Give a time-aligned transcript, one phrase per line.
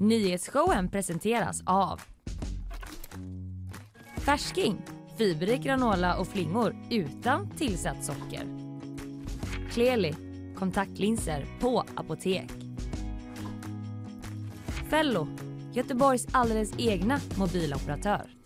[0.00, 2.00] Nyhetsshowen presenteras av
[4.16, 4.82] Färsking,
[5.16, 8.44] fiberrik granola och flingor utan tillsatt socker.
[9.70, 10.14] Kleli,
[10.56, 12.50] kontaktlinser på apotek.
[14.90, 15.28] Fello,
[15.72, 18.37] Göteborgs alldeles egna mobiloperatör.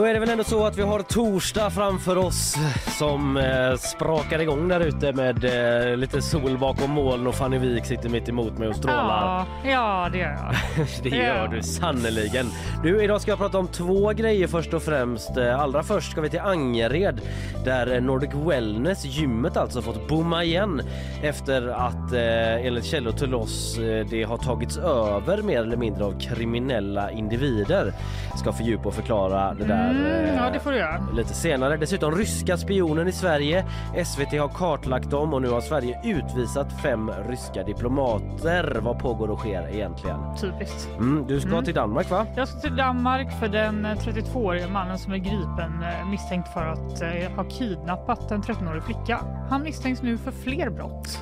[0.00, 2.56] Då är det väl ändå så att vi har torsdag framför oss
[2.98, 5.44] som eh, sprakar igång där ute med
[5.90, 9.46] eh, lite sol bakom moln och Fanny Wik sitter mitt emot mig och strålar.
[9.64, 10.86] Ja, ja det gör jag.
[11.02, 11.46] det gör Ja.
[11.46, 12.46] du sannoliken.
[12.82, 15.36] Du, idag ska jag prata om två grejer först och främst.
[15.36, 17.20] Eh, Allra först ska vi till Angered
[17.64, 20.82] där eh, Nordic Wellness, gymmet alltså, fått bomma igen
[21.22, 26.04] efter att eh, enligt källor till oss eh, det har tagits över mer eller mindre
[26.04, 27.92] av kriminella individer.
[28.36, 31.06] Ska fördjupa och förklara det där Mm, ja, eh, det får du göra.
[31.14, 31.76] lite senare.
[31.76, 33.64] Dessutom ryska spionen i Sverige.
[34.04, 38.78] SVT har kartlagt dem och nu har Sverige utvisat fem ryska diplomater.
[38.82, 40.18] Vad pågår och sker egentligen?
[40.40, 40.88] Typiskt.
[40.98, 41.64] Mm, du ska Mm.
[41.64, 42.26] till Danmark va?
[42.36, 46.66] Jag ska till Danmark för den eh, 32-årige mannen som är gripen eh, misstänkt för
[46.66, 49.20] att eh, ha kidnappat en 13-årig flicka.
[49.50, 51.18] Han misstänks nu för fler brott.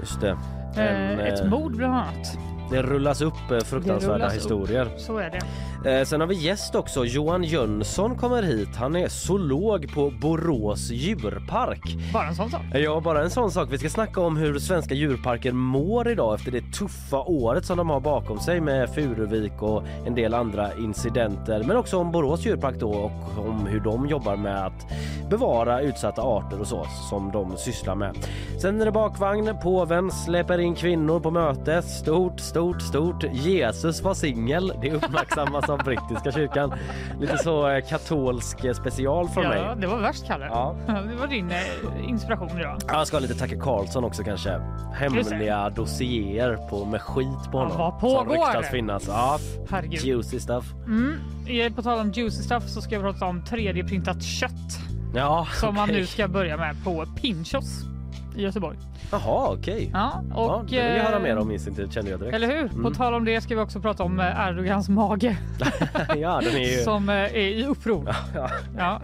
[0.00, 0.30] Just det.
[0.76, 2.38] Eh, En, ett eh, mord bland annat.
[2.72, 4.40] Det rullas upp eh, fruktansvärda rullas upp.
[4.40, 4.88] historier.
[4.96, 5.38] Så är det.
[5.84, 7.04] Eh, sen har vi gäst också.
[7.04, 8.76] Johan Jönsson kommer hit.
[8.76, 11.96] Han är zoolog på Borås djurpark.
[12.12, 12.60] Bara en sån sak.
[12.74, 13.68] Ja, bara en sån sak.
[13.72, 17.90] Vi ska snacka om hur svenska djurparker mår idag efter det tuffa året som de
[17.90, 21.64] har bakom sig med Furuvik och en del andra incidenter.
[21.66, 24.86] Men också om Borås djurpark då och om hur de jobbar med att
[25.30, 28.16] bevara utsatta arter och så som de sysslar med.
[28.62, 29.50] Sen är det bakvagn.
[29.62, 31.82] Påven släpper in kvinnor på möte.
[31.82, 33.24] Stort, stort, stort.
[33.32, 34.72] Jesus var singel.
[34.82, 36.72] Det uppmärksammas av brittiska kyrkan.
[37.20, 39.58] Lite så eh, katolsk eh, special från mig.
[39.58, 40.46] Ja, det var värst Kalle.
[40.46, 40.76] Ja.
[40.86, 42.78] Det var din eh, inspiration idag.
[42.88, 44.60] Ja, Jag ska ha lite Tacke Karlsson också kanske.
[44.94, 47.78] Hemliga dossier på, med skit på honom.
[47.78, 49.04] vad pågår Som finnas.
[49.08, 49.38] Ja,
[49.70, 50.00] Herregud.
[50.00, 50.64] juicy stuff.
[50.86, 51.74] Mm.
[51.76, 54.52] På tal om juicy stuff så ska jag prata om 3D-printat kött
[55.14, 55.96] Ja, som man okej.
[56.00, 57.84] nu ska börja med på Pinchos
[58.36, 58.78] i Göteborg.
[59.12, 59.90] Jaha, okej.
[59.92, 62.34] Ja, Ja, och, det vill jag höra eh, mer om instinktivt kände jag direkt.
[62.34, 62.68] Eller hur?
[62.68, 62.92] På Mm.
[62.94, 65.36] tal om det ska vi också prata om eh, Erdogans mage
[66.16, 66.82] ja, den är ju...
[66.84, 68.14] som eh, är i uppror.
[68.34, 68.48] Ja,
[68.78, 69.00] Ja,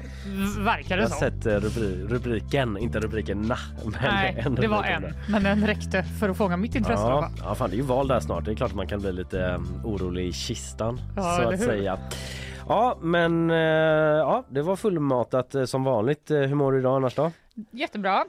[0.58, 1.18] verkar jag det har så.
[1.18, 3.56] sett eh, rubri rubriken, inte rubriken men
[4.02, 7.02] Nej, en det var en, men den räckte för att fånga mitt intresse.
[7.02, 8.44] Ja, ja, fan det är ju val där snart.
[8.44, 11.52] Det är klart att man kan bli lite eh, orolig i kistan Ja, så att
[11.52, 11.64] hur?
[11.66, 11.98] säga.
[12.68, 16.30] Ja, men eh, ja, det var fullmatat eh, som vanligt.
[16.30, 17.30] Eh, Hur mår du idag annars då?
[17.70, 18.24] Jättebra.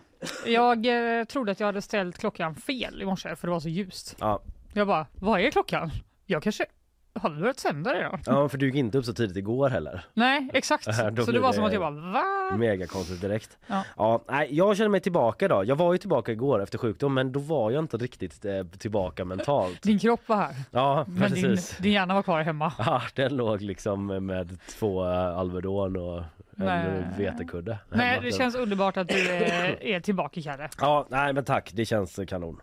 [0.45, 0.85] Jag
[1.19, 4.15] eh, trodde att jag hade ställt klockan fel i morse för det var så ljust.
[4.19, 4.41] Ja,
[4.73, 5.91] Jag bara, vad är klockan?
[6.25, 6.65] Jag kanske
[7.13, 8.19] har vi börjat sända redan?
[8.25, 10.05] ja för du gick inte upp så tidigt igår heller.
[10.13, 10.85] Nej, exakt.
[11.11, 12.23] Då Så det var som att jag bara, va?
[12.57, 13.57] Mega konstigt direkt.
[13.67, 13.83] Ja.
[13.97, 15.65] Ja, nej, jag känner mig tillbaka idag.
[15.65, 19.25] Jag var ju tillbaka igår efter sjukdom men då var jag inte riktigt eh, tillbaka
[19.25, 19.81] mentalt.
[19.83, 21.77] Din kropp var här, Ja, men din, precis.
[21.77, 22.73] din hjärna var kvar hemma.
[22.77, 26.23] Ja, den låg liksom med två eh, Alvedon och
[26.67, 27.79] en vetekudde.
[27.89, 30.69] Nej, det känns underbart att du är, är tillbaka Kalle.
[30.79, 31.71] Ja, nej men tack.
[31.73, 32.61] Det känns kanon.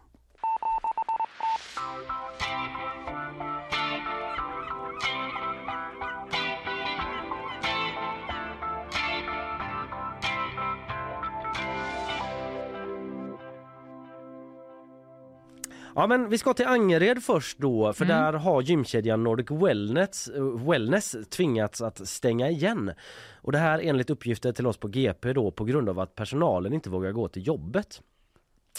[15.98, 18.16] Ja men vi ska till Angered först då för Mm.
[18.16, 22.92] där har gymkedjan Nordic Wellness, eh, Wellness tvingats att stänga igen.
[23.34, 26.72] Och det här enligt uppgifter till oss på GP då på grund av att personalen
[26.72, 28.02] inte vågar gå till jobbet.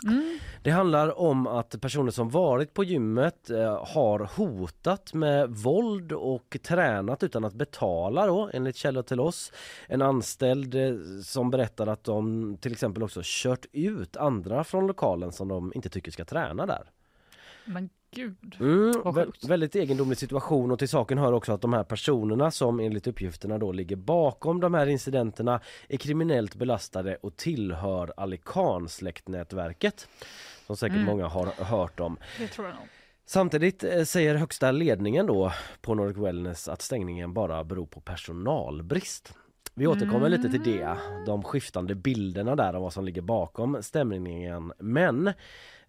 [0.04, 0.40] Mm.
[0.64, 6.58] Det handlar om att personer som varit på gymmet eh, har hotat med våld och
[6.64, 9.52] tränat utan att betala då enligt källor till oss.
[9.88, 15.32] En anställd eh, som berättar att de till exempel också kört ut andra från lokalen
[15.32, 16.90] som de inte tycker ska träna där.
[17.68, 18.56] Men gud.
[18.60, 19.44] Mm, Vad vä- sjukt.
[19.46, 23.58] väldigt egendomlig situation och till saken hör också att de här personerna som enligt uppgifterna
[23.58, 30.08] då ligger bakom de här incidenterna är kriminellt belastade och tillhör Alican-släktnätverket.
[30.68, 31.06] Som säkert Mm.
[31.06, 32.18] många har hört om.
[32.40, 32.86] Det tror jag nog.
[33.26, 39.34] Samtidigt eh, säger högsta ledningen då på Nordic Wellness att stängningen bara beror på personalbrist.
[39.74, 44.74] Vi återkommer lite till det, de skiftande bilderna där av vad som ligger bakom stämningen.
[44.80, 45.34] Men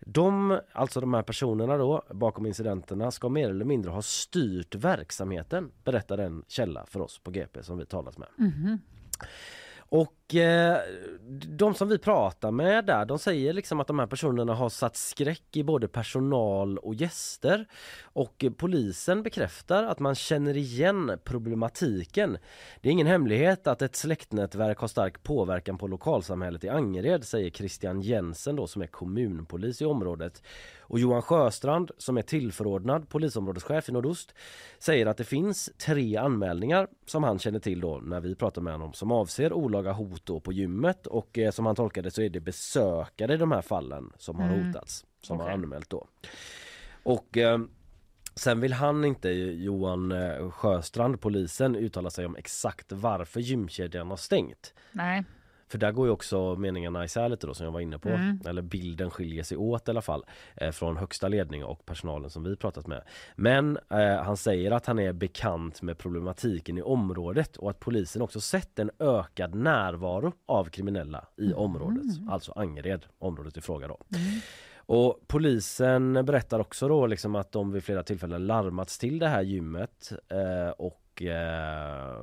[0.01, 5.71] de, alltså de här personerna då bakom incidenterna ska mer eller mindre ha styrt verksamheten,
[5.85, 8.29] berättar en källa för oss på GP som vi talat med.
[8.37, 8.79] Mhm.
[9.79, 10.77] Och eh,
[11.49, 14.97] de som vi pratar med där, de säger liksom att de här personerna har satt
[14.97, 17.67] skräck i både personal och gäster.
[18.03, 22.39] Och eh, polisen bekräftar att man känner igen problematiken.
[22.81, 27.51] Det är ingen hemlighet att ett släktnätverk har stark påverkan på lokalsamhället i Angered, säger
[27.51, 30.43] Christian Jensen då som är kommunpolis i området.
[30.81, 34.35] Och Johan Sjöstrand som är tillförordnad polisområdeschef i Nordost
[34.79, 38.73] säger att det finns tre anmälningar som han känner till då när vi pratar med
[38.73, 42.23] honom som avser olaga hot då på gymmet och eh, som han tolkar det så
[42.23, 44.67] är det besökare i de här fallen som har Mm.
[44.67, 45.47] hotats som Okej.
[45.47, 46.07] har anmält då.
[47.03, 47.59] Och eh,
[48.35, 54.17] Sen vill han inte, Johan eh, Sjöstrand, polisen, uttala sig om exakt varför gymkedjan har
[54.17, 54.75] stängt.
[54.93, 55.25] Nej.
[55.69, 58.09] För där går ju också meningarna isär lite då som jag var inne på.
[58.09, 58.41] Mm.
[58.47, 60.25] Eller bilden skiljer sig åt i alla fall.
[60.57, 63.03] Eh, från högsta ledning och personalen som vi pratat med.
[63.37, 68.23] Men eh, han säger att han är bekant med problematiken i området och att polisen
[68.23, 72.05] också sett en ökad närvaro av kriminella i området.
[72.31, 73.99] Alltså Angered, området i fråga då.
[74.77, 79.43] Och polisen berättar också då liksom att de vid flera tillfällen larmats till det här
[79.43, 82.17] gymmet eh, och eh,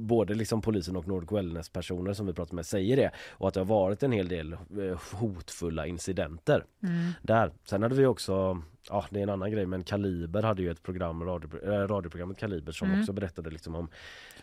[0.00, 3.54] både liksom polisen och Nordic Wellness personer som vi pratat med säger det och att
[3.54, 7.10] det har varit en hel del eh, hotfulla incidenter Mm.
[7.22, 7.52] där.
[7.64, 10.82] Sen hade vi också, ja det är en annan grej men Kaliber hade ju ett
[10.82, 13.00] program, radio, eh, radioprogrammet Kaliber som Mm.
[13.00, 13.88] också berättade liksom om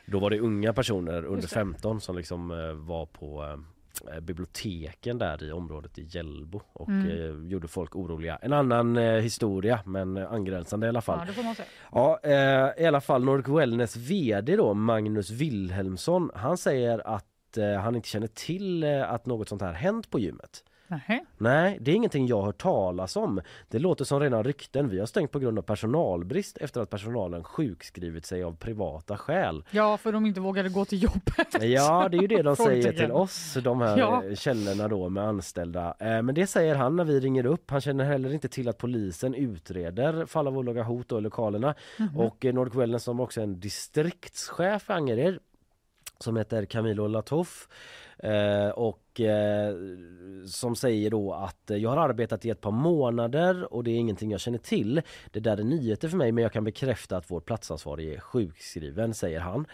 [0.06, 1.54] Då var det unga personer under Just det.
[1.54, 3.58] 15 som liksom eh, var på eh,
[4.22, 7.08] biblioteken där i området i Hjällbo och Mm.
[7.10, 8.36] eh, gjorde folk oroliga.
[8.42, 11.18] En annan eh, historia men eh, angränsande i alla fall.
[11.92, 12.20] Ja.
[12.24, 12.30] Ja,
[12.78, 17.96] eh, i alla fall Nordic Wellness VD då, Magnus Wilhelmsson, han säger att eh, han
[17.96, 20.64] inte känner till eh, att något sånt här hänt på gymmet.
[20.88, 21.26] Nähä.
[21.38, 23.42] Nej, det är ingenting jag har hört talas om.
[23.68, 24.90] Det låter som rena rykten.
[24.90, 29.64] Vi har stängt på grund av personalbrist efter att personalen sjukskrivit sig av privata skäl.
[29.72, 31.48] Ja, för de inte vågade gå till jobbet.
[31.64, 34.24] Ja, det är ju det de säger till oss, de här Ja.
[34.30, 34.36] ja.
[34.36, 35.96] källorna då med anställda.
[36.00, 37.72] Eh, Men det säger han när vi ringer upp.
[37.72, 41.76] Han känner heller inte till att polisen utreder fall av olaga hot i lokalerna.
[42.00, 42.18] Mhm.
[42.20, 45.40] Och eh, Nordic Wellness som också är en distriktschef i Angered
[46.20, 47.68] som heter Camilo Latoff
[48.20, 49.76] eh, och eh,
[50.48, 53.96] som säger då att eh, jag har arbetat i ett par månader och det är
[53.96, 55.02] ingenting jag känner till.
[55.32, 59.14] Det där är nyheter för mig men jag kan bekräfta att vår platsansvarig är sjukskriven,
[59.14, 59.68] säger han.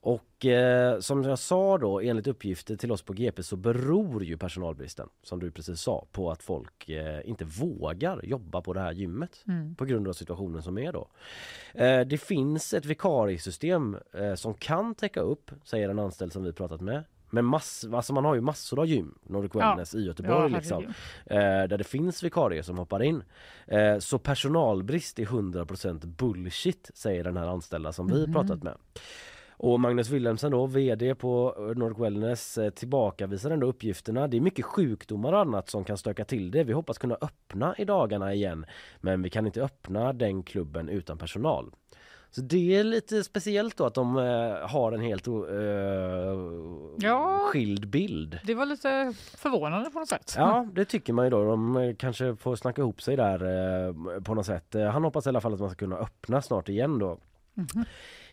[0.00, 4.36] Och eh, som jag sa då, enligt uppgifter till oss på GP så beror ju
[4.36, 8.92] personalbristen, som du precis sa, på att folk eh, inte vågar jobba på det här
[8.92, 9.74] gymmet Mm.
[9.74, 11.08] på grund av situationen som är då.
[11.74, 16.52] Eh, det finns ett vikariesystem eh, som kan täcka upp, säger en anställd som vi
[16.52, 17.04] pratat med.
[17.34, 19.68] Men mass, alltså man har ju massor av gym, Nordic Ja.
[19.68, 20.84] Wellness i Göteborg Ja, liksom.
[21.26, 23.22] Eh, där det finns vikarier som hoppar in.
[23.66, 28.32] Eh, så personalbrist är 100% bullshit, säger den här anställda som vi Mhm.
[28.32, 28.74] pratat med.
[29.56, 34.28] Och Magnus Wilhelmsen då, VD på Nordic Wellness eh, tillbakavisar ändå uppgifterna.
[34.28, 36.64] Det är mycket sjukdomar och annat som kan stöka till det.
[36.64, 38.66] Vi hoppas kunna öppna i dagarna igen.
[39.00, 41.70] Men vi kan inte öppna den klubben utan personal.
[42.34, 45.34] Så det är lite speciellt då att de eh, har en helt eh,
[46.98, 47.40] Ja.
[47.52, 48.38] skild bild.
[48.44, 50.34] Det var lite förvånande på något sätt.
[50.36, 51.44] Ja, det tycker man ju då.
[51.44, 53.34] De eh, kanske får snacka ihop sig där
[53.88, 54.74] eh, på något sätt.
[54.74, 57.18] Eh, Han hoppas i alla fall att man ska kunna öppna snart igen då.
[57.54, 57.84] Mhm.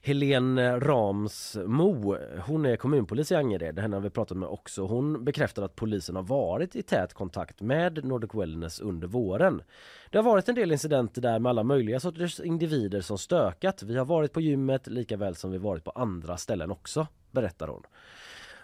[0.04, 4.86] Helene Ramsmo, hon är kommunpolis i Angered, henne har vi pratat med också.
[4.86, 9.62] Hon bekräftar att polisen har varit i tät kontakt med Nordic Wellness under våren.
[10.10, 13.84] Det har varit en del incidenter där med alla möjliga sorters individer som stökat.
[13.84, 17.68] Vi har varit på gymmet lika väl som vi varit på andra ställen också, berättar
[17.68, 17.84] hon.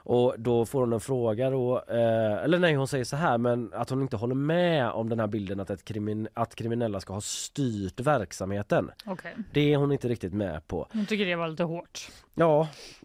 [0.09, 3.73] Och då får hon en fråga då, eh, eller nej hon säger så här men
[3.73, 7.21] att hon inte håller med om den här bilden att, krimin- att kriminella ska ha
[7.21, 8.91] styrt verksamheten.
[9.05, 9.35] Okej.
[9.53, 10.87] Det är hon inte riktigt med på.
[10.91, 12.09] Jag tycker det var lite hårt.
[12.35, 12.61] Ja,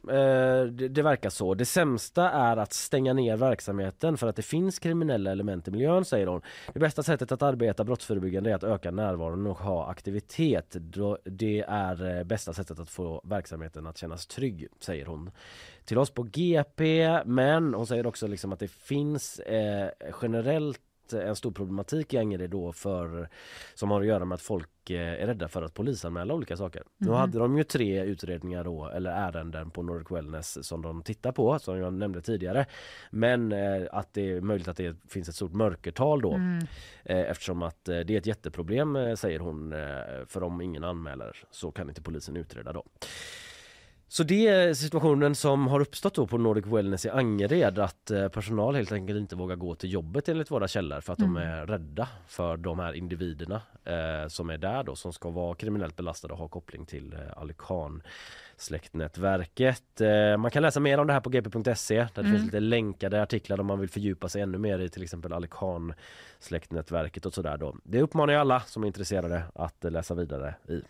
[0.09, 1.55] eh, det, det verkar så.
[1.55, 6.05] Det sämsta är att stänga ner verksamheten för att det finns kriminella element i miljön,
[6.05, 6.43] säger hon.
[6.73, 10.77] Det bästa sättet att arbeta brottsförebyggande är att öka närvaron och ha aktivitet.
[11.25, 15.31] Det är eh, bästa sättet att få verksamheten att kännas trygg, säger hon
[15.85, 17.09] till oss på GP.
[17.25, 19.89] Men hon säger också liksom att det finns eh,
[20.23, 20.81] generellt
[21.12, 23.29] en stor problematik i Angered då för
[23.75, 26.83] som har att göra med att folk eh, är rädda för att polisanmäla olika saker.
[26.99, 27.17] Nu Mhm.
[27.17, 31.59] hade de ju tre utredningar då eller ärenden på Nordic Wellness som de tittar på
[31.59, 32.67] som jag nämnde tidigare.
[33.11, 36.59] Men eh, att det är möjligt att det finns ett stort mörkertal då Mm.
[37.05, 39.75] eh, eftersom att eh, det är ett jätteproblem säger hon
[40.27, 42.85] för om ingen anmäler så kan inte polisen utreda då.
[44.12, 48.28] Så det är situationen som har uppstått då på Nordic Wellness i Angered att eh,
[48.28, 51.49] personal helt enkelt inte vågar gå till jobbet enligt våra källor för att de Mm.
[51.49, 55.97] är rädda för de här individerna eh, som är där då som ska vara kriminellt
[55.97, 58.02] belastade och ha koppling till eh, Ali Khan
[58.57, 60.00] släktnätverket.
[60.00, 62.33] Eh, man kan läsa mer om det här på gp.se där det Mm.
[62.33, 65.49] finns lite länkade artiklar om man vill fördjupa sig ännu mer i till exempel Ali
[65.50, 65.92] Khan
[66.40, 67.76] släktnätverket och sådär då.
[67.85, 70.81] Det uppmanar jag alla som är intresserade att eh, läsa vidare i.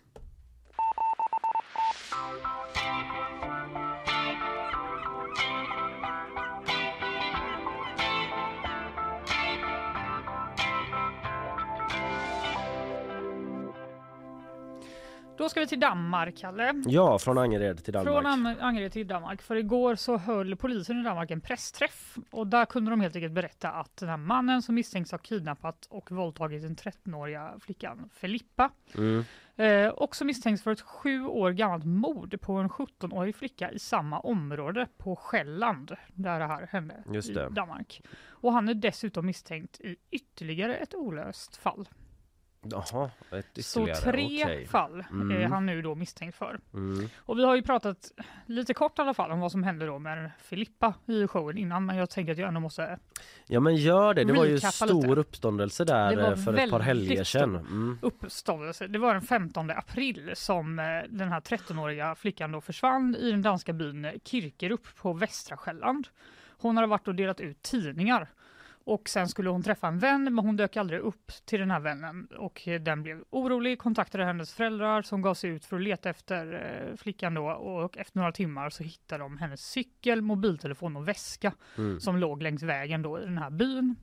[15.42, 16.82] Då ska vi till Danmark, Kalle.
[16.86, 18.14] Ja, från Angered till Danmark.
[18.14, 19.42] Från Am- Angered till Danmark.
[19.42, 23.32] För igår så höll polisen i Danmark en pressträff och där kunde de helt enkelt
[23.32, 28.70] berätta att den här mannen som misstänks ha kidnappat och våldtagit den 13-åriga flickan Filippa
[28.94, 29.24] Mm.
[29.56, 34.20] eh, också misstänks för ett sju år gammalt mord på en 17-årig flicka i samma
[34.20, 37.48] område på Själland där det här hände Just i det.
[37.48, 38.02] Danmark.
[38.28, 41.88] Och han är dessutom misstänkt i ytterligare ett olöst fall.
[42.64, 44.66] Jaha, ett Så tre okej.
[44.66, 45.30] fall Mm.
[45.42, 46.60] är han nu då misstänkt för.
[46.74, 47.08] Mm.
[47.16, 48.12] Och vi har ju pratat
[48.46, 51.86] lite kort i alla fall om vad som hände då med Filippa i showen innan,
[51.86, 52.98] men jag tänker att jag ändå måste...
[53.46, 55.20] Ja men gör det, det var ju stor lite.
[55.20, 57.56] uppståndelse där eh, för ett par helger sedan.
[57.56, 57.98] Mm.
[58.02, 58.86] Uppståndelse.
[58.86, 63.42] Det var den 15 april som eh, den här 13-åriga flickan då försvann i den
[63.42, 66.08] danska byn Kirkerup på västra Själland.
[66.58, 68.28] Hon hade varit och delat ut tidningar
[68.84, 71.80] och sen skulle hon träffa en vän men hon dök aldrig upp till den här
[71.80, 76.10] vännen och den blev orolig, kontaktade hennes föräldrar som gav sig ut för att leta
[76.10, 81.08] efter eh, flickan då och efter några timmar så hittade de hennes cykel, mobiltelefon och
[81.08, 82.00] väska Mm.
[82.00, 83.96] som låg längs vägen då i den här byn.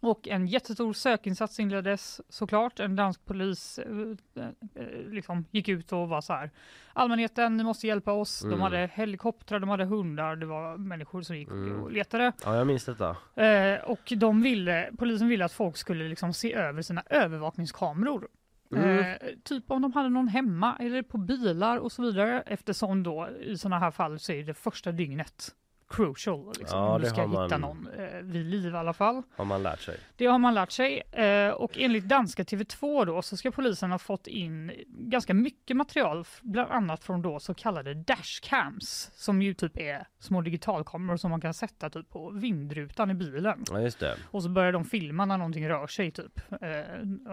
[0.00, 2.80] Och en jättestor sökinsats inleddes såklart.
[2.80, 6.50] En dansk polis eh, eh, liksom gick ut och var så här.
[6.92, 8.42] Allmänheten, ni måste hjälpa oss.
[8.42, 8.50] Mm.
[8.58, 11.82] De hade helikoptrar, de hade hundar, det var människor som gick Mm.
[11.82, 12.32] och letade.
[12.44, 13.16] Ja jag minns detta.
[13.34, 18.28] Eh, och de ville, polisen ville att folk skulle liksom se över sina övervakningskameror.
[18.72, 18.98] Mm.
[18.98, 19.14] Eh,
[19.44, 23.58] typ om de hade någon hemma eller på bilar och så vidare eftersom då i
[23.58, 25.54] sådana här fall så är det första dygnet
[25.88, 26.52] crucial.
[26.58, 29.22] Liksom, Ja, om du ska man- hitta någon eh, vid liv i alla fall.
[29.36, 29.96] Har man lärt sig.
[30.16, 33.98] Det har man lärt sig eh, och enligt danska TV2 då så ska polisen ha
[33.98, 39.78] fått in ganska mycket material, bland annat från då så kallade dashcams som ju typ
[39.78, 43.64] är små digitalkameror som man kan sätta typ på vindrutan i bilen.
[43.70, 44.16] Ja just det.
[44.30, 46.70] Och så börjar de filma när någonting rör sig typ, eh,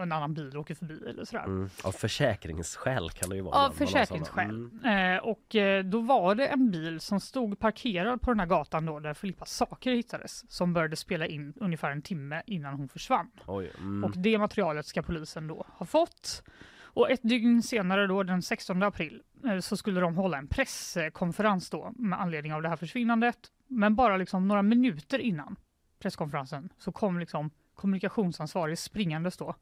[0.02, 1.44] en annan bil åker förbi eller sådär.
[1.44, 1.70] Mm.
[1.84, 3.54] Av försäkringsskäl kan det ju vara.
[3.54, 4.50] Av har försäkringsskäl.
[4.84, 5.16] Mm.
[5.16, 8.86] Eh, och eh, då var det en bil som stod parkerad på den här gatan
[8.86, 13.30] då där Filippas saker hittades som började spela in ungefär en timme innan hon försvann.
[13.46, 13.72] Oj.
[13.78, 14.04] Mm.
[14.04, 16.42] Och det materialet ska polisen då ha fått.
[16.96, 21.70] Och ett dygn senare då den 16 april eh, så skulle de hålla en presskonferens
[21.70, 23.38] då med anledning av det här försvinnandet.
[23.68, 25.56] Men bara liksom några minuter innan
[25.98, 29.54] presskonferensen så kom liksom kommunikationsansvarig springandes då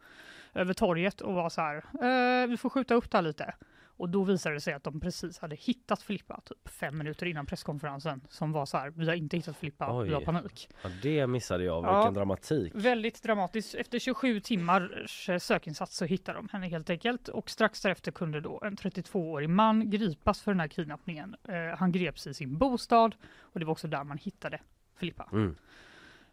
[0.55, 3.55] över torget och var så här, eh, vi får skjuta upp det här lite.
[3.96, 7.46] Och då visade det sig att de precis hade hittat Filippa typ fem minuter innan
[7.46, 10.24] presskonferensen som var så här, vi har inte hittat Filippa, vi har Oj.
[10.24, 10.68] panik.
[10.82, 11.84] Ja, det missade jag.
[11.84, 11.98] Ja.
[11.98, 12.72] Vilken dramatik.
[12.74, 13.74] Väldigt dramatiskt.
[13.74, 18.40] Efter 27 timmars eh, sökinsats så hittade de henne helt enkelt och strax därefter kunde
[18.40, 21.36] då en 32-årig man gripas för den här kidnappningen.
[21.48, 24.60] Eh, han greps i sin bostad och det var också där man hittade
[24.96, 25.28] Filippa.
[25.32, 25.56] Mm.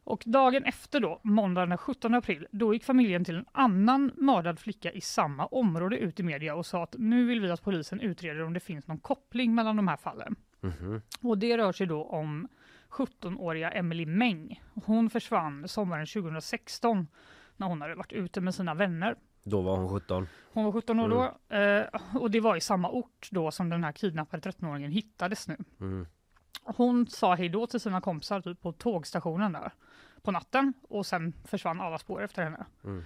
[0.04, 4.60] Och dagen efter då, måndagen den 17 april, då gick familjen till en annan mördad
[4.60, 8.00] flicka i samma område ut i media och sa att nu vill vi att polisen
[8.00, 10.36] utreder om det finns någon koppling mellan de här fallen.
[10.62, 11.02] Mhm.
[11.22, 12.48] Och det rör sig då om
[12.90, 14.64] 17-åriga Emily Meng.
[14.86, 17.08] Hon försvann sommaren 2016
[17.58, 19.16] när hon hade varit ute med sina vänner.
[19.44, 20.28] Då var hon 17.
[20.54, 21.86] Hon var 17 år då eh,
[22.22, 25.58] och det var i samma ort då som den här kidnappade 13-åringen hittades nu.
[25.80, 26.08] Mm.
[26.64, 29.72] Hon sa hej då till sina kompisar typ på tågstationen där
[30.24, 32.66] på natten och sen försvann alla spår efter henne.
[32.84, 33.04] Mm.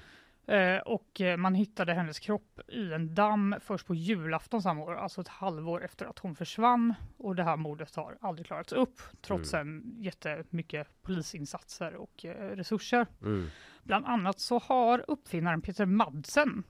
[0.47, 4.95] Eh, och eh, man hittade hennes kropp i en damm först på julafton samma år,
[4.95, 6.93] alltså ett halvår efter att hon försvann.
[7.17, 13.07] Och det här mordet har aldrig klarats upp, trots en jättemycket polisinsatser och eh, resurser.
[13.21, 13.47] Mm.
[13.83, 16.63] Bland annat så har uppfinnaren Peter Madsen,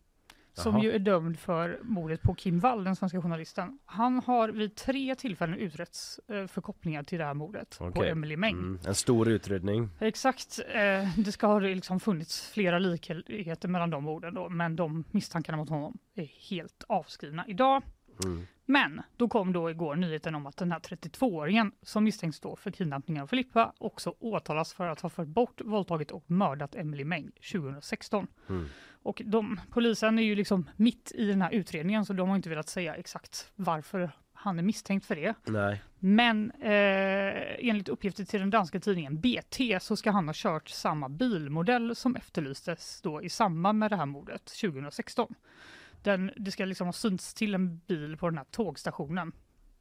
[0.56, 0.84] som Jaha.
[0.84, 3.80] ju är dömd för mordet på Kim Wall, den svenska journalisten.
[3.86, 8.10] Han har vid tre tillfällen utretts eh, för kopplingar till det här mordet på Okej.
[8.10, 8.54] Emily Meng.
[8.54, 8.80] Mm.
[8.88, 9.90] En stor utredning.
[10.00, 10.60] Exakt.
[10.68, 15.58] Eh, det ska ha liksom funnits flera likheter mellan de orden då, men de misstankarna
[15.58, 17.84] mot honom är helt avskrivna idag.
[18.24, 18.48] Mm.
[18.66, 22.72] Men då kom då igår nyheten om att den här 32-åringen som misstänks då för
[22.72, 27.32] kidnappningen av Filippa också åtalas för att ha fört bort, våldtagit och mördat Emily Meng
[27.52, 28.28] 2016.
[28.50, 28.66] Mm.
[29.06, 32.50] Och de, polisen är ju liksom mitt i den här utredningen så de har inte
[32.50, 35.34] velat säga exakt varför han är misstänkt för det.
[35.46, 35.82] Nej.
[36.00, 41.10] Men eh, enligt uppgifter till den danska tidningen BT så ska han ha kört samma
[41.10, 45.36] bilmodell som efterlystes då i samband med det här mordet 2016.
[46.04, 49.32] Den, det ska liksom ha synts till en bil på den här tågstationen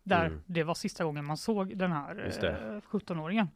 [0.02, 0.42] där Mm.
[0.46, 3.48] det var sista gången man såg den här eh, 17-åringen.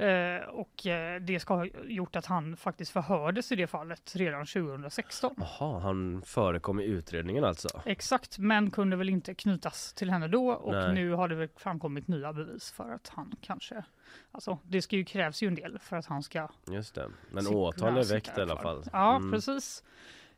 [0.00, 4.46] Eh, och eh, det ska ha gjort att han faktiskt förhördes i det fallet redan
[4.46, 5.34] 2016.
[5.36, 7.68] Jaha, han förekom i utredningen alltså?
[7.84, 10.94] Exakt, men kunde väl inte knytas till henne då och Nej.
[10.94, 13.84] nu har det väl framkommit nya bevis för att han kanske,
[14.32, 17.08] alltså det ska ju krävs ju en del för att han ska Just det.
[17.30, 18.84] Men åtal är väckt i alla fall.
[18.92, 19.30] Ja, Mm.
[19.32, 19.82] precis.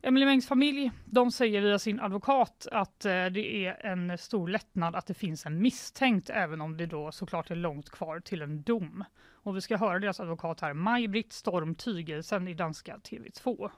[0.05, 4.97] Emelie Mengs familj, de säger via sin advokat att eh, det är en stor lättnad
[4.97, 8.63] att det finns en misstänkt, även om det då såklart är långt kvar till en
[8.63, 9.05] dom.
[9.33, 13.71] Och vi ska höra deras advokat här, Maj-Britt Storm Tygelsen i danska TV2.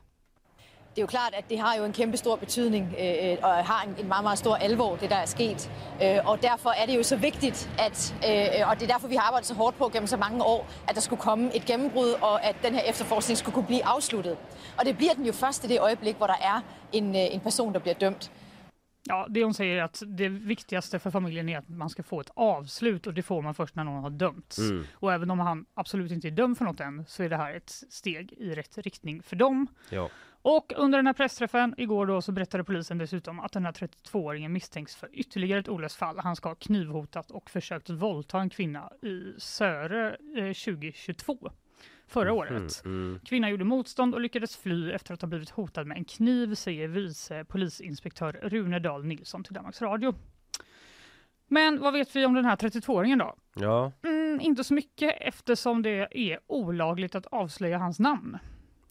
[0.94, 3.84] Det er jo klart, at det har jo en kæmpe stor betydning øh, og har
[3.86, 5.70] en, en meget, meget stor alvor, det der er sket.
[6.02, 9.14] Øh, og derfor er det jo så vigtigt, at, øh, og det er derfor, vi
[9.14, 12.10] har arbejdet så hårdt på gennem så mange år, at der skulle komme et gennembrud,
[12.22, 14.36] og at den her efterforskning skulle kunne blive afsluttet.
[14.78, 16.60] Og det bliver den jo først i det øjeblik, hvor der er
[16.92, 18.30] en, øh, en person, der bliver dømt.
[19.08, 22.20] Ja, det hon säger är att det viktigaste för familjen är att man ska få
[22.20, 24.58] ett avslut och det får man först när någon har dömts.
[24.58, 24.84] Mm.
[24.92, 27.54] Och även om han absolut inte är dömd för något än så är det här
[27.54, 29.66] ett steg i rätt riktning för dem.
[29.90, 30.08] Ja.
[30.46, 34.52] Och under den här pressträffen igår då så berättade polisen dessutom att den här 32-åringen
[34.52, 39.34] misstänks för ytterligare ett olöst Han ska ha knivhotat och försökt våldta en kvinna i
[39.38, 41.50] Söre eh, 2022.
[42.06, 42.82] Förra året.
[42.84, 43.20] Mm.
[43.24, 46.88] Kvinnan gjorde motstånd och lyckades fly efter att ha blivit hotad med en kniv, säger
[46.88, 50.14] vice polisinspektör Rune Dahl Nilsson till Danmarks Radio.
[51.48, 53.34] Men vad vet vi om den här 32-åringen då?
[53.54, 58.38] Ja, Mm, inte så mycket eftersom det är olagligt att avslöja hans namn.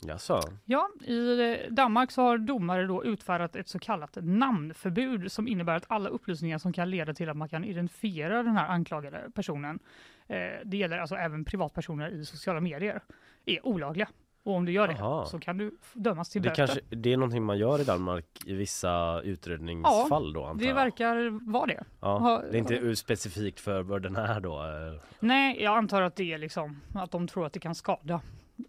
[0.08, 0.42] Jaså?
[0.66, 5.76] Ja, i eh, Danmark så har domare då utfärdat ett så kallat namnförbud som innebär
[5.76, 9.80] att alla upplysningar som kan leda till att man kan identifiera den här anklagade personen,
[10.28, 13.02] eh, det gäller alltså även privatpersoner i sociala medier,
[13.46, 14.08] är olagliga.
[14.46, 15.26] Och om du gör det Aha.
[15.26, 16.68] så kan du dömas till Det, böter.
[16.68, 20.76] kanske, det är någonting man gör i Danmark i vissa utredningsfall då antar Det jag?
[20.76, 21.84] verkar vara det.
[22.02, 24.60] Ja, det är inte specifikt för den är då?
[24.60, 25.02] eh.
[25.20, 28.22] Nej, jag antar att det är liksom att de tror att det kan skada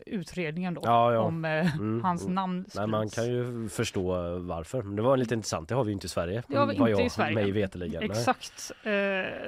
[0.07, 1.19] utredningen då Ja, ja.
[1.21, 2.03] om eh, Mm.
[2.05, 2.88] hans namn Nej, sprids.
[2.88, 4.83] man kan ju förstå varför.
[4.83, 6.43] Men det var lite intressant, det har vi ju inte i Sverige.
[6.49, 7.35] Det har vi inte jag, i Sverige.
[7.35, 7.99] Mig nej.
[8.05, 8.73] Exakt.
[8.83, 8.91] Eh,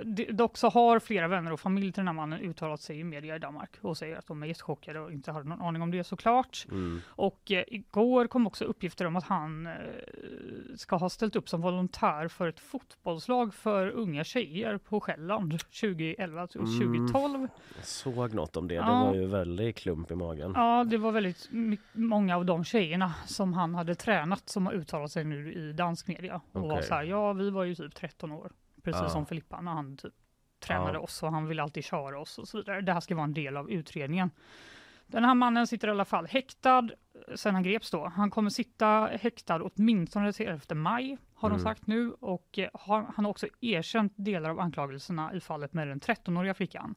[0.05, 3.05] det- dock så har flera vänner och familj till den här mannen uttalat sig i
[3.05, 5.91] media i Danmark och säger att de är jättechockade och inte hade någon aning om
[5.91, 6.67] det såklart.
[6.71, 7.01] Mm.
[7.09, 9.73] Och eh, igår kom också uppgifter om att han eh,
[10.77, 16.47] ska ha ställt upp som volontär för ett fotbollslag för unga tjejer på Själland 2011
[16.47, 16.79] till Mm.
[17.09, 17.49] 2012.
[17.77, 19.05] Jag såg något om det, det Ja.
[19.07, 20.26] var ju väldigt klump i magen.
[20.55, 21.49] Ja, det var väldigt
[21.93, 26.07] många av de tjejerna som han hade tränat som har uttalat sig nu i dansk
[26.09, 29.09] media och var så här, ja vi var ju typ 13 år, precis Ja.
[29.09, 30.15] som Filippa när han typ
[30.61, 30.99] tränade Ja.
[31.01, 32.81] oss och han ville alltid köra oss och så vidare.
[32.81, 34.31] Det här ska vara en del av utredningen.
[35.07, 36.89] Den här mannen sitter i alla fall häktad
[37.35, 38.09] sen han greps då.
[38.17, 41.59] Han kommer sitta häktad åtminstone till 11 maj har Mm.
[41.59, 45.73] de sagt nu och eh, har, han har också erkänt delar av anklagelserna i fallet
[45.73, 46.95] med den 13-åriga flickan.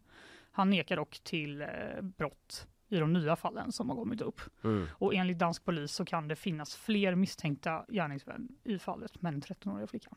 [0.51, 1.67] Han nekar dock till eh,
[2.01, 4.41] brott i de nya fallen som har kommit upp.
[4.63, 4.87] Mm.
[4.91, 9.41] Och enligt dansk polis så kan det finnas fler misstänkta gärningsmän i fallet med den
[9.41, 10.15] 13-åriga flickan.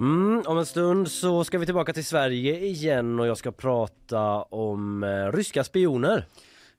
[0.00, 4.42] Mm, om en stund så ska vi tillbaka till Sverige igen och jag ska prata
[4.42, 6.26] om eh, ryska spioner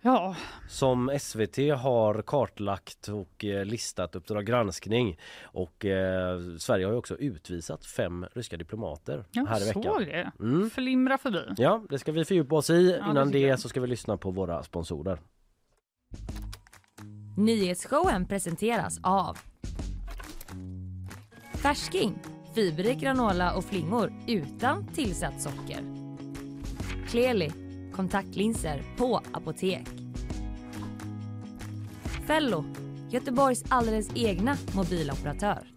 [0.06, 0.36] Ja,
[0.68, 5.18] som SVT har kartlagt och eh, listat Uppdrag granskning.
[5.44, 9.84] Och eh, Sverige har ju också utvisat fem ryska diplomater jag här i veckan.
[9.84, 10.32] såg det.
[10.40, 10.70] Mm.
[10.70, 11.40] Flimra förbi.
[11.58, 12.98] Ja, det ska vi fördjupa oss i.
[13.00, 15.20] Ja, Innan det det så ska vi lyssna på våra sponsorer.
[17.38, 19.38] Nyhetsshowen presenteras av
[21.54, 22.20] Färsking
[22.56, 25.80] fiberrik granola och flingor utan tillsatt socker.
[27.08, 27.65] Kleli
[27.96, 29.88] kontaktlinser på apotek.
[32.28, 32.66] Fello
[33.10, 35.75] Göteborgs alldeles egna mobiloperatör.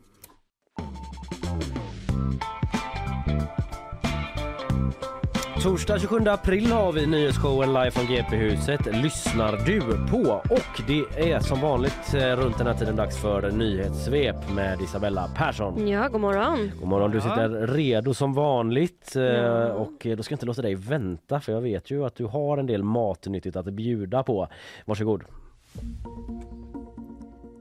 [5.68, 8.80] Torsdag 27 april har vi nyhetsshowen live från GP-huset.
[9.02, 10.42] Lyssnar du på?
[10.54, 15.28] Och det är som vanligt eh, runt den här tiden dags för nyhetssvep med Isabella
[15.36, 15.88] Persson.
[15.88, 16.70] Ja, god morgon.
[16.80, 19.72] God morgon, du sitter redo som vanligt eh, Ja.
[19.72, 22.24] och eh, då ska jag inte låta dig vänta för jag vet ju att du
[22.24, 24.48] har en del matnyttigt att bjuda på.
[24.84, 25.22] Varsågod.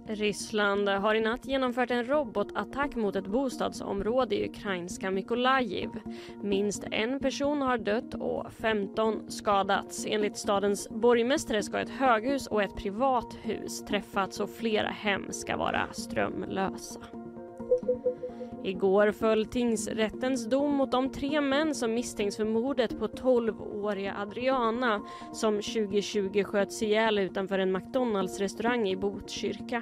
[0.09, 5.89] Ryssland har i natt genomfört en robotattack mot ett bostadsområde i ukrainska Mykolaiv.
[6.43, 10.05] Minst en person har dött och 15 skadats.
[10.09, 15.87] Enligt stadens borgmästare ska ett höghus och ett privathus träffats och flera hem ska vara
[15.91, 16.99] strömlösa.
[18.63, 25.01] Igår föll tingsrättens dom mot de tre män som misstänks för mordet på 12-åriga Adriana
[25.33, 29.81] som 2020 sköts ihjäl utanför en McDonalds-restaurang i Botkyrka.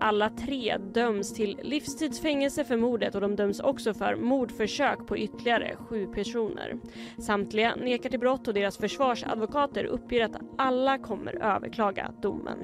[0.00, 5.76] Alla tre döms till livstidsfängelse för mordet och de döms också för mordförsök på ytterligare
[5.76, 6.78] sju personer.
[7.18, 12.58] Samtliga nekar till brott och deras försvarsadvokater uppger att alla kommer överklaga domen.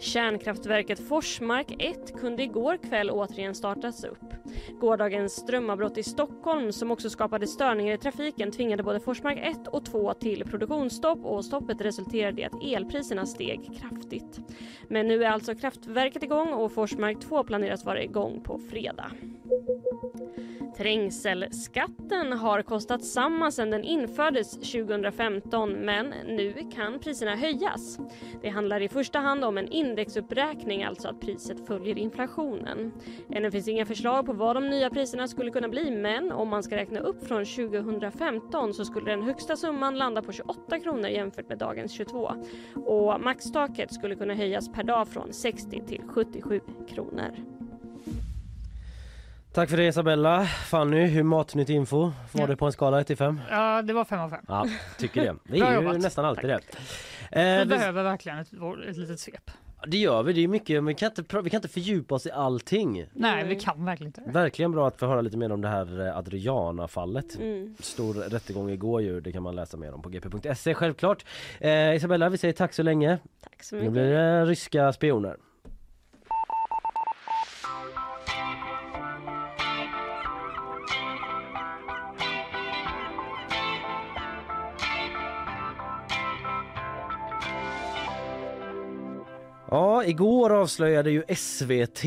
[0.00, 4.34] Kärnkraftverket Forsmark 1 kunde igår kväll återigen startas upp.
[4.80, 9.84] Gårdagens strömavbrott i Stockholm som också skapade störningar i trafiken tvingade både Forsmark 1 och
[9.84, 14.40] 2 till produktionsstopp och stoppet resulterade i att elpriserna steg kraftigt.
[14.88, 19.10] Men nu är alltså kraftverket igång och Forsmark 2 planeras vara igång på fredag.
[20.78, 27.98] Trängselskatten har kostat samma sedan den infördes 2015 men nu kan priserna höjas.
[28.42, 32.92] Det handlar i första hand om en indexuppräkning, alltså att priset följer inflationen.
[33.30, 36.62] Ännu finns inga förslag på vad de nya priserna skulle kunna bli men om man
[36.62, 41.48] ska räkna upp från 2015 så skulle den högsta summan landa på 28 kronor jämfört
[41.48, 42.30] med dagens 22
[42.74, 47.30] och maxtaket skulle kunna höjas per dag från 60 till 77 kronor.
[49.52, 50.44] Tack för det Isabella.
[50.44, 52.46] Fanny, hur Matnytt Info var Ja.
[52.46, 53.40] det på en skala 1 till 5?
[53.50, 54.44] Ja, det var fem av fem.
[54.48, 54.66] Ja,
[54.98, 55.34] tycker det.
[55.44, 56.60] Det är ju nästan alltid det.
[57.32, 58.48] Vi Eh, vi, behöver verkligen ett,
[58.88, 59.50] ett litet svep.
[59.86, 62.26] Det gör vi, det är mycket, men vi kan, inte, vi kan inte fördjupa oss
[62.26, 63.06] i allting.
[63.12, 64.30] Nej, vi kan verkligen inte.
[64.30, 67.38] Verkligen bra att få höra lite mer om det här eh, Adriana-fallet.
[67.38, 67.74] Mm.
[67.80, 71.24] Stor rättegång igår ju, det kan man läsa mer om på gp.se självklart.
[71.60, 73.18] Eh, Isabella, vi säger tack så länge.
[73.40, 73.92] Tack så Nu mycket.
[73.92, 75.36] blir det ryska spioner.
[89.70, 92.04] Ja, igår avslöjade ju SVT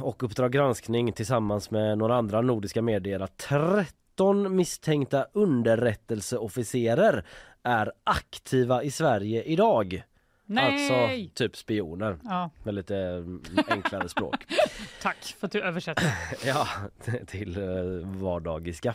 [0.00, 7.24] och Uppdrag granskning tillsammans med några andra nordiska medier att 13 misstänkta underrättelseofficerer
[7.62, 10.02] är aktiva i Sverige idag.
[10.46, 10.72] Nej!
[10.72, 14.36] Alltså typ spioner Ja, med lite mm, enklare språk.
[15.02, 16.14] tack för att du översätter.
[16.46, 16.68] ja,
[17.26, 18.94] till eh, vardagiska.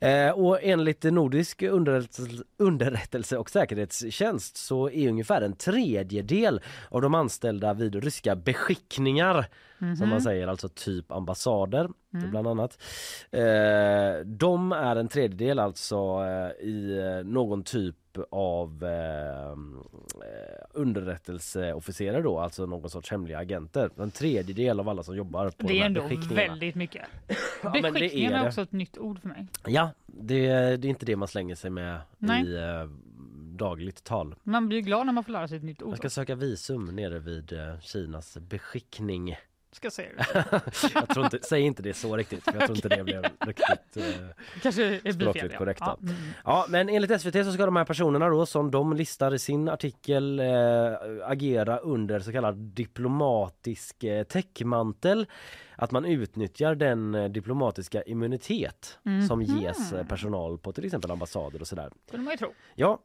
[0.00, 7.14] Eh, och enligt Nordisk underrättelse, underrättelse och säkerhetstjänst så är ungefär en tredjedel av de
[7.14, 9.46] anställda vid ryska beskickningar
[9.98, 12.78] som man säger, alltså typ ambassader bland annat.
[13.30, 17.96] Eh, de är en tredjedel alltså eh, i eh, någon typ
[18.30, 19.54] av eh, eh,
[20.72, 23.90] underrättelseofficerare då, alltså någon sorts hemliga agenter.
[23.98, 26.48] En tredjedel av alla som jobbar på Det de är ändå beskickningarna.
[26.48, 27.02] väldigt mycket.
[27.62, 29.46] Ja, Beskickningen är är också ett nytt ord för mig.
[29.66, 32.46] Ja, det, det är inte det man slänger sig med Nej.
[32.46, 32.88] i eh,
[33.56, 34.34] dagligt tal.
[34.42, 35.90] Man blir glad när man får lära sig ett nytt ord.
[35.90, 39.36] Jag ska söka visum nere vid eh, Kinas beskickning.
[39.72, 40.44] Ska säga det.
[40.94, 43.96] jag tror inte, säg inte det så riktigt, för jag tror inte det blev riktigt
[43.96, 44.04] eh,
[44.62, 45.58] Kanske blir Språkligt fel, ja.
[45.58, 45.96] korrekta.
[46.00, 46.16] Ja, mm.
[46.44, 49.68] Ja, men enligt SVT så ska de här personerna då som de listar i sin
[49.68, 50.46] artikel eh,
[51.24, 55.26] agera under så kallad diplomatisk eh, täckmantel.
[55.76, 61.68] Att man utnyttjar den eh, diplomatiska immunitet som ges personal på till exempel ambassader och
[61.68, 61.90] sådär.
[62.10, 62.52] kunde man ju tro.
[62.74, 62.98] Ja,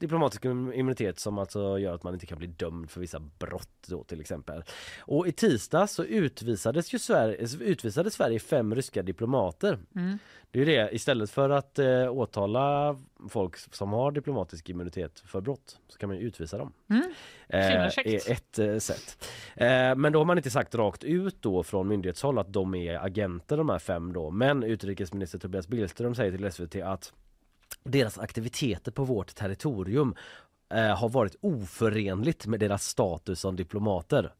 [0.00, 4.04] diplomatisk immunitet som alltså gör att man inte kan bli dömd för vissa brott då
[4.04, 4.62] till exempel.
[5.00, 9.78] Och i tisdag så utvisades ju Sverige, utvisade Sverige fem ryska diplomater.
[9.94, 10.18] Mm.
[10.50, 12.96] Det är det, istället för att eh, åtala
[13.28, 16.72] folk som har diplomatisk immunitet för brott så kan man utvisa dem.
[16.90, 17.02] Mm.
[17.48, 19.28] Eh, är ett eh, sätt.
[19.56, 23.04] Eh, men då har man inte sagt rakt ut då från myndighetshåll att de är
[23.04, 24.30] agenter de här fem då.
[24.30, 27.12] Men utrikesminister Tobias Billström säger till SVT att
[27.88, 30.14] deras aktiviteter på vårt territorium
[30.74, 34.32] eh, har varit oförenligt med deras status som diplomater.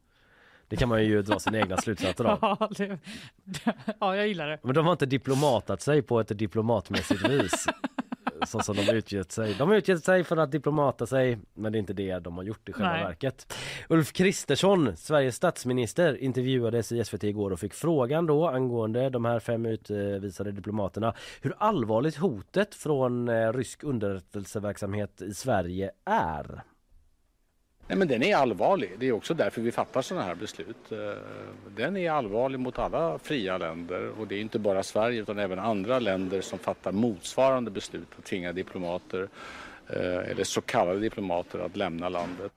[0.69, 2.39] Det kan man ju dra sina egna slutsatser av.
[2.61, 2.99] Ja, det,
[4.01, 4.59] ja, jag gillar det.
[4.63, 7.67] Men de har inte diplomatat sig på ett diplomatmässigt vis.
[8.49, 9.55] Så som de utgett sig.
[9.59, 12.45] De har utgett sig för att diplomata sig men det är inte det de har
[12.45, 13.05] gjort i själva Nej.
[13.05, 13.55] verket.
[13.89, 19.41] Ulf Kristersson, Sveriges statsminister, intervjuades i SVT igår och fick frågan då angående de här
[19.41, 26.63] fem utvisade diplomaterna hur allvarligt hotet från eh, rysk underrättelseverksamhet i Sverige är.
[27.89, 28.91] Nej, men den är allvarlig.
[28.99, 30.93] Det är också därför vi fattar sådana här beslut.
[30.93, 30.99] Eh,
[31.77, 35.59] Den är allvarlig mot alla fria länder och det är inte bara Sverige utan även
[35.59, 39.29] andra länder som fattar motsvarande beslut och tvingar diplomater
[39.87, 42.53] eh, eller så kallade diplomater att lämna landet.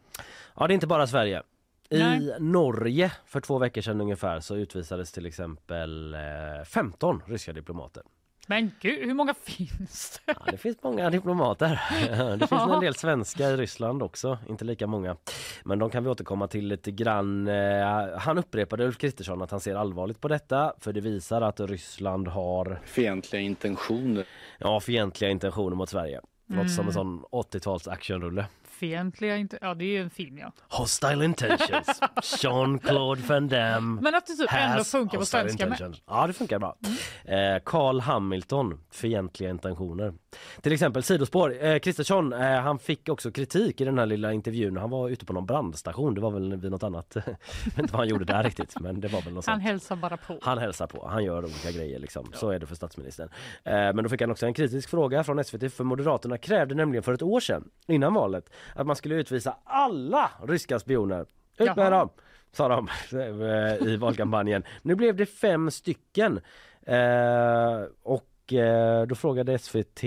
[0.55, 1.43] Ja, det är inte bara Sverige.
[1.89, 2.35] I Nej.
[2.39, 6.19] Norge för två veckor sedan ungefär så utvisades till exempel eh,
[6.65, 8.03] 15 ryska diplomater.
[8.47, 10.33] Men gud, hur många finns det?
[10.45, 11.81] Ja, det finns många diplomater.
[12.37, 15.15] Det finns en del svenska i Ryssland också, inte lika många.
[15.63, 17.47] Men de kan vi återkomma till lite grann.
[17.47, 21.59] Eh, Han upprepade Ulf Kristersson att han ser allvarligt på detta för det visar att
[21.59, 24.25] Ryssland har Fientliga intentioner.
[24.57, 26.21] ja, fientliga intentioner mot Sverige.
[26.47, 26.93] Låter som en Mm.
[26.93, 28.45] sån 80-tals actionrulle.
[28.71, 29.57] Fientliga inte...
[29.61, 30.51] Ja, det är ju en film ja.
[30.69, 31.99] Hostile intentions.
[32.43, 34.01] Jean-Claude Van Damme.
[34.01, 35.73] Men att det typ ändå has funkar på hostile svenska med.
[35.73, 36.01] intentions.
[36.07, 36.77] Ja, det funkar bra.
[37.25, 40.13] Eh, Carl Hamilton, fientliga intentioner.
[40.61, 41.63] Till exempel sidospår.
[41.65, 44.77] Eh, Kristersson, eh, han fick också kritik i den här lilla intervjun.
[44.77, 46.15] Han var ute på någon brandstation.
[46.15, 47.11] Det var väl vid något annat.
[47.15, 47.23] Jag
[47.65, 49.63] vet inte vad han gjorde där riktigt, men det var väl något Han sånt.
[49.63, 50.39] hälsar bara på.
[50.41, 52.31] Han hälsar på, han gör olika grejer liksom.
[52.33, 53.29] Så är det för statsministern.
[53.63, 57.03] Eh, men då fick han också en kritisk fråga från SVT för Moderaterna krävde nämligen
[57.03, 61.21] för ett år sedan, innan valet, att man skulle utvisa alla ryska spioner.
[61.21, 61.89] Ut med Jaha.
[61.89, 62.09] dem!
[62.51, 64.63] Sa de eh, i valkampanjen.
[64.81, 66.39] Nu blev det fem stycken.
[66.85, 70.03] Eh, och eh, då frågade SVT,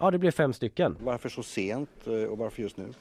[0.00, 0.96] ja det blev fem stycken.
[1.00, 2.92] Varför så sent och varför just nu?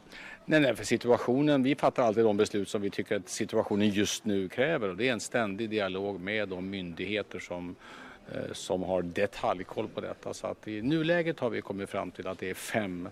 [0.47, 4.25] Nej, nej, för situationen, vi fattar alltid de beslut som vi tycker att situationen just
[4.25, 7.75] nu kräver och det är en ständig dialog med de myndigheter som,
[8.31, 10.33] eh, som har detaljkoll på detta.
[10.33, 13.09] Så att i nuläget har vi kommit fram till att det är fem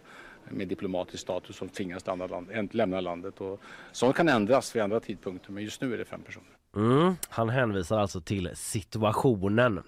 [0.49, 3.41] med diplomatisk status som tvingas lämna, land, lämna landet.
[3.41, 6.47] Och sånt kan ändras vid andra tidpunkter men just nu är det fem personer.
[6.75, 9.83] Mm, han hänvisar alltså till situationen.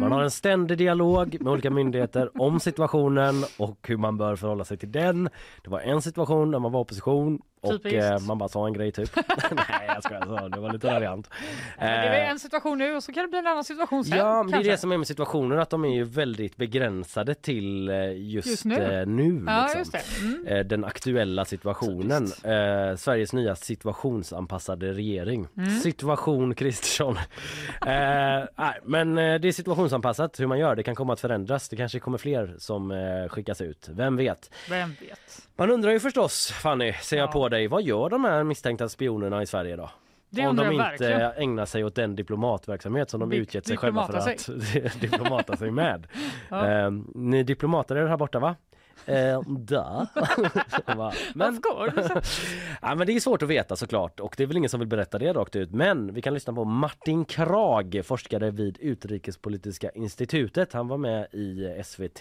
[0.00, 4.64] Man har en ständig dialog med olika myndigheter om situationen och hur man bör förhålla
[4.64, 5.28] sig till den.
[5.64, 8.92] Det var en situation när man var opposition och eh, man bara sa en grej
[8.92, 9.16] typ.
[9.50, 11.30] Nej jag skojar, så, det var lite variant.
[11.78, 14.18] Det är Eh, en situation nu och så kan det bli en annan situation sen.
[14.18, 17.34] Ja, men det är det som är med situationer att de är ju väldigt begränsade
[17.34, 18.74] till eh, just, Just nu.
[19.00, 19.78] eh, nu Ja, liksom.
[19.78, 20.20] just.
[20.22, 20.68] Mm.
[20.68, 22.24] Den aktuella situationen.
[22.24, 25.48] Eh, Sveriges nya situationsanpassade regering.
[25.56, 25.70] Mm.
[25.70, 27.16] Situation Kristersson.
[27.86, 28.44] eh,
[28.84, 30.76] men det är situationsanpassat hur man gör.
[30.76, 31.68] Det kan komma att förändras.
[31.68, 32.92] Det kanske kommer fler som
[33.30, 33.88] skickas ut.
[33.92, 34.50] Vem vet?
[34.70, 35.48] Vem vet?
[35.56, 37.32] Man undrar ju förstås, Fanny, ser jag Ja.
[37.32, 37.68] på dig.
[37.68, 39.90] Vad gör de här misstänkta spionerna i Sverige då?
[40.30, 41.32] Det Om de inte verkligen.
[41.36, 45.56] ägnar sig åt den diplomatverksamhet som de Dip- utgett sig själva för diplomata att diplomata
[45.56, 46.06] sig med.
[46.48, 46.66] Ja.
[46.70, 48.56] Eh, ni diplomater är här borta va?
[49.08, 50.06] Eh, da.
[51.34, 52.22] Men, Of course.
[52.82, 54.88] ja, men det är svårt att veta såklart och det är väl ingen som vill
[54.88, 55.70] berätta det rakt ut.
[55.70, 60.72] Men vi kan lyssna på Martin Krag, forskare vid Utrikespolitiska institutet.
[60.72, 62.20] Han var med i SVT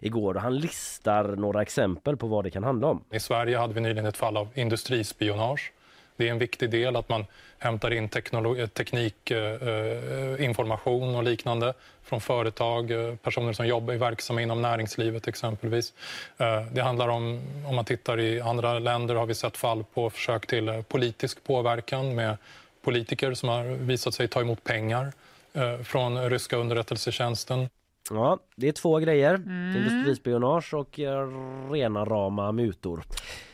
[0.00, 3.04] igår och han listar några exempel på vad det kan handla om.
[3.12, 5.72] I Sverige hade vi nyligen ett fall av industrispionage.
[6.20, 7.26] Det är en viktig del att man
[7.58, 13.96] hämtar in teknikinformation eh, eh, eh och liknande från företag, eh, personer som jobbar i
[13.96, 15.92] verksamma inom näringslivet exempelvis.
[16.38, 20.10] Eh, det handlar om, om man tittar i andra länder har vi sett fall på
[20.10, 22.36] försök till eh, politisk påverkan med
[22.82, 25.12] politiker som har visat sig ta emot pengar
[25.52, 27.68] eh, från ryska underrättelsetjänsten.
[28.10, 29.34] Ja, det är två grejer.
[29.76, 31.28] Industrispionage och eh,
[31.70, 33.02] rena rama mutor.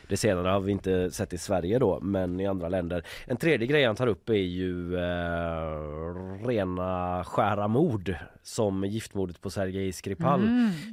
[0.09, 3.03] Det senare har vi inte sett i Sverige då, men i andra länder.
[3.25, 9.49] En tredje grej han tar upp är ju eh, rena skära mord som giftmordet på
[9.49, 10.41] Sergej Skripal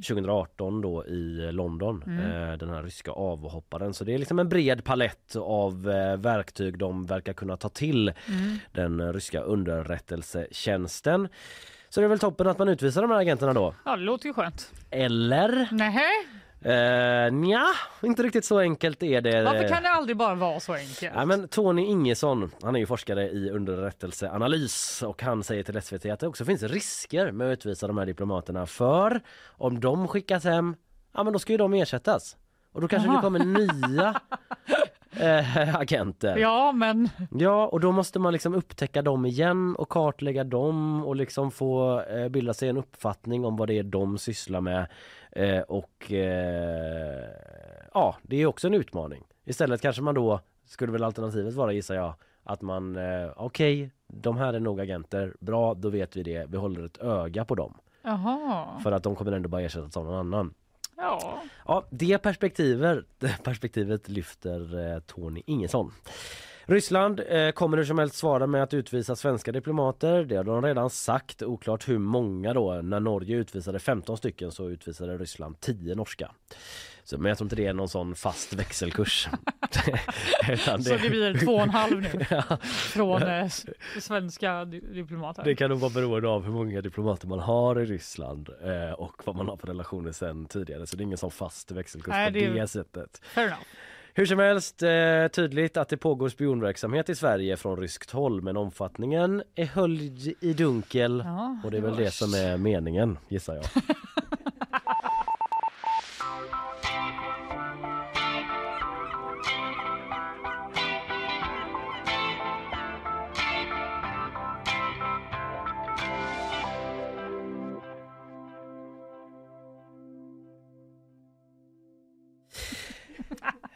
[0.07, 2.03] 2018 då i London.
[2.07, 3.93] Eh, den här ryska avhopparen.
[3.93, 8.13] Så det är liksom en bred palett av eh, verktyg de verkar kunna ta till
[8.71, 11.27] den ryska underrättelsetjänsten.
[11.95, 13.73] Så det är väl toppen att man utvisar de här agenterna då?
[13.85, 14.71] Ja, det låter ju skönt.
[14.91, 15.67] Eller?
[15.71, 16.09] Nähä,
[16.61, 17.65] Eh, nja,
[18.01, 19.43] inte riktigt så enkelt är det.
[19.43, 21.13] varför kan det aldrig bara vara så enkelt?
[21.15, 26.05] Ja, men Tony Ingesson, han är ju forskare i underrättelseanalys och han säger till SVT
[26.05, 30.43] att det också finns risker med att utvisa de här diplomaterna för om de skickas
[30.43, 30.75] hem,
[31.13, 32.37] ja men då ska ju de ersättas.
[32.71, 33.17] Och då kanske Aha.
[33.17, 34.21] det kommer nya
[35.19, 36.37] eh, agenter.
[36.37, 41.15] Ja, men Ja, och då måste man liksom upptäcka dem igen och kartlägga dem och
[41.15, 44.87] liksom få eh, bilda sig en uppfattning om vad det är de sysslar med.
[45.31, 47.23] Eh, och eh,
[47.93, 49.23] ja, det är också en utmaning.
[49.45, 54.37] Istället kanske man då, skulle väl alternativet vara gissar jag, att man eh, okej, de
[54.37, 57.77] här är nog agenter, bra, då vet vi det, vi håller ett öga på dem.
[58.01, 58.79] jaha.
[58.83, 60.53] För att de kommer ändå bara ersättas av någon annan.
[60.97, 63.05] Ja, Ja, det perspektivet,
[63.43, 65.91] perspektivet lyfter eh, Tony Ingesson.
[66.67, 70.23] Ryssland eh, kommer hur som helst svara med att utvisa svenska diplomater.
[70.23, 71.41] Det har de redan sagt.
[71.41, 72.73] Oklart hur många då.
[72.73, 76.31] När Norge utvisade 15 stycken så utvisade Ryssland 10 norska.
[77.05, 79.27] Så, men jag tror inte det är någon sån fast växelkurs.
[80.49, 83.47] Utan så det blir två och en halv nu Ja, från eh,
[83.99, 85.43] svenska di- diplomater.
[85.43, 89.21] det kan nog vara beroende av hur många diplomater man har i Ryssland eh, och
[89.25, 90.87] vad man har för relationer sen tidigare.
[90.87, 93.21] Så det är ingen sån fast växelkurs Nej, på det det sättet.
[93.23, 93.61] Fair enough.
[94.13, 98.57] Hur som helst eh, tydligt att det pågår spionverksamhet i Sverige från ryskt håll men
[98.57, 103.55] omfattningen är höljd i dunkel Ja, och det är väl det som är meningen gissar
[103.55, 103.65] jag.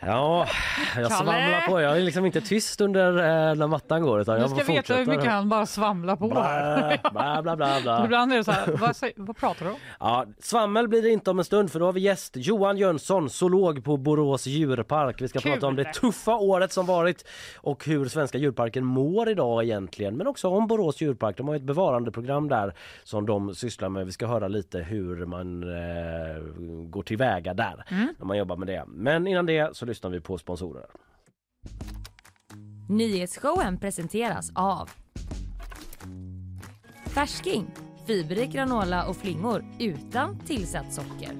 [0.09, 0.47] Ja,
[0.95, 1.09] jag Kalle?
[1.09, 1.81] svamlar på.
[1.81, 4.93] Jag är liksom inte tyst under eh, när mattan går utan Du jag ska veta
[4.93, 6.27] hur mycket han bara svamlar på.
[6.27, 8.01] Bla, bla, bla, bla.
[8.05, 9.77] Ibland är det så här, vad, vad pratar du om?
[9.99, 13.29] Ja, svammel blir det inte om en stund för då har vi gäst Johan Jönsson,
[13.29, 15.21] zoolog på Borås djurpark.
[15.21, 15.51] Vi ska Kul.
[15.51, 20.17] prata om det tuffa året som varit och hur svenska djurparken mår idag egentligen.
[20.17, 21.37] Men också om Borås djurpark.
[21.37, 24.05] De har ett bevarandeprogram där som de sysslar med.
[24.05, 26.43] Vi ska höra lite hur man eh,
[26.89, 27.85] går tillväga där
[28.17, 28.83] när man jobbar med det.
[28.87, 30.85] Men innan det så lyssnar lyssnar vi på sponsorer.
[32.89, 34.89] Nyhetsshowen presenteras av
[37.05, 37.67] Färsking,
[38.07, 41.33] fiberrik granola och flingor utan tillsatt socker.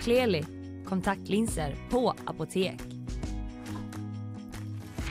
[0.00, 0.44] Kleli,
[0.86, 2.80] kontaktlinser på apotek.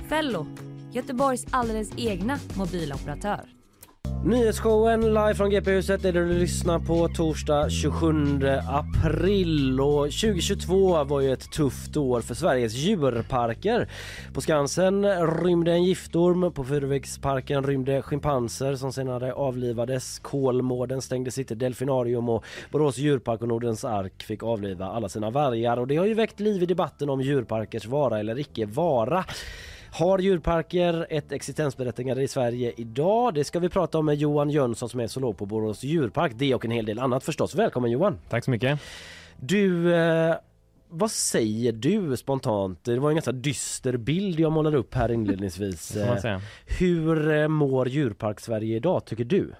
[0.09, 0.45] Fello,
[0.91, 3.58] Göteborgs alldeles egna mobiloperatör.
[4.23, 11.21] Nyhetsshowen live från GP-huset är det du lyssnar på torsdag 27 april och 2022 var
[11.21, 13.89] ju ett tufft år för Sveriges djurparker.
[14.33, 20.19] På Skansen rymde en giftorm, på Furuviksparken rymde schimpanser som senare avlivades.
[20.19, 25.77] Kolmården stängde sitt delfinarium och Borås djurpark och Nordens ark fick avliva alla sina vargar
[25.77, 29.25] och det har ju väckt liv i debatten om djurparkers vara eller icke vara.
[29.91, 33.33] Har djurparker ett existensberättigande i Sverige idag?
[33.33, 36.31] Det ska vi prata om med Johan Jönsson som är zoolog på Borås djurpark.
[36.35, 37.55] Det och en hel del annat förstås.
[37.55, 38.19] Välkommen Johan!
[38.29, 38.79] Tack så mycket.
[39.39, 40.35] Du, eh,
[40.89, 42.83] vad säger du spontant?
[42.83, 45.95] Det var en ganska dyster bild jag målade upp här inledningsvis.
[45.95, 46.39] Eh.
[46.79, 49.53] Hur eh, mår djurpark-Sverige idag tycker du?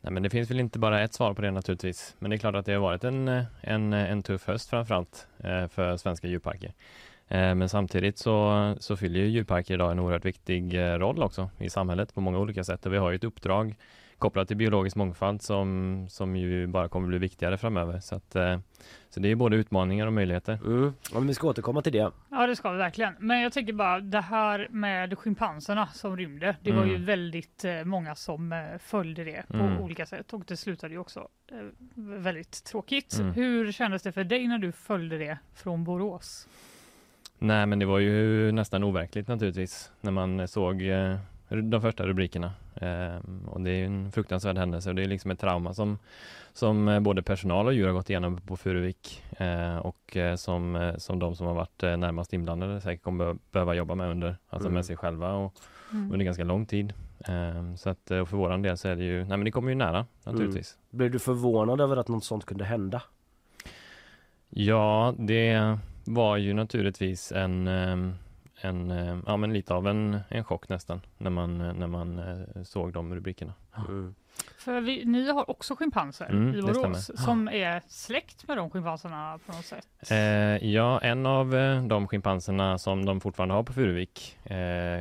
[0.00, 2.14] Nej, men det finns väl inte bara ett svar på det naturligtvis.
[2.18, 5.26] Men det är klart att det har varit en, eh, en, en tuff höst framförallt
[5.68, 6.72] för svenska djurparker.
[7.28, 11.50] Eh, Men samtidigt så, så fyller ju djurparker idag en oerhört viktig eh, roll också
[11.58, 12.86] i samhället på många olika sätt.
[12.86, 13.74] Och vi har ju ett uppdrag
[14.18, 18.00] kopplat till biologisk mångfald som, som ju bara kommer bli viktigare framöver.
[18.00, 18.58] Så, att, eh,
[19.10, 20.52] så det är både utmaningar och möjligheter.
[20.64, 20.94] Mm.
[21.12, 22.10] Ja, men vi ska återkomma till det.
[22.30, 23.14] Ja det ska vi verkligen.
[23.18, 26.56] Men jag tänker bara det här med schimpanserna som rymde.
[26.62, 27.04] Det var ju Mm.
[27.06, 29.78] väldigt eh, många som följde det på Mm.
[29.80, 31.28] olika sätt och det slutade ju också
[31.94, 33.18] väldigt tråkigt.
[33.18, 33.32] Mm.
[33.32, 36.48] Hur kändes det för dig när du följde det från Borås?
[37.38, 41.16] Nej men det var ju nästan overkligt naturligtvis när man såg eh,
[41.48, 42.52] de första rubrikerna.
[42.74, 45.98] Eh, och det är ju en fruktansvärd händelse och det är liksom ett trauma som,
[46.52, 51.18] som eh, både personal och djur har gått igenom på Furuvik eh, och som, som
[51.18, 54.74] de som har varit närmast inblandade säkert kommer be- behöva jobba med under, alltså Mm.
[54.74, 55.54] med sig själva och
[55.92, 56.12] Mm.
[56.12, 56.92] under ganska lång tid.
[57.28, 59.68] Eh, så att och för våran del så är det ju, nej men det kommer
[59.68, 60.76] ju nära naturligtvis.
[60.90, 63.02] Blev du förvånad över att något sånt kunde hända?
[64.50, 65.78] Ja, det
[66.14, 68.14] var ju naturligtvis en, ehm,
[68.60, 72.62] en ehm, ja men lite av en, en chock nästan när man, när man eh,
[72.62, 73.52] såg de rubrikerna.
[73.88, 74.14] Mm.
[74.68, 79.38] För vi, ni har också schimpanser Mm, i Borås som är släkt med de schimpanserna
[79.46, 79.88] på något sätt.
[80.10, 80.16] Eh,
[80.70, 84.56] ja, en av eh, de schimpanserna som de fortfarande har på Furuvik eh,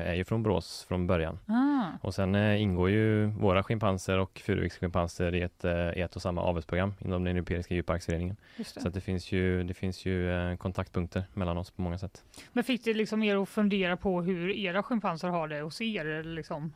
[0.10, 1.40] är ju från Borås från början.
[1.48, 6.02] Ah, Och sen eh, ingår ju våra schimpanser och Furuviks schimpanser i ett, eh, i
[6.02, 8.36] ett och samma avelsprogram inom den Europeiska djurparksföreningen.
[8.66, 12.24] Så det finns ju, det finns ju eh, kontaktpunkter mellan oss på många sätt.
[12.54, 16.24] Men fick det liksom er att fundera på hur era schimpanser har det hos er?
[16.24, 16.74] Liksom?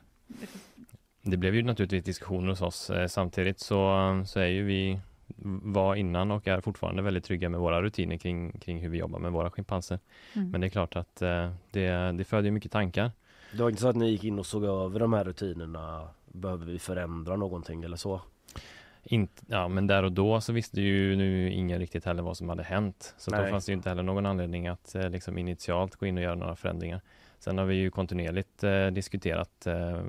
[1.22, 2.90] Det blev ju naturligtvis diskussioner hos oss.
[2.90, 5.00] Eh, Samtidigt så, så är ju vi
[5.64, 9.20] var innan och är fortfarande väldigt trygga med våra rutiner kring, kring hur vi jobbar
[9.20, 10.00] med våra schimpanser.
[10.34, 10.52] Mm.
[10.52, 13.12] Men det är klart att eh, det, det föder ju mycket tankar.
[13.52, 16.08] Det var inte så att ni gick in och såg över de här rutinerna?
[16.26, 18.22] Behöver vi förändra någonting eller så?
[19.04, 22.50] Inte, ja, men där och då så visste ju nu ingen riktigt heller vad som
[22.50, 23.16] hade hänt.
[23.18, 23.52] Så då Nej.
[23.52, 26.36] fanns det ju inte heller någon anledning att eh, liksom initialt gå in och göra
[26.36, 27.02] några förändringar.
[27.44, 30.04] Sen har vi ju kontinuerligt eh, diskuterat eh,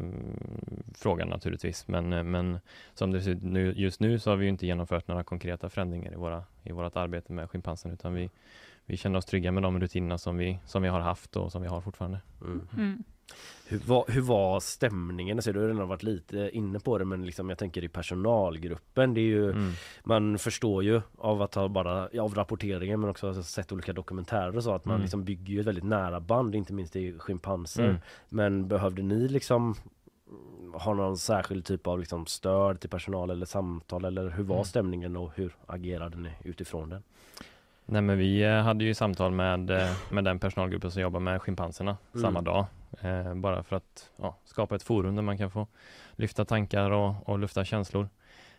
[0.94, 1.88] frågan naturligtvis.
[1.88, 2.58] Men, eh, men
[2.94, 5.68] som det ser ut nu, just nu så har vi ju inte genomfört några konkreta
[5.68, 7.90] förändringar i, våra, i vårt arbete med schimpansen.
[7.90, 8.30] Utan vi,
[8.86, 11.62] vi känner oss trygga med de rutinerna som vi, som vi har haft och som
[11.62, 12.20] vi har fortfarande.
[12.40, 12.68] Mm.
[12.76, 13.04] Mm.
[13.72, 15.38] Hur, var, hur var stämningen?
[15.38, 19.14] Alltså, du har redan varit lite inne på det men liksom, jag tänker i personalgruppen.
[19.14, 19.72] Det är ju, Mm.
[20.04, 24.56] Man förstår ju av att ha bara av rapporteringen men också ha sett olika dokumentärer
[24.56, 25.02] och så att man Mm.
[25.02, 27.84] liksom bygger ju ett väldigt nära band inte minst i schimpanser.
[27.84, 27.96] Mm.
[28.28, 29.74] Men behövde ni liksom
[30.74, 34.64] ha någon särskild typ av liksom stöd till personal eller samtal eller hur var Mm.
[34.64, 37.02] stämningen och hur agerade ni utifrån den?
[37.86, 41.42] Nej men vi eh, hade ju samtal med, eh, med den personalgruppen som jobbar med
[41.42, 42.22] schimpanserna Mm.
[42.22, 42.66] samma dag.
[43.00, 45.66] Eh, bara för att ja, skapa ett forum där man kan få
[46.12, 48.08] lyfta tankar och, och lufta känslor.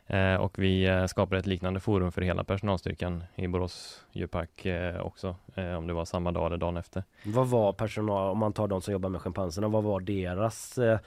[0.08, 5.02] Eh, och vi eh, skapade ett liknande forum för hela personalstyrkan i Borås djurpark eh,
[5.02, 7.04] också, eh, om det var samma dag eller dagen efter.
[7.26, 11.00] Vad var personal, om man tar de som jobbar med schimpanserna, vad var deras eh,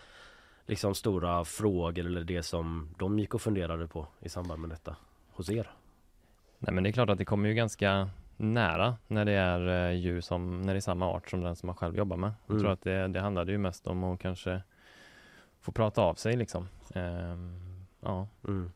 [0.66, 4.96] liksom stora frågor eller det som de gick och funderade på i samband med detta
[5.30, 5.70] hos er?
[6.58, 9.96] Nej men det är klart att det kommer ju ganska nära när det är eh,
[9.96, 12.32] djur som, när det är samma art som den som man själv jobbar med.
[12.46, 12.62] Jag Mm.
[12.62, 14.62] tror att det, det handlade ju mest om att kanske
[15.60, 16.68] få prata av sig liksom.
[16.94, 17.60] Ehm,
[18.00, 18.70] ja, Mm.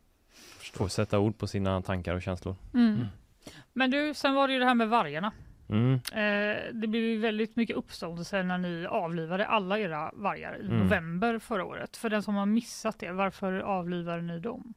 [0.74, 2.56] få sätta ord på sina tankar och känslor.
[2.74, 3.04] Mm.
[3.72, 5.32] Men du, sen var det ju det här med vargarna.
[5.68, 5.94] Mm.
[5.94, 10.78] Eh, det blev ju väldigt mycket uppståndelse när ni avlivade alla era vargar i Mm.
[10.78, 11.96] november förra året.
[11.96, 14.74] För den som har missat det, varför avlivade ni dem?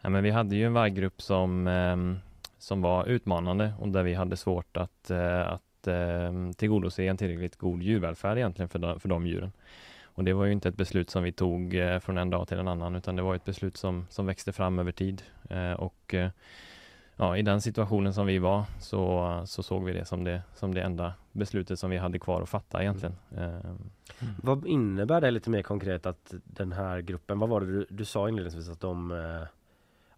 [0.00, 2.18] Ja, men vi hade ju en varggrupp som, ehm,
[2.58, 7.56] som var utmanande och där vi hade svårt att, eh, att eh, tillgodose en tillräckligt
[7.56, 9.52] god djurvälfärd egentligen för de, för de djuren.
[10.04, 12.58] Och det var ju inte ett beslut som vi tog eh, från en dag till
[12.58, 15.22] en annan utan det var ett beslut som, som växte fram över tid.
[15.78, 16.14] Och
[17.18, 20.74] ja, i den situationen som vi var så, så såg vi det som, det som
[20.74, 23.16] det enda beslutet som vi hade kvar att fatta egentligen.
[23.36, 23.90] Ehm,
[24.42, 28.04] Vad innebär det lite mer konkret att den här gruppen, vad var det du, du
[28.04, 29.48] sa inledningsvis att de eh,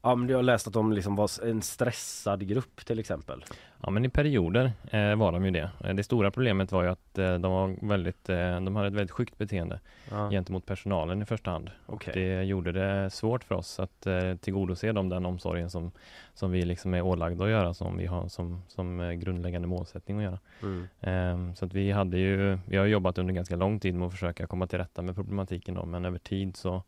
[0.02, 3.44] Ja men du har läst att de liksom var en stressad grupp till exempel.
[3.82, 5.70] Ja men i perioder eh, var de ju det.
[5.84, 8.94] Eh, Det stora problemet var ju att eh, de var väldigt, eh, de hade ett
[8.94, 9.80] väldigt sjukt beteende
[10.10, 10.30] Ja.
[10.30, 11.70] gentemot personalen i första hand.
[11.86, 12.12] Okej.
[12.14, 15.90] Det gjorde det svårt för oss att eh, tillgodose dem den omsorgen som,
[16.34, 20.16] som vi liksom är ålagda att göra, som vi har som, som eh, grundläggande målsättning
[20.18, 20.38] att göra.
[20.62, 20.88] Mm.
[21.00, 24.12] Ehm, så att vi hade ju, vi har jobbat under ganska lång tid med att
[24.12, 26.82] försöka komma till rätta med problematiken då, men över tid så,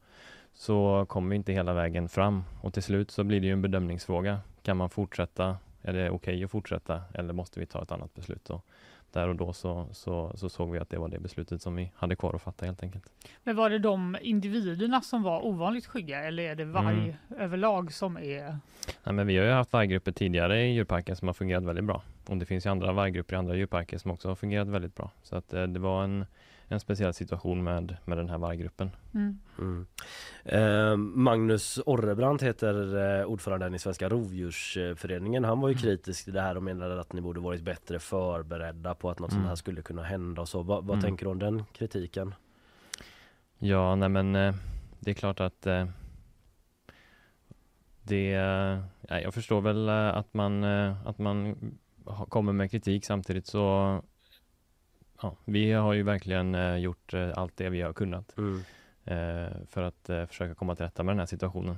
[0.55, 3.63] så kommer vi inte hela vägen fram och till slut så blir det ju en
[3.63, 4.41] bedömningsfråga.
[4.63, 5.57] Kan man fortsätta?
[5.83, 8.51] Är det okej att fortsätta eller måste vi ta ett annat beslut?
[8.51, 8.67] Och
[9.13, 11.93] där och då så, så, så såg vi att det var det beslutet som vi
[11.95, 13.13] hade kvar att fatta helt enkelt.
[13.43, 18.17] Men var det de individerna som var ovanligt skygga eller är det varg överlag som
[18.17, 18.59] är...
[19.05, 22.03] Nej, men vi har ju haft varggrupper tidigare i djurparken som har fungerat väldigt bra.
[22.27, 25.11] Och det finns ju andra varggrupper i andra djurparker som också har fungerat väldigt bra.
[25.23, 26.27] Så att eh, det var en,
[26.73, 28.91] en speciell situation med, med den här varggruppen.
[29.15, 29.39] Mm.
[29.59, 29.87] Mm.
[30.45, 35.45] Eh, Magnus Orrebrant heter eh, ordföranden i Svenska Rovdjursföreningen.
[35.45, 38.95] Han var ju kritisk till det här och menade att ni borde varit bättre förberedda
[38.95, 39.49] på att något sånt Mm.
[39.49, 40.63] här skulle kunna hända och så.
[40.63, 41.03] Vad, vad Mm.
[41.03, 42.35] tänker du om den kritiken?
[43.59, 44.55] Ja, nej men eh,
[45.01, 45.87] det är klart att eh,
[48.03, 50.65] det, eh, ja, jag förstår väl eh, att man,
[51.05, 51.57] att man
[52.29, 54.03] kommer med kritik samtidigt så
[55.23, 58.57] ja, vi har ju verkligen eh, gjort eh, allt det vi har kunnat Mm.
[59.05, 61.77] eh, för att försöka komma till rätta med den här situationen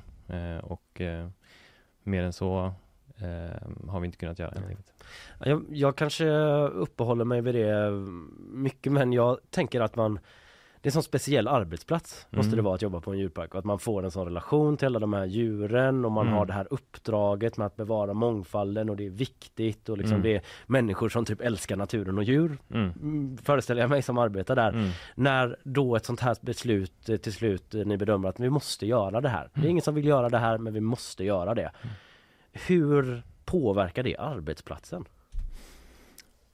[0.63, 1.01] och
[2.03, 2.73] mer än så
[3.89, 4.69] har vi inte kunnat göra helt Nej.
[4.69, 4.95] enkelt.
[5.45, 6.29] Jag, jag kanske
[6.69, 7.91] uppehåller mig vid det
[8.39, 10.19] mycket men jag tänker att man
[10.85, 12.57] det är en sån speciell arbetsplats måste Mm.
[12.57, 14.87] det vara att jobba på en djurpark och att man får en sån relation till
[14.87, 16.39] alla de här djuren och man Mm.
[16.39, 20.23] har det här uppdraget med att bevara mångfalden och det är viktigt och liksom Mm.
[20.23, 22.91] det är människor som typ älskar naturen och djur Mm.
[23.03, 24.73] mm, föreställer jag mig som arbetar där.
[24.73, 24.91] Mm.
[25.15, 28.87] När då ett sånt här beslut eh, till slut eh, ni bedömer att vi måste
[28.87, 29.49] göra det här.
[29.55, 31.71] Det är ingen som vill göra det här men vi måste göra det.
[32.53, 35.05] Hur påverkar det arbetsplatsen?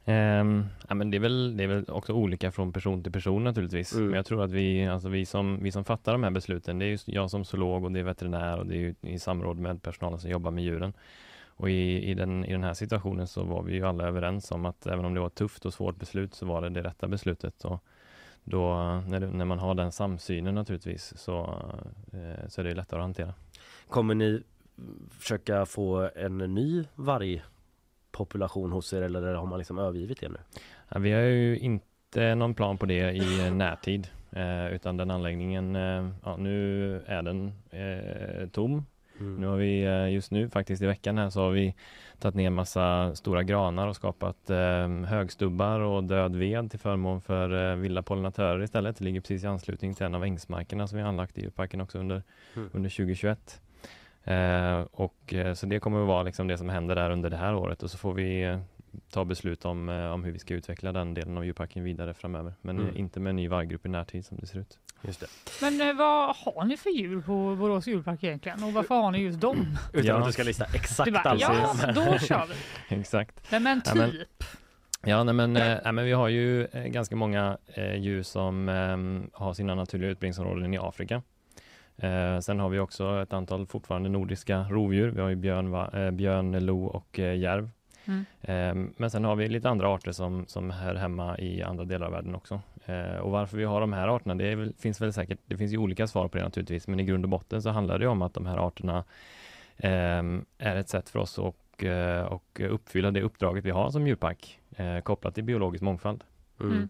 [0.04, 3.44] Ehm, ja, men det, är väl, det är väl också olika från person till person
[3.44, 3.92] naturligtvis.
[3.92, 4.06] Mm.
[4.06, 6.84] Men jag tror att vi, alltså vi, som, vi som fattar de här besluten, det
[6.84, 9.82] är ju jag som zoolog och det är veterinär och det är i samråd med
[9.82, 10.92] personalen som jobbar med djuren.
[11.60, 14.66] Och i, i, den, i den här situationen så var vi ju alla överens om
[14.66, 17.08] att även om det var ett tufft och svårt beslut så var det det rätta
[17.08, 17.64] beslutet.
[17.64, 17.84] Och
[18.44, 18.74] då,
[19.08, 21.40] när, när man har den samsynen naturligtvis så,
[22.12, 23.34] eh, så är det lättare att hantera.
[23.88, 24.42] Kommer ni
[25.10, 26.84] försöka få en ny
[28.12, 30.38] vargpopulation hos er eller har man liksom övergivit det nu?
[30.88, 35.76] Ja, vi har ju inte någon plan på det i närtid, eh, utan den anläggningen,
[35.76, 38.86] eh, ja, nu är den eh, tom.
[39.20, 39.36] Mm.
[39.36, 39.82] Nu har vi
[40.14, 41.74] just nu faktiskt i veckan här så har vi
[42.18, 47.70] tagit ner massa stora granar och skapat eh, högstubbar och död ved till förmån för
[47.70, 48.96] eh, vilda pollinatörer istället.
[48.98, 51.80] Det ligger precis i anslutning till en av ängsmarkerna som vi har anlagt i djurparken
[51.80, 52.22] också under,
[52.56, 52.70] Mm.
[52.72, 53.60] under 2021.
[54.30, 57.36] Eh, och, eh, så det kommer att vara liksom det som händer där under det
[57.36, 58.58] här året och så får vi eh,
[59.12, 62.54] ta beslut om, om hur vi ska utveckla den delen av djurparken vidare framöver.
[62.60, 62.96] Men Mm.
[62.96, 64.78] inte med en ny varggrupp i närtid som det ser ut.
[65.02, 65.26] Just det.
[65.62, 69.40] Men vad har ni för djur på Borås djurpark egentligen och varför har ni just
[69.40, 69.56] dem?
[69.92, 70.18] Utan Ja.
[70.18, 71.40] att du ska lista exakt bara, allt.
[71.40, 72.54] ja, då kör vi.
[73.00, 73.50] Exakt.
[73.52, 74.44] Nej men Ja, men- typ.
[75.06, 79.52] Ja, nej, men, nej, men vi har ju ganska många eh, djur som eh, har
[79.54, 81.22] sina naturliga utbringningsområden i Afrika.
[82.00, 85.10] Eh, sen har vi också ett antal fortfarande nordiska rovdjur.
[85.10, 87.70] Vi har ju björn, va, eh, björn lo och eh, järv.
[88.04, 88.24] Mm.
[88.40, 92.06] Eh, men sen har vi lite andra arter som, som hör hemma i andra delar
[92.06, 92.60] av världen också.
[92.84, 95.72] Eh, och varför vi har de här arterna, det väl, finns väl säkert, det finns
[95.72, 98.22] ju olika svar på det naturligtvis, men i grund och botten så handlar det om
[98.22, 99.04] att de här arterna
[99.76, 100.22] eh,
[100.58, 104.60] är ett sätt för oss att eh, och uppfylla det uppdraget vi har som djurpark
[104.76, 106.24] eh, kopplat till biologisk mångfald.
[106.60, 106.72] Mm.
[106.72, 106.88] Mm.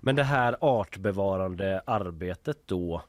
[0.00, 3.02] Men det här artbevarande arbetet då,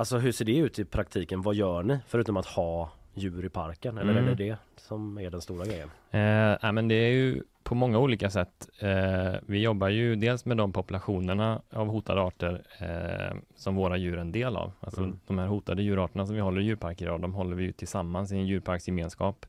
[0.00, 1.42] alltså hur ser det ut i praktiken?
[1.42, 3.98] Vad gör ni förutom att ha djur i parken?
[3.98, 4.24] Eller Mm.
[4.24, 5.90] är det det som är den stora grejen?
[6.10, 8.68] Eh, nej, men det är ju på många olika sätt.
[8.78, 14.16] Eh, vi jobbar ju dels med de populationerna av hotade arter eh, som våra djur
[14.16, 14.72] är en del av.
[14.80, 15.18] Alltså Mm.
[15.26, 18.32] de här hotade djurarterna som vi håller i djurparker idag, de håller vi ju tillsammans
[18.32, 19.46] i en djurparksgemenskap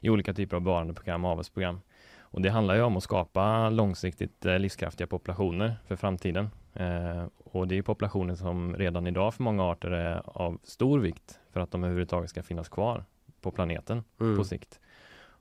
[0.00, 1.80] i olika typer av bevarandeprogram och avelsprogram.
[2.30, 6.50] Och det handlar ju om att skapa långsiktigt eh, livskraftiga populationer för framtiden.
[6.78, 11.40] Eh, och det är populationer som redan idag för många arter är av stor vikt
[11.50, 13.04] för att de överhuvudtaget ska finnas kvar
[13.40, 14.36] på planeten Mm.
[14.36, 14.80] på sikt.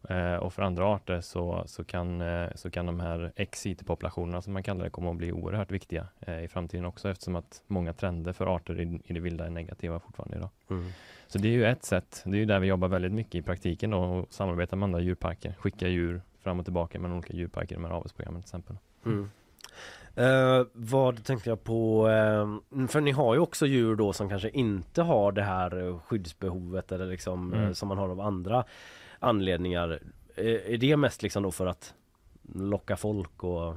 [0.09, 4.53] Eh, och för andra arter så, så, kan, eh, så kan de här ex-IT-populationerna som
[4.53, 6.07] man kallar det komma att bli oerhört viktiga
[6.43, 9.99] i framtiden också eftersom att många trender för arter i, i det vilda är negativa
[9.99, 10.49] fortfarande idag.
[10.69, 10.89] Mm.
[11.27, 13.41] Så det är ju ett sätt, det är ju där vi jobbar väldigt mycket i
[13.41, 17.75] praktiken då och samarbetar med andra djurparker, skicka djur fram och tillbaka mellan olika djurparker
[17.75, 18.77] i de här avelsprogrammen till exempel.
[19.05, 19.29] Mm.
[20.17, 22.07] Eh, vad tänkte jag på?
[22.09, 25.99] eh, för ni har ju också djur då som kanske inte har det här eh,
[25.99, 27.73] skyddsbehovet eller liksom eh, Mm.
[27.75, 28.63] som man har av andra
[29.19, 29.99] anledningar.
[30.35, 31.93] Eh, är det mest liksom då för att
[32.53, 33.75] locka folk och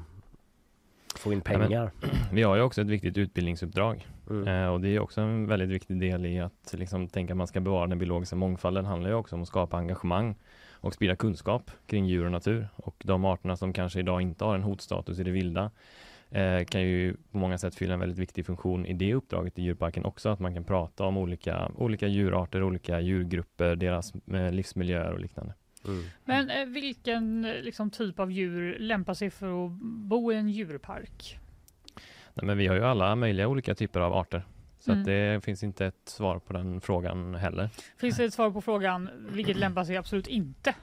[1.17, 1.91] få in Ja, men- pengar?
[2.33, 4.49] Vi har ju också ett viktigt utbildningsuppdrag Mm.
[4.49, 7.47] Eh, och det är också en väldigt viktig del i att liksom, tänka att man
[7.47, 10.35] ska bevara den biologiska mångfalden handlar ju också om att skapa engagemang
[10.73, 12.69] och sprida kunskap kring djur och natur.
[12.77, 15.71] Och de arterna som kanske idag inte har en hotstatus i det vilda eh,
[16.69, 20.05] kan ju på många sätt fylla en väldigt viktig funktion i det uppdraget i djurparken
[20.05, 20.29] också.
[20.29, 25.55] Att man kan prata om olika, olika djurarter, olika djurgrupper, deras eh, livsmiljöer och liknande.
[25.87, 26.03] Mm.
[26.25, 30.49] Men eh, vilken eh, liksom, typ av djur lämpar sig för att bo i en
[30.49, 31.39] djurpark?
[32.35, 34.43] Nej, men vi har ju alla möjliga olika typer av arter.
[34.79, 35.01] Så Mm.
[35.01, 37.71] att det finns inte ett svar på den frågan heller.
[37.97, 40.75] Finns det ett svar på frågan vilket lämpar sig absolut inte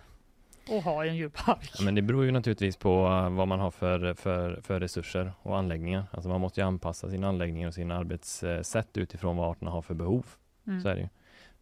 [0.70, 1.72] att ha i en djurpark?
[1.78, 5.34] Ja, men det beror ju naturligtvis på eh, vad man har för, för, för resurser
[5.42, 6.04] och anläggningar.
[6.12, 9.94] Alltså man måste ju anpassa sina anläggningar och sina arbetssätt utifrån vad arterna har för
[9.94, 10.26] behov.
[10.68, 10.82] Mm.
[10.82, 11.08] Så är det ju.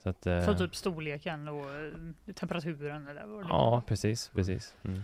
[0.05, 4.75] Så att, eh, För typ storleken och eh, temperaturen eller vad det Ja, precis, precis.
[4.83, 5.01] Mm.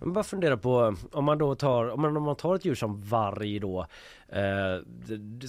[0.00, 2.74] Men bara fundera på om man då tar, om man, om man tar ett djur
[2.74, 3.86] som varg då
[4.28, 4.78] eh,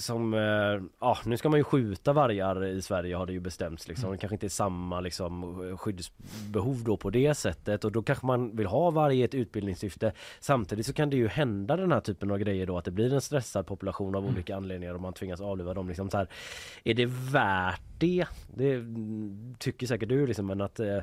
[0.00, 3.88] som, eh, ja nu ska man ju skjuta vargar i Sverige har det ju bestämts
[3.88, 4.10] liksom.
[4.10, 8.56] Det kanske inte är samma liksom skyddsbehov då på det sättet och då kanske man
[8.56, 10.12] vill ha varg i ett utbildningssyfte.
[10.40, 13.14] Samtidigt så kan det ju hända den här typen av grejer då att det blir
[13.14, 16.28] en stressad population av olika anledningar och man tvingas avliva dem liksom så här.
[16.84, 18.26] Är det värt det?
[18.54, 20.98] Det mm, tycker säkert du liksom men att eh,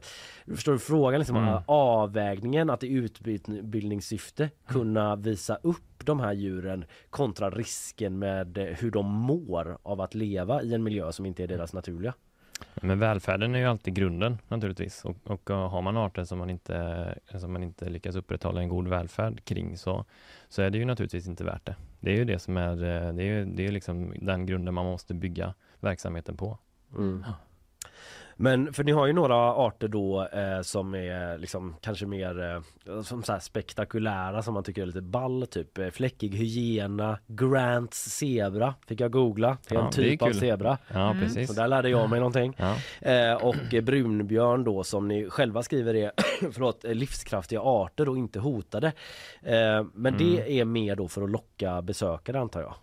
[0.47, 1.49] Förstår du frågan liksom Mm.
[1.49, 8.63] eh, avvägningen att i utbildningssyfte kunna visa upp de här djuren kontra risken med eh,
[8.65, 12.13] hur de mår av att leva i en miljö som inte är deras naturliga.
[12.75, 16.49] Men välfärden är ju alltid grunden naturligtvis och, och uh, har man arter som man,
[16.49, 20.05] inte, som man inte lyckas upprätthålla en god välfärd kring så,
[20.49, 21.75] så är det ju naturligtvis inte värt det.
[21.99, 24.85] Det är ju det som är, eh, det är, det är liksom den grunden man
[24.85, 26.57] måste bygga verksamheten på.
[26.97, 27.23] Mm.
[28.35, 32.43] Men för ni har ju några arter då eh, som är liksom kanske mer
[32.87, 37.19] eh, som så här spektakulära som man tycker är lite ball typ eh, fläckig hyena,
[37.27, 39.57] Grants zebra fick jag googla.
[39.67, 40.35] Det är en Ja, är typ av kul.
[40.39, 40.77] zebra.
[40.93, 41.23] Ja, Mm.
[41.23, 41.47] precis.
[41.47, 42.55] Så där lärde jag mig någonting.
[42.57, 42.75] Ja.
[43.11, 46.11] Eh, och eh, brunbjörn då som ni själva skriver är
[46.51, 48.87] förlåt, eh, livskraftiga arter och inte hotade.
[49.41, 50.17] Eh, men Mm.
[50.17, 52.73] det är mer då för att locka besökare antar jag.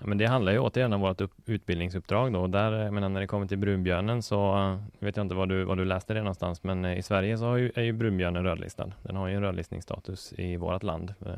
[0.00, 2.46] Ja, men det handlar ju återigen om vårt upp, utbildningsuppdrag då.
[2.46, 5.64] Där, jag menar, när det kommer till brunbjörnen så eh, vet jag inte var du,
[5.64, 8.92] var du läste det någonstans, men eh, i Sverige så ju, är ju brunbjörnen rödlistad.
[9.02, 11.14] Den har ju en rödlistningsstatus i vårt land.
[11.26, 11.32] Eh,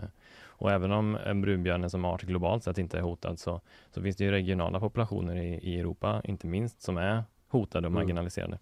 [0.63, 3.61] Och även om en brunbjörnen som art globalt sett inte är hotad så,
[3.95, 7.93] så finns det ju regionala populationer i, i Europa, inte minst, som är hotade och
[7.93, 8.03] Mm.
[8.03, 8.59] marginaliserade.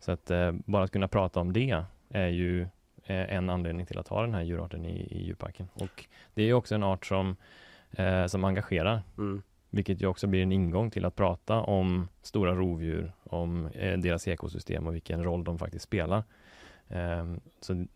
[0.00, 2.62] Så att eh, bara att kunna prata om det är ju
[3.04, 5.68] eh, en anledning till att ha den här djurarten i, i djurparken.
[5.74, 7.36] Och det är också en art som,
[7.92, 9.02] eh, som engagerar.
[9.18, 9.42] Mm.
[9.70, 14.28] Vilket ju också blir en ingång till att prata om stora rovdjur, om eh, deras
[14.28, 16.22] ekosystem och vilken roll de faktiskt spelar.
[16.88, 17.86] Ehm, så,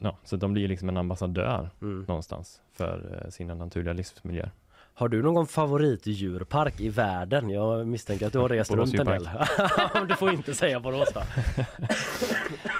[0.00, 2.04] ja, så de blir liksom en ambassadör Mm.
[2.08, 4.50] någonstans för eh, sina naturliga livsmiljöer.
[4.94, 7.50] Har du någon favoritdjurpark i världen?
[7.50, 9.28] Jag misstänker att du har rest runt en del.
[10.08, 11.22] du får inte säga Borås va?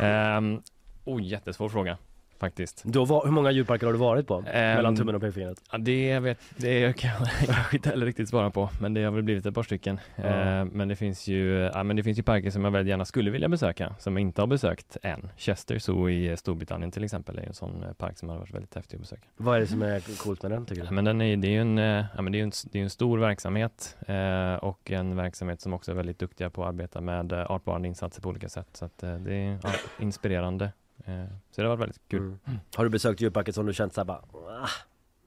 [0.06, 0.62] Ehm,
[1.04, 1.98] oh, jättesvår fråga.
[2.40, 2.82] Faktiskt.
[2.84, 4.34] Då var, hur många djurparker har du varit på?
[4.34, 5.62] Ehm, mellan tummen och pekfingret?
[5.72, 9.10] Ja, det vet det kan jag kanske inte heller riktigt svara på, men det har
[9.10, 10.00] väl blivit ett par stycken.
[10.16, 10.22] Ja.
[10.22, 13.04] Eh, men det finns ju, ja, men det finns ju parker som jag väldigt gärna
[13.04, 15.28] skulle vilja besöka, som jag inte har besökt än.
[15.36, 18.74] Chester Zoo i Storbritannien till exempel är en sån eh, park som har varit väldigt
[18.74, 19.22] häftig att besöka.
[19.36, 20.94] Vad är det som är coolt med den tycker Ja, du?
[20.94, 22.82] men den är, det är ju en, eh, ja, men det är en, det är
[22.82, 27.00] en stor verksamhet eh, och en verksamhet som också är väldigt duktiga på att arbeta
[27.00, 28.68] med artbevarande insatser på olika sätt.
[28.72, 29.70] Så att, eh, det är ja,
[30.00, 30.72] inspirerande.
[31.10, 32.22] Eh, så det har varit väldigt kul.
[32.22, 32.58] Mm.
[32.76, 34.22] Har du besökt djurparker som du känt såhär bara,
[34.62, 34.68] ah,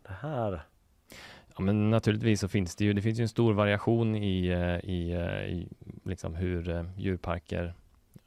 [0.03, 0.63] det här
[1.57, 4.89] Ja, men naturligtvis så finns det ju, det finns ju en stor variation i, eh,
[4.89, 5.67] i, eh, i
[6.03, 7.73] liksom hur djurparker,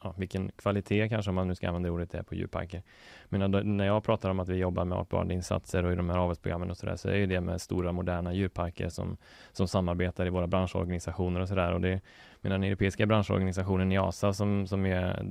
[0.02, 2.82] ja, vilken kvalitet kanske om man nu ska använda ordet är på djurparker.
[3.28, 6.18] Men när, jag pratar om att vi jobbar med artbevarande insatser och i de här
[6.18, 9.16] avelsprogrammen och sådär så är ju det med stora moderna djurparker som,
[9.52, 11.72] som samarbetar i våra branschorganisationer och sådär.
[11.72, 12.00] Och det,
[12.40, 15.26] med den europeiska branschorganisationen IASA som, som är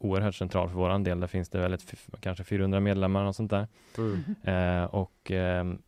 [0.00, 1.20] oerhört central för våran del.
[1.20, 3.68] Där finns det väl ett, kanske 400 medlemmar och sånt där.
[3.98, 4.24] Mm.
[4.42, 5.78] Eh, och ehm,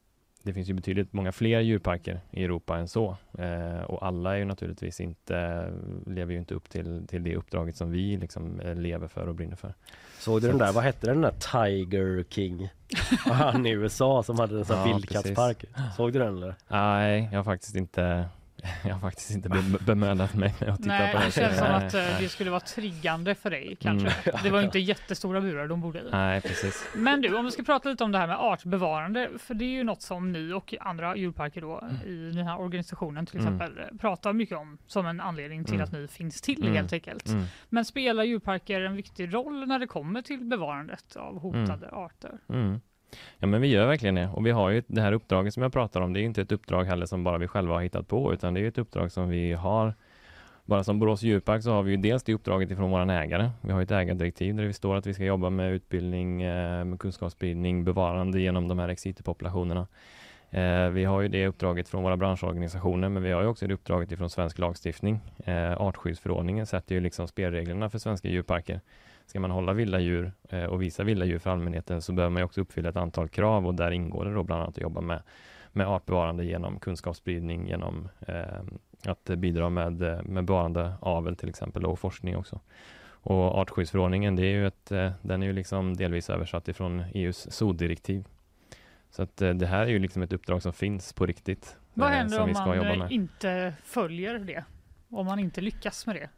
[0.42, 3.16] det finns ju betydligt många fler djurparker i Europa än så.
[3.38, 5.68] Eh, och alla är ju naturligtvis inte,
[6.06, 9.34] lever ju inte upp till, till det uppdraget som vi liksom eh, lever för och
[9.34, 9.74] brinner för.
[10.18, 12.68] Såg du Så den där, vad hette den där Tiger King?
[13.24, 15.64] Han i USA som hade en sån här Ja, vildkattspark.
[15.96, 16.54] Såg du den eller?
[16.68, 18.28] Nej, jag har faktiskt inte
[18.84, 21.32] jag har faktiskt inte be bemödat mig med att titta Nej, på det den.
[21.32, 22.16] känns som att eh, nej.
[22.20, 24.08] det skulle vara triggande för dig kanske.
[24.28, 24.40] Mm.
[24.42, 26.02] Det var inte jättestora burar de bodde i.
[26.12, 26.88] Nej, precis.
[26.94, 29.68] Men du, om vi ska prata lite om det här med artbevarande, för det är
[29.68, 31.96] ju något som ni och andra djurparker då Mm.
[32.06, 33.54] i den här organisationen till Mm.
[33.54, 35.84] exempel eh, pratar mycket om som en anledning till Mm.
[35.84, 36.74] att ni finns till Mm.
[36.76, 37.26] helt enkelt.
[37.26, 37.44] Mm.
[37.68, 42.38] Men spelar djurparker en viktig roll när det kommer till bevarandet av hotade arter?
[43.38, 45.72] Ja men vi gör verkligen det och vi har ju det här uppdraget som jag
[45.72, 46.12] pratar om.
[46.12, 48.60] Det är inte ett uppdrag heller som bara vi själva har hittat på utan det
[48.60, 49.94] är ett uppdrag som vi har
[50.68, 53.50] bara som Borås djurpark så har vi ju dels det uppdraget ifrån våran ägare.
[53.60, 57.00] Vi har ett ägardirektiv där det står att vi ska jobba med utbildning, eh, med
[57.00, 59.86] kunskapsspridning, bevarande genom de här exitpopulationerna.
[60.50, 63.74] Eh, vi har ju det uppdraget från våra branschorganisationer men vi har ju också det
[63.74, 65.20] uppdraget ifrån svensk lagstiftning.
[65.44, 68.80] Eh, artskyddsförordningen sätter ju liksom spelreglerna för svenska djurparker.
[69.28, 72.42] Ska man hålla vilda djur eh, och visa vilda djur för allmänheten så behöver man
[72.42, 75.22] också uppfylla ett antal krav och där ingår det då bland annat att jobba med,
[75.72, 78.60] med artbevarande genom kunskapsspridning, genom eh,
[79.04, 82.60] att bidra med, eh, med bevarande avel till exempel och forskning också.
[83.10, 87.50] Och artskyddsförordningen, det är ju ett, eh, den är ju liksom delvis översatt ifrån EUs
[87.50, 88.24] zoodirektiv.
[89.10, 91.76] Så att det här är ju liksom ett uppdrag som finns på riktigt.
[91.94, 92.52] Vad händer om
[92.98, 94.64] man inte följer det?
[95.10, 96.28] Om man inte lyckas med det?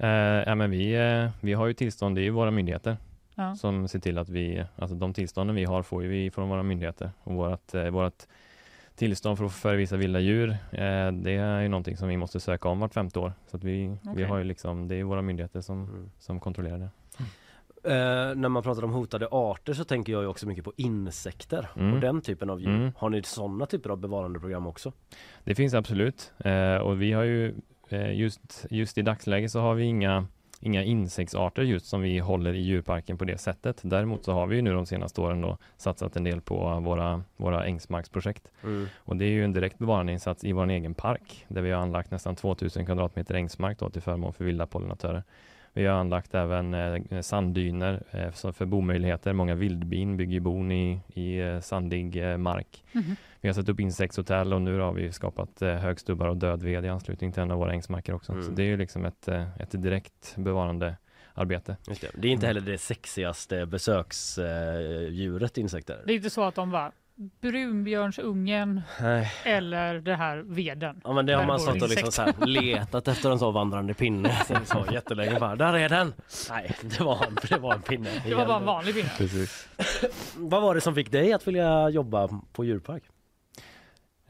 [0.00, 0.08] Eh,
[0.46, 2.96] ja, men vi, eh, vi har ju tillstånd, det är ju våra myndigheter
[3.34, 3.54] Ja.
[3.54, 6.62] som ser till att vi, alltså de tillstånden vi har får ju vi från våra
[6.62, 8.28] myndigheter och vårat, eh, vårat
[8.94, 12.68] tillstånd för att förvisa vilda djur, eh, det är ju någonting som vi måste söka
[12.68, 13.32] om vart femte år.
[13.50, 14.24] Så att vi, vi Okej.
[14.24, 16.10] har ju liksom, det är våra myndigheter som, Mm.
[16.18, 16.88] som kontrollerar det.
[17.84, 21.68] Eh, när man pratar om hotade arter så tänker jag ju också mycket på insekter
[21.76, 21.94] Mm.
[21.94, 22.68] och den typen av djur.
[22.76, 22.92] Mm.
[22.96, 24.92] Har ni sådana typer av bevarandeprogram också?
[25.44, 27.54] Det finns absolut eh, och vi har ju
[27.92, 30.26] just, just i dagsläget så har vi inga
[30.62, 33.80] Inga insektsarter just som vi håller i djurparken på det sättet.
[33.82, 37.64] Däremot så har vi nu de senaste åren då satsat en del på våra, våra
[37.64, 38.48] ängsmarksprojekt.
[38.62, 38.88] Mm.
[38.96, 42.10] Och det är ju en direkt bevarandeinsats i vår egen park där vi har anlagt
[42.10, 45.22] nästan 2000 kvadratmeter ängsmark då, till förmån för vilda pollinatörer.
[45.72, 49.32] Vi har anlagt även eh, sanddyner eh, för bomöjligheter.
[49.32, 52.84] Många vildbin bygger bon i, i eh, sandig eh, mark.
[52.92, 53.16] Mhm.
[53.40, 56.88] Vi har satt upp insektshotell och nu har vi skapat eh, högstubbar och dödved i
[56.88, 58.32] anslutning till en av våra ängsmarker också.
[58.32, 58.44] Mm.
[58.44, 60.96] Så det är ju liksom ett, ett direkt bevarande
[61.34, 61.76] arbete.
[62.14, 66.02] Det är inte heller det sexigaste besöksdjuret insekter.
[66.06, 66.92] Det är inte så att de bara
[67.40, 69.32] brunbjörnsungen Nej.
[69.44, 71.00] eller det här veden.
[71.04, 73.94] Ja men det har man stått och liksom så här letat efter en sån vandrande
[73.94, 76.14] pinne så, så jättelänge bara, där är den!
[76.50, 78.10] Nej, det var en, det var en pinne.
[78.26, 79.10] Det var bara en vanlig pinne.
[79.16, 79.68] Precis.
[80.36, 83.02] Vad var det som fick dig att vilja jobba på djurpark?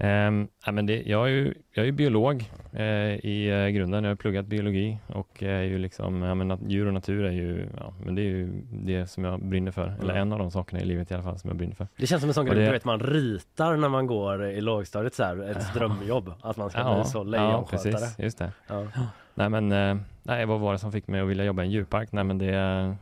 [0.05, 2.84] Um, ja, men det, jag, är ju, jag är ju biolog eh,
[3.14, 4.05] i eh, grunden.
[4.05, 7.66] Jag har pluggat biologi och är ju liksom, ja, men djur och natur är ju,
[7.76, 9.94] ja, men det är ju det som jag brinner för.
[10.01, 10.16] Eller Mm.
[10.22, 11.88] en av de sakerna i livet i alla fall som jag brinner för.
[11.96, 14.61] Det känns som en sån grej det- du vet man ritar när man går i
[14.61, 16.32] lågstadiet så här, ett drömjobb.
[16.42, 17.92] Att man ska bli så ja, lejonskötare.
[17.92, 18.53] precis, just det.
[18.68, 18.86] Ja.
[19.34, 21.70] Nej men, eh, nej, vad var det som fick mig att vilja jobba i en
[21.72, 22.12] djurpark?
[22.12, 22.96] Nej men det,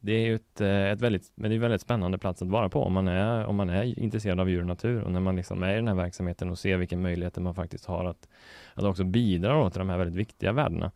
[0.00, 2.48] det är ju ett, eh, ett väldigt, men det är en väldigt spännande plats att
[2.48, 5.20] vara på om man är, om man är intresserad av djur och natur och när
[5.20, 8.28] man liksom är i den här verksamheten och ser vilka möjligheter man faktiskt har att,
[8.74, 10.90] att också bidra till de här väldigt viktiga värdena.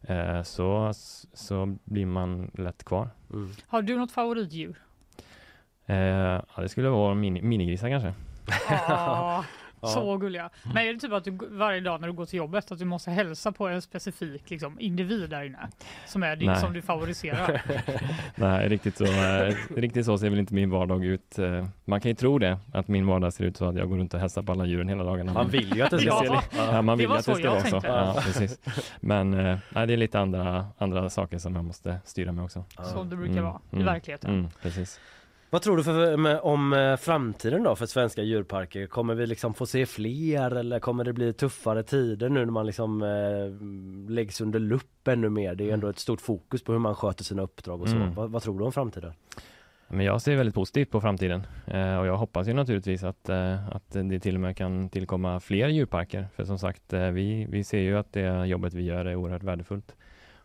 [0.00, 0.92] Eh, så,
[1.32, 3.08] så blir man lätt kvar.
[3.32, 3.50] Mm.
[3.66, 4.82] Har du något favoritdjur?
[5.86, 8.14] Eh, ja, det skulle vara mini, minigrisar kanske.
[8.68, 9.44] Ja,
[9.80, 9.88] Ja.
[9.88, 10.50] Så gulliga.
[10.74, 12.84] Men är det typ att du varje dag när du går till jobbet att du
[12.84, 15.68] måste hälsa på en specifik liksom, individ där inne?
[16.06, 16.60] Som är din, Nej.
[16.60, 17.62] som du favoriserar?
[18.34, 21.38] Nej, riktigt så, eh, riktigt så ser väl inte min vardag ut.
[21.38, 23.96] Eh, Man kan ju tro det, att min vardag ser ut så att jag går
[23.98, 25.32] runt och hälsar på alla djuren hela dagarna.
[25.32, 26.42] Man vill ju att det ska Ja.
[26.56, 27.80] Ja, man Det vill var att det ska vara så.
[27.84, 28.60] Ja, precis.
[29.00, 32.64] Men eh, nej, det är lite andra, andra saker som jag måste styra med också.
[32.82, 34.30] Som det brukar Mm, vara i mm, verkligheten.
[34.30, 35.00] Mm, precis.
[35.50, 38.86] Vad tror du för, med, om eh, framtiden då för svenska djurparker?
[38.86, 42.66] Kommer vi liksom få se fler eller kommer det bli tuffare tider nu när man
[42.66, 45.54] liksom eh, läggs under lupp ännu mer?
[45.54, 47.96] Det är ju ändå ett stort fokus på hur man sköter sina uppdrag och så.
[47.96, 48.14] Mm.
[48.14, 49.12] Vad, vad tror du om framtiden?
[49.88, 53.68] Men jag ser väldigt positivt på framtiden eh, och jag hoppas ju naturligtvis att, eh,
[53.68, 56.28] att det till och med kan tillkomma fler djurparker.
[56.36, 59.42] För som sagt, eh, vi, vi ser ju att det jobbet vi gör är oerhört
[59.42, 59.96] värdefullt.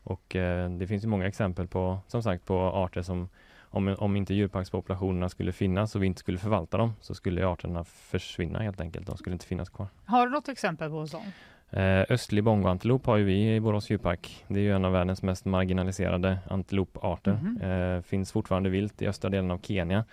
[0.04, 3.30] Och eh, det finns ju många exempel på, som sagt, på arter som
[3.72, 7.84] om, om inte djurparkspopulationerna skulle finnas och vi inte skulle förvalta dem så skulle arterna
[7.84, 9.08] försvinna helt enkelt.
[9.08, 9.88] De skulle inte finnas kvar.
[10.06, 11.22] Har du något exempel på en sån?
[11.70, 14.46] Eh, östlig bongoantilop har ju vi i Borås djurpark.
[14.48, 17.40] Det är ju en av världens mest marginaliserade antiloparter.
[17.44, 17.62] Mhm.
[17.62, 20.06] Eh, finns fortfarande vilt i östra delen av Kenya,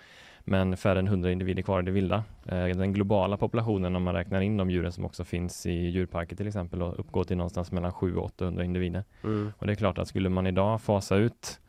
[0.43, 2.23] men färre än 100 individer kvar i det vilda.
[2.45, 6.35] Eh, den globala populationen, om man räknar in de djuren som också finns i djurparker
[6.35, 9.03] till exempel, och uppgår till någonstans mellan 700 och 800 individer.
[9.23, 9.53] Mm.
[9.57, 11.59] Och det är klart att skulle man idag fasa ut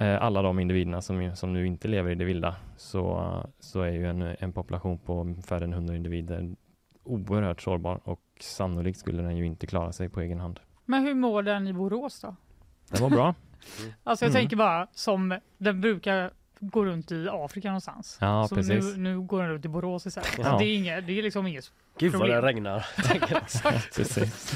[0.00, 4.06] alla de individerna som, som nu inte lever i det vilda, så, så är ju
[4.06, 6.54] en, en population på färre än 100 individer
[7.04, 10.60] oerhört sårbar och sannolikt skulle den ju inte klara sig på egen hand.
[10.84, 12.36] Men hur mår den i Borås då?
[12.90, 13.34] Den var bra.
[14.04, 14.40] Alltså jag Mm.
[14.42, 16.30] tänker bara som den brukar
[16.60, 18.18] gå runt i Afrika någonstans.
[18.20, 18.96] Ja, så precis.
[18.96, 20.38] nu, nu går den runt i Borås istället.
[20.38, 20.58] Ja.
[20.58, 22.86] det, är inget, det är liksom inget Gud vad det regnar.
[23.96, 24.52] Precis.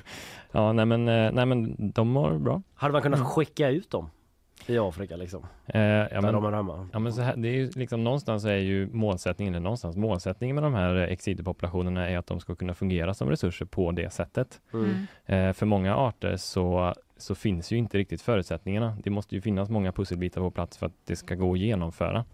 [0.52, 2.62] ja, nej men, eh, nej men de mår bra.
[2.74, 3.30] Hade man kunnat Mm.
[3.30, 4.10] skicka ut dem
[4.70, 5.46] i Afrika liksom?
[5.66, 6.88] Eh, ja, Där men, de är hemma?
[6.92, 10.54] ja, men så här, det är ju liksom någonstans är ju målsättningen, eller någonstans målsättningen
[10.54, 14.60] med de här exidepopulationerna är att de ska kunna fungera som resurser på det sättet.
[14.72, 15.06] Mm.
[15.26, 18.96] Eh, för många arter så, så finns ju inte riktigt förutsättningarna.
[19.04, 22.24] Det måste ju finnas många pusselbitar på plats för att det ska gå att genomföra.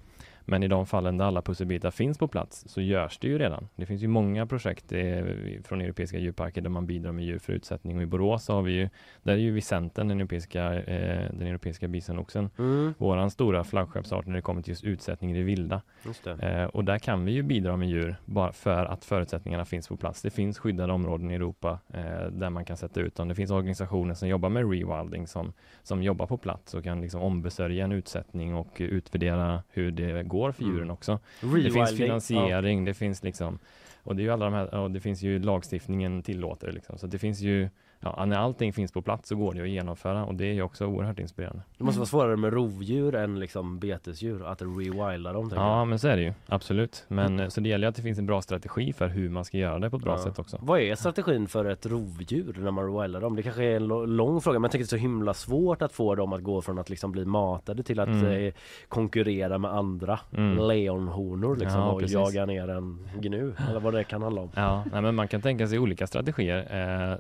[0.45, 3.68] Men i de fallen där alla pusselbitar finns på plats så görs det ju redan.
[3.76, 5.24] Det finns ju många projekt eh,
[5.64, 8.72] från europeiska djurparker där man bidrar med djur för utsättning och i Borås har vi
[8.72, 8.88] ju,
[9.22, 12.95] där är ju Vicenten, den europeiska, eh, den europeiska bisonoxen, Mm.
[12.99, 15.82] våran stora flaggskeppsart när det kommer till just utsättning i det vilda.
[16.24, 16.49] Det.
[16.49, 19.97] Eh, och där kan vi ju bidra med djur bara för att förutsättningarna finns på
[19.97, 20.22] plats.
[20.22, 23.28] Det finns skyddade områden i Europa eh, där man kan sätta ut dem.
[23.28, 27.20] Det finns organisationer som jobbar med rewilding som, som jobbar på plats och kan liksom
[27.22, 30.74] ombesörja en utsättning och utvärdera hur det går för Mm.
[30.74, 31.18] djuren också.
[31.41, 33.59] Det Rewilding, finns finansiering, det finns liksom
[34.03, 36.99] och det är ju alla de här, och det finns ju lagstiftningen tillåter det liksom.
[36.99, 37.68] Så det finns ju,
[38.01, 40.62] ja, när allting finns på plats så går det att genomföra och det är ju
[40.62, 41.62] också oerhört inspirerande.
[41.78, 45.48] Det måste vara svårare med rovdjur än liksom betesdjur, att rewilda dem.
[45.51, 45.88] tänker Ja, jag.
[45.88, 46.32] men så är det ju.
[46.46, 47.05] Absolut.
[47.09, 49.59] Men eh, så det gäller att det finns en bra strategi för hur man ska
[49.59, 50.18] göra det på ett bra Ja.
[50.24, 50.59] sätt också.
[50.62, 53.36] Vad är strategin för ett rovdjur när man rewildar dem?
[53.36, 53.86] Det kanske är en
[54.16, 56.62] lång fråga men jag tycker det är så himla svårt att få dem att gå
[56.62, 58.26] från att liksom bli matade till att Mm.
[58.46, 58.53] eh,
[58.88, 60.59] konkurrera med andra Mm.
[60.68, 62.14] lejonhonor liksom Ja, och precis.
[62.14, 64.51] jaga ner en gnu eller vad det kan handla om.
[64.55, 66.59] Ja, nej, men man kan tänka sig olika strategier.
[67.11, 67.16] Eh,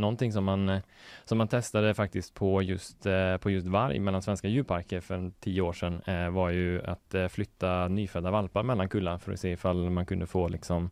[0.00, 0.80] någonting som man, eh,
[1.24, 5.62] som man testade faktiskt på just, eh, på just varg mellan svenska djurparker för tio
[5.62, 9.90] år sedan eh, var ju att flytta nyfödda valpar mellan kullar för att se ifall
[9.90, 10.90] man kunde få liksom,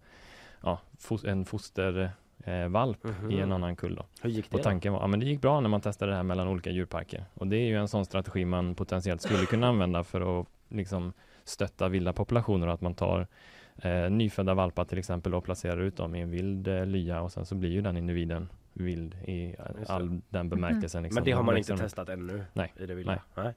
[0.62, 0.78] ja,
[1.26, 2.10] en fostervalp
[2.44, 3.30] eh, valp Mhm.
[3.30, 3.94] i en annan kull.
[3.94, 4.04] Då.
[4.22, 4.56] Hur gick det?
[4.56, 6.70] Och tanken var, ja men det gick bra när man testade det här mellan olika
[6.70, 7.24] djurparker.
[7.34, 11.12] Och det är ju en sån strategi man potentiellt skulle kunna använda för att liksom
[11.44, 13.26] stötta vilda populationer och att man tar
[13.82, 17.32] eh, nyfödda valpar till exempel och placerar ut dem i en vild eh, lya och
[17.32, 18.48] sen så blir ju den individen
[18.80, 19.54] vild i
[19.86, 21.02] all den bemärkelsen.
[21.02, 21.14] Liksom.
[21.14, 22.44] Men det har man inte testat ännu?
[22.52, 22.72] Nej.
[22.76, 23.12] I det vilda.
[23.12, 23.44] Nej.
[23.44, 23.54] Nej.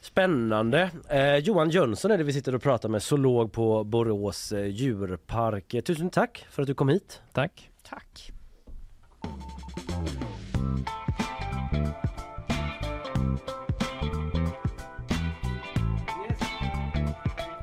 [0.00, 0.90] Spännande!
[1.08, 5.74] Eh, Johan Jönsson är det vi sitter och pratar med, zoolog på Borås eh, djurpark.
[5.74, 7.22] Eh, Tusen tack för att du kom hit!
[7.32, 7.70] Tack!
[7.82, 8.32] Tack.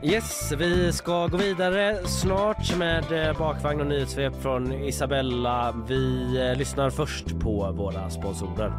[0.05, 5.85] Yes, vi ska gå vidare snart med eh, bakvagn och nyhetssvep från Isabella.
[5.87, 8.73] Vi eh, lyssnar först på våra sponsorer.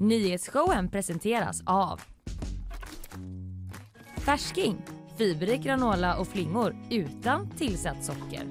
[0.00, 2.00] Nyhetsshowen presenteras av
[4.16, 4.76] Färsking,
[5.18, 8.46] fiberrik granola och flingor utan tillsatt socker.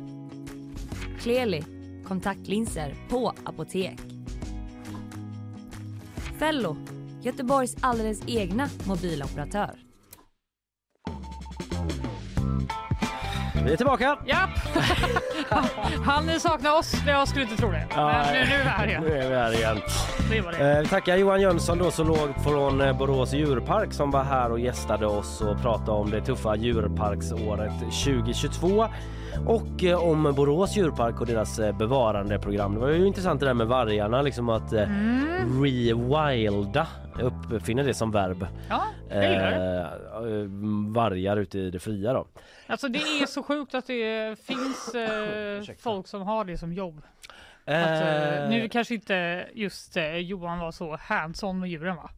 [1.19, 1.63] Kleli,
[2.07, 3.99] kontaktlinser på apotek.
[6.39, 6.77] Fello,
[7.23, 9.69] Göteborgs alldeles egna mobiloperatör.
[13.65, 14.17] Vi är tillbaka!
[14.25, 14.49] Japp!
[16.05, 16.93] Han ni sakna oss?
[17.07, 17.87] Jag skulle inte tro det.
[17.95, 19.03] Men nu, nu är vi här igen.
[19.03, 19.77] Nu är vi här igen.
[20.31, 20.71] Det var det.
[20.73, 24.51] Eh, Vi tackar Johan Jönsson då som låg från eh, Borås djurpark som var här
[24.51, 28.87] och gästade oss och pratade om det tuffa djurparksåret 2022
[29.47, 32.73] och eh, om Borås djurpark och deras eh, bevarandeprogram.
[32.73, 35.63] Det var ju intressant det där med vargarna, liksom att eh, Mm.
[35.63, 36.87] rewilda,
[37.51, 38.47] uppfinna det som verb.
[38.69, 39.57] Ja, jag gillar det.
[39.57, 40.47] Eh, eh,
[40.93, 42.27] vargar ute i det fria då.
[42.67, 47.01] Alltså det är så sjukt att det finns eh, folk som har det som jobb.
[47.65, 52.09] Att, eh, Eh, nu kanske inte just eh, Johan var så hands-on med djuren va?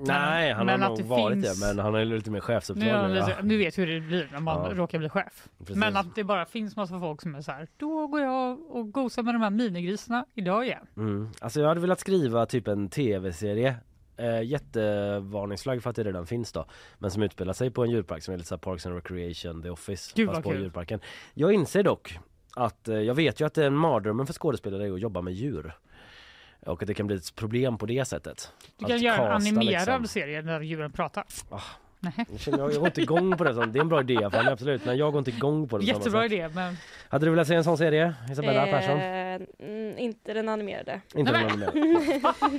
[0.00, 2.40] Nej, han men har att nog det varit finns- det men han är lite mer
[2.40, 3.28] chefsuppdrag Nu, ja.
[3.42, 4.74] nu vet hur det blir när man Ja.
[4.76, 5.48] råkar bli chef.
[5.58, 5.76] Precis.
[5.76, 8.92] Men att det bara finns massa folk som är så här, då går jag och
[8.92, 10.86] gosar med de här minigrisarna idag igen.
[10.96, 11.28] Mm.
[11.40, 13.74] Alltså jag hade velat skriva typ en tv-serie
[14.16, 16.66] eh, Jättevarningsflagg för att det redan finns då
[16.98, 19.62] Men som utspelar sig på en djurpark som är lite så här Parks and Recreation,
[19.62, 20.60] The Office Gud, fast på kul.
[20.60, 21.00] djurparken
[21.34, 22.18] Jag inser dock
[22.56, 25.32] att eh, jag vet ju att det är en mardrömmen för skådespelare att jobba med
[25.32, 25.72] djur
[26.66, 28.52] och att det kan bli ett problem på det sättet.
[28.78, 30.06] Du kan Att göra en casta, animerad liksom.
[30.06, 31.24] serie där djuren pratar.
[31.50, 31.60] Ah.
[32.00, 32.12] Nej.
[32.30, 33.54] Jag, känner, jag, jag går inte igång på det.
[33.54, 33.72] sånt.
[33.72, 34.84] Det är en bra idé för mig, absolut.
[34.84, 35.84] Men jag går inte igång på det.
[35.84, 36.76] Jättebra idé men
[37.08, 38.98] Hade du velat se en sån serie, Isabella Persson?
[39.00, 41.00] Eh, mm, inte den animerade.
[41.14, 41.70] Inte Nej, någon mer.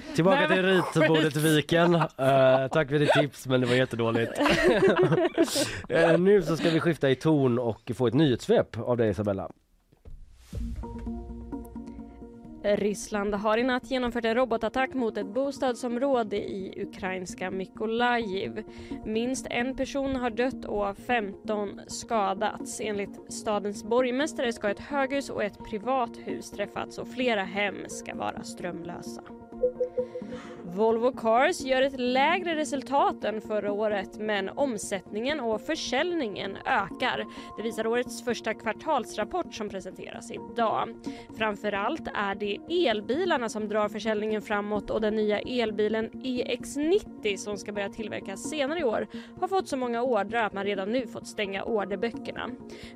[0.16, 1.44] Tillbaka Nej, till ritbordet skit.
[1.44, 1.96] Viken.
[1.96, 4.32] Eh, tack för ditt tips men det var jättedåligt.
[5.90, 9.50] Eh, nu så ska vi skifta i ton och få ett nyhetssvep av dig Isabella.
[12.76, 18.64] Ryssland har i natt genomfört en robotattack mot ett bostadsområde i ukrainska Mykolajiv.
[19.06, 22.82] Minst en person har dött och 15 skadats.
[22.82, 28.16] Enligt stadens borgmästare ska ett höghus och ett privat hus träffats och flera hem ska
[28.16, 29.22] vara strömlösa.
[30.78, 37.26] Volvo Cars gör ett lägre resultat än förra året men omsättningen och försäljningen ökar.
[37.58, 40.96] Det visar årets första kvartalsrapport som presenteras idag.
[41.38, 47.72] Framförallt är det elbilarna som drar försäljningen framåt och den nya elbilen EX90 som ska
[47.72, 49.08] börja tillverkas senare i år
[49.40, 52.50] har fått så många ordrar att man redan nu fått stänga orderböckerna.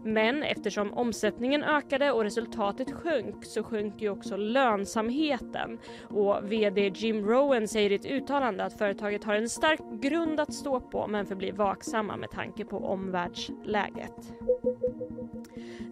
[0.04, 5.80] Men eftersom omsättningen ökade och resultatet sjönk så sjönk ju också lönsamheten.
[6.02, 10.54] Och VD Jim Rowan säger i ett uttalande att företaget har en stark grund att
[10.54, 14.34] stå på men förblir vaksamma med tanke på omvärldsläget.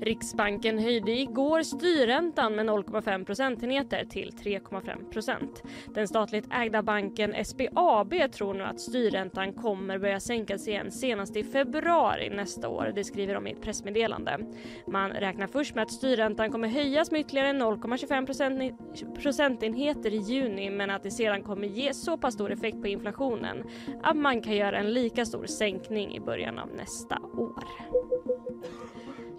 [0.01, 5.63] Riksbanken höjde igår styrräntan med 0,5 procentenheter till 3,5 procent.
[5.93, 11.43] Den statligt ägda banken SBAB tror nu att styrräntan kommer börja sänkas igen senast i
[11.43, 12.91] februari nästa år.
[12.95, 14.39] Det skriver de i ett pressmeddelande.
[14.87, 20.89] Man räknar först med att styrräntan kommer höjas med ytterligare 0,25 procentenheter i juni men
[20.89, 23.63] att det sedan kommer ge så pass stor effekt på inflationen
[24.03, 27.63] att man kan göra en lika stor sänkning i början av nästa år.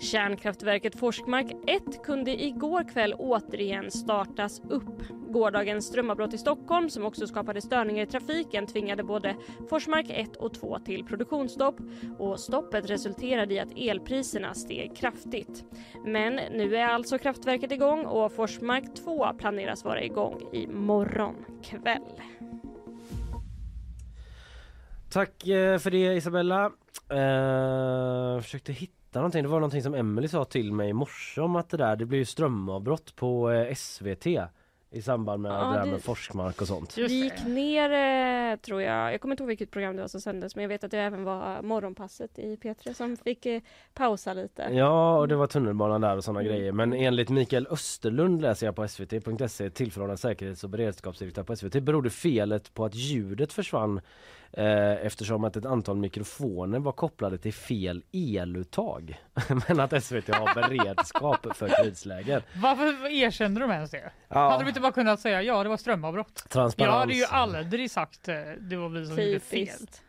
[0.01, 5.03] Kärnkraftverket Forsmark 1 kunde igår kväll återigen startas upp.
[5.29, 9.37] Gårdagens strömavbrott i Stockholm som också skapade störningar i trafiken tvingade både
[9.71, 11.77] Forsmark 1 och 2 till produktionsstopp
[12.19, 15.65] och stoppet resulterade i att elpriserna steg kraftigt.
[16.07, 22.21] Men nu är alltså kraftverket igång och Forsmark 2 planeras vara igång i morgon kväll.
[25.11, 26.65] Tack eh, för det Isabella.
[27.11, 29.43] Eh, försökte hitta någonting.
[29.43, 32.07] Det var någonting som Emily sa till mig i morse om att det där, det
[32.07, 34.27] blev ju strömavbrott på eh, SVT
[34.93, 36.95] i samband med Ja, det där det- med Forsmark och sånt.
[36.95, 37.91] Det gick ner,
[38.53, 40.69] eh, tror jag, jag kommer inte ihåg vilket program det var som sändes men jag
[40.69, 43.61] vet att det även var morgonpasset i P3 som fick eh,
[43.95, 44.63] pausa lite.
[44.73, 46.53] Ja, och det var tunnelbanan där och sådana Mm.
[46.53, 46.73] grejer.
[46.73, 52.11] Men enligt Mikael Österlund läser jag på svt.se, tillförordnad säkerhets och beredskapsdirektör på SVT, berodde
[52.11, 54.01] felet på att ljudet försvann
[54.53, 59.21] eftersom att ett antal mikrofoner var kopplade till fel eluttag.
[59.69, 62.43] Men att SVT har beredskap för krislägen.
[62.57, 64.13] Varför erkände de ens det?
[64.29, 66.45] Ja, Hade de inte bara kunnat säga ja det var strömavbrott?
[66.49, 66.89] transparens.
[66.93, 69.67] Jag hade ju aldrig sagt eh, det var vi som gjorde fel.
[69.67, 70.03] Typiskt.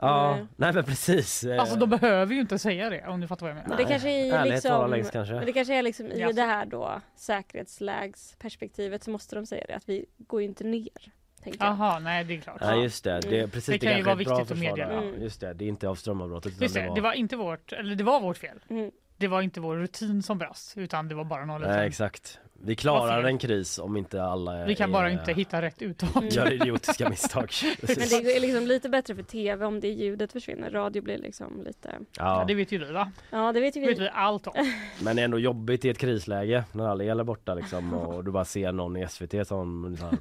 [0.00, 0.46] Ja, Nej.
[0.56, 1.44] nej men precis.
[1.44, 3.68] Eh, Alltså de behöver ju inte säga det om du fattar vad jag menar.
[3.68, 5.34] Men det kanske är liksom, längst kanske.
[5.34, 6.32] men det kanske är liksom i Jaså.
[6.36, 11.12] det här då säkerhetslägsperspektivet så måste de säga det att vi går ju inte ner.
[11.48, 11.72] Tänkte jag.
[11.72, 12.56] Jaha, nej det är klart.
[12.60, 14.92] Ja just det, det, är precis, Det kan ju vara viktigt att meddela.
[14.92, 15.22] Mm.
[15.22, 18.04] just det, det är inte av strömavbrottet Just det, det var inte vårt, eller det
[18.04, 18.58] var vårt fel.
[18.70, 18.90] Mm.
[19.16, 22.38] Det var inte vår rutin som brast utan det var bara någon Nej exakt.
[22.64, 25.82] Vi klarar en kris om inte alla är, Vi kan bara är- inte hitta rätt
[25.82, 26.08] uttal.
[26.16, 26.28] Mm.
[26.32, 27.50] gör idiotiska misstag.
[27.82, 30.70] Men det är liksom lite bättre för tv om det ljudet försvinner.
[30.70, 31.88] Radio blir liksom lite...
[32.16, 33.12] Ja, Ja, det vet ju vi va?
[33.30, 34.02] Ja det vet ju Det vet vi.
[34.02, 34.52] vi allt om.
[35.02, 38.44] men ändå jobbigt i ett krisläge när alla el är borta liksom och du bara
[38.44, 40.18] ser någon i SVT som så här,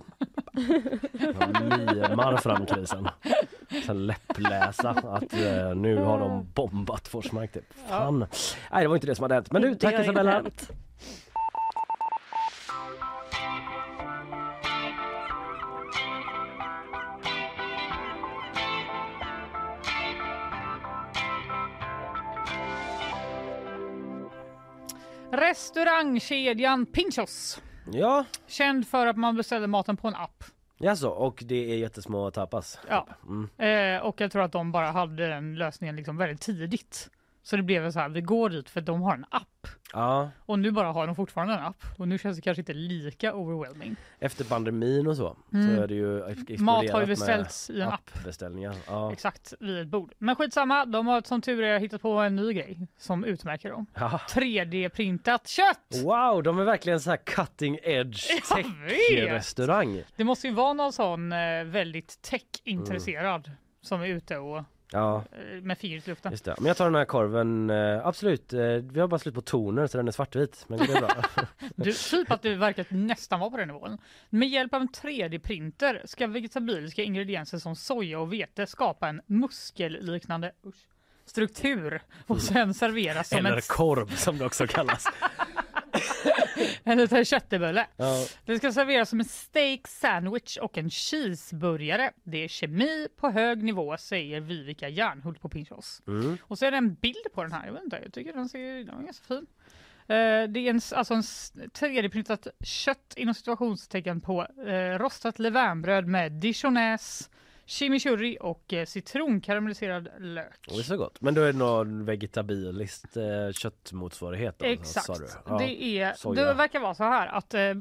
[1.34, 1.70] som
[2.10, 3.08] mimar fram krisen.
[3.86, 7.74] Så läppläsa att eh, nu har de bombat Forsmark typ.
[7.90, 8.20] Fan.
[8.72, 9.52] Nej det var inte det som hade hänt.
[9.52, 10.44] Men du, Det tack Isabella.
[25.32, 27.62] Restaurangkedjan Pinchos.
[27.92, 30.44] Ja, Känd för att man beställer maten på en app.
[30.78, 32.80] jaså och det är jättesmå tapas.
[32.90, 33.08] Ja.
[33.28, 33.50] Mm.
[33.98, 37.10] Eh, och jag tror att de bara hade den lösningen liksom väldigt tidigt.
[37.48, 39.68] Så det blev så här, vi går dit för de har en app.
[39.94, 41.84] Ja, Och nu bara har de fortfarande en app.
[41.98, 43.96] Och nu känns det kanske inte lika overwhelming.
[44.20, 45.76] efter pandemin och så Mm.
[45.76, 47.94] så är det ju exploderat Mat har ju beställts i en app.
[48.16, 48.76] appbeställningar.
[48.88, 49.12] Ja.
[49.14, 50.14] Exakt, vid ett bord.
[50.18, 53.86] Men skitsamma, de har som tur är hittat på en ny grej som utmärker dem.
[53.94, 54.20] Ja.
[54.30, 56.04] 3D-printat kött!
[56.04, 60.04] Wow, de är verkligen så här cutting edge tech-restaurang.
[60.16, 65.62] Det måste ju vara någon sån eh, väldigt tech-intresserad som är ute och Ja, eh,
[65.62, 66.32] med fingret i luften.
[66.32, 66.56] just det.
[66.58, 68.54] Men jag tar den här korven, eh, absolut.
[68.54, 70.66] Eh, vi har bara slut på toner så den är svartvit.
[70.68, 71.10] Men det är bra.
[71.76, 73.98] Du, typ att det verkar nästan vara på den nivån.
[74.30, 80.52] Med hjälp av en 3D-printer ska vegetabiliska ingredienser som soja och vete skapa en muskelliknande
[80.66, 80.88] usch,
[81.26, 85.06] struktur och sen serveras som Eller en, korv som det också kallas.
[86.84, 87.88] en liten köttbulle.
[87.98, 88.26] Ja.
[88.46, 92.12] Det ska serveras som en steak sandwich och en cheeseburgare.
[92.24, 96.02] Det är kemi på hög nivå säger Vivica Järnhult på Pinchos.
[96.08, 96.38] Mm.
[96.42, 97.66] Och så är det en bild på den här.
[97.66, 99.46] Jag vet inte, jag tycker den ser den är ganska fin.
[100.10, 106.08] Eh, det är en, alltså en s- 3D-printat kött inom situationstecken på eh, rostat levainbröd
[106.08, 107.30] med dijonäs,
[107.68, 110.68] chimichurri och eh, citronkaramelliserad lök.
[110.68, 111.22] Det är så gott.
[111.22, 114.60] Men då är det någon vegetabiliskt eh, köttmotsvarighet?
[114.60, 115.06] Då, Exakt.
[115.06, 115.28] sa du?
[115.46, 115.58] Ja.
[115.58, 116.46] Det, är, soja.
[116.46, 117.76] det verkar vara så här att eh, eh,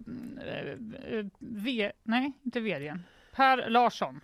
[1.07, 3.03] eh, v, nej, inte vdn.
[3.33, 4.21] Per Larsson,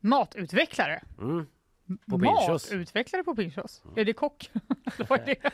[0.00, 1.02] matutvecklare.
[1.20, 1.46] Mm.
[2.10, 2.70] På Pinchos.
[2.70, 3.82] Matutvecklare på Pinchos.
[3.96, 4.50] Är det kock?
[4.96, 5.36] Det det.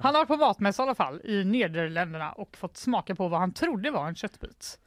[0.00, 3.40] han har varit på matmässa i alla fall i Nederländerna och fått smaka på vad
[3.40, 4.78] han trodde var en köttbit.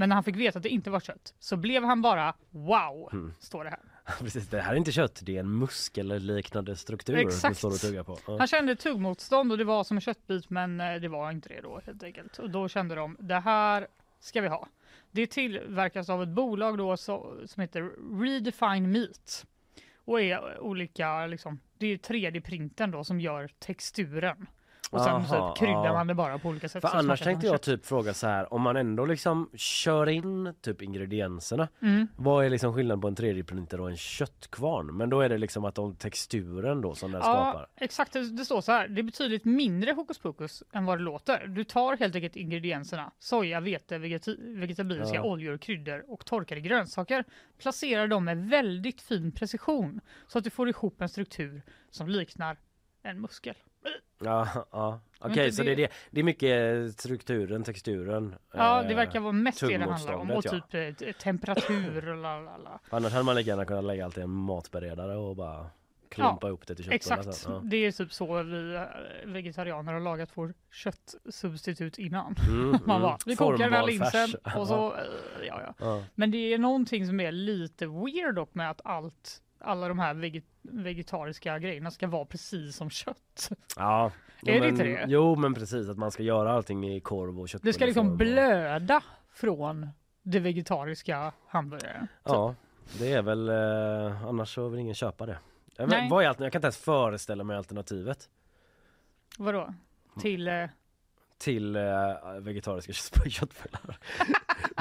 [0.00, 3.08] Men när han fick veta att det inte var kött så blev han bara wow,
[3.12, 3.34] Mm.
[3.40, 3.80] står det här.
[4.18, 7.56] Precis, det här är inte kött, det är en muskelliknande struktur Exakt.
[7.56, 8.18] står och tuggar på.
[8.26, 8.38] Ja.
[8.38, 11.60] Han kände tuggmotstånd och det var som en köttbit men eh, det var inte det
[11.60, 12.38] då helt enkelt.
[12.38, 13.86] Och då kände de det här
[14.20, 14.68] ska vi ha.
[15.10, 17.90] Det tillverkas av ett bolag då som heter
[18.22, 19.46] Redefine Meat.
[20.04, 24.46] Och är olika, liksom, det är 3D-printen då som gör texturen.
[24.90, 25.92] Och sen Aha, typ kryddar ja.
[25.92, 26.80] man det bara på olika sätt.
[26.82, 30.54] För så annars tänkte jag typ fråga så här om man ändå liksom kör in
[30.60, 31.68] typ ingredienserna.
[31.82, 32.08] Mm.
[32.16, 34.96] Vad är liksom skillnaden på en 3D-printer och en köttkvarn?
[34.96, 37.66] Men då är det liksom att de texturen då som den Ja, skapar.
[37.76, 38.12] exakt.
[38.12, 38.88] Det, står så här.
[38.88, 41.46] Det är betydligt mindre hokus pokus än vad det låter.
[41.46, 43.98] Du tar helt enkelt ingredienserna, soja, vete,
[44.38, 45.22] vegetabiliska Ja.
[45.24, 47.24] oljor, kryddor och torkade grönsaker,
[47.58, 52.56] placerar dem med väldigt fin precision så att du får ihop en struktur som liknar
[53.02, 53.54] en muskel.
[54.18, 55.00] Ja, ja.
[55.18, 58.34] Okej, det- så det är, det, det är mycket strukturen, texturen.
[58.52, 60.30] Ja, eh, det verkar vara mest det det handlar om.
[60.30, 62.80] Och typ eh, t- temperatur och la la la.
[62.90, 65.66] Annars hade man lika gärna kunnat lägga allt i en matberedare och bara
[66.08, 67.44] klumpa Ja, ihop det till köttbullar Exakt.
[67.48, 67.60] Ja.
[67.64, 68.82] Det är typ så vi eh,
[69.26, 72.34] vegetarianer har lagat vår köttsubstitut innan.
[72.48, 73.02] Mm, Man mm.
[73.02, 75.02] bara, vi kokar den här linsen och så, eh,
[75.46, 75.74] ja ja.
[75.78, 76.04] Ja.
[76.14, 80.14] Men det är någonting som är lite weird dock med att allt, alla de här
[80.14, 83.50] veget vegetariska grejerna ska vara precis som kött.
[83.76, 84.12] Ja.
[84.42, 85.04] Jo, Är det men, inte det?
[85.08, 87.68] Jo men precis att man ska göra allting i korv och köttbullar.
[87.68, 89.02] Det ska liksom blöda
[89.32, 89.88] från
[90.22, 92.06] det vegetariska hamburgaren.
[92.24, 92.54] Ja,
[92.98, 95.38] det är väl eh, annars så vill ingen köpa det.
[95.76, 98.28] Jag, vet, vad är jag kan inte ens föreställa mig alternativet
[99.38, 99.74] Vadå?
[100.20, 100.48] Till...
[100.48, 100.66] Eh,
[101.40, 101.82] till eh,
[102.40, 103.98] vegetariska kött- köttbullar.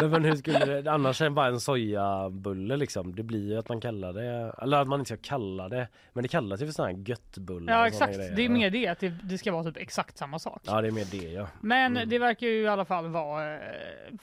[0.01, 3.15] Nej, men hur skulle det annars är bara en sojabulle liksom.
[3.15, 6.21] Det blir ju att man kallar det, eller att man inte ska kalla det, men
[6.21, 7.73] det kallas ju för sådana här göttbullar.
[7.73, 10.61] ja exakt, det är mer det att det, det ska vara typ exakt samma sak.
[10.65, 11.47] Ja det är mer det ja.
[11.61, 12.09] Men Mm.
[12.09, 13.59] det verkar ju i alla fall vara eh,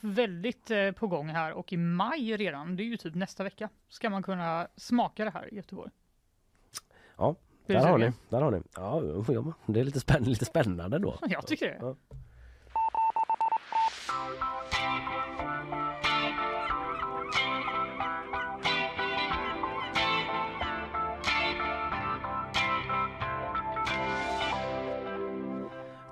[0.01, 3.69] väldigt eh, på gång här och i maj redan, det är ju typ nästa vecka,
[3.89, 5.91] ska man kunna smaka det här i Göteborg.
[7.17, 7.35] Ja,
[7.65, 8.11] där har ni.
[8.29, 8.61] Där har ni.
[8.75, 11.15] Ja, ja, det är lite, spänn lite spännande då.
[11.27, 11.77] Jag tycker det.
[11.81, 11.95] Ja.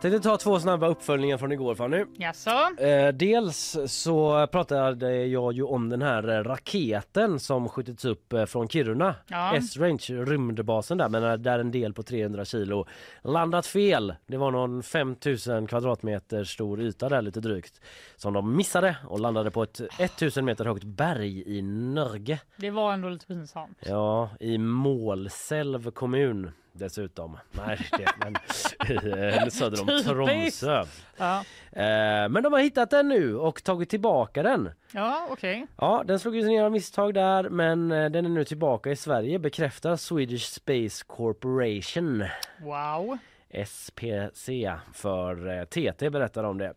[0.01, 2.05] Tänkte ta två snabba uppföljningar från igår Fanny.
[2.17, 2.49] Jaså?
[2.79, 8.67] Eh, dels så pratade jag ju om den här raketen som skjutits upp eh, från
[8.67, 9.15] Kiruna.
[9.27, 9.55] Ja.
[9.55, 12.87] S-Range, rymdbasen där, men eh, där en del på 300 kilo
[13.21, 14.15] landat fel.
[14.27, 17.81] Det var någon 5000 kvadratmeter stor yta där lite drygt
[18.15, 22.39] som de missade och landade på ett 1000 meter högt berg i Norge.
[22.57, 23.77] Det var ändå lite pinsamt.
[23.85, 27.37] Ja, i Målselv kommun dessutom.
[27.51, 28.35] Nej, det, men
[29.43, 30.03] eh, söder om.
[30.03, 30.85] Tromsö.
[31.17, 34.69] Ja, Eh, men de har hittat den nu och tagit tillbaka den.
[34.91, 35.67] ja okej.
[35.77, 38.95] Ja, den slog ju ner av misstag där men eh, den är nu tillbaka i
[38.95, 42.23] Sverige bekräftar Swedish Space Corporation.
[42.61, 43.17] Wow.
[43.65, 44.49] SPC
[44.93, 46.73] för TT berättar om det.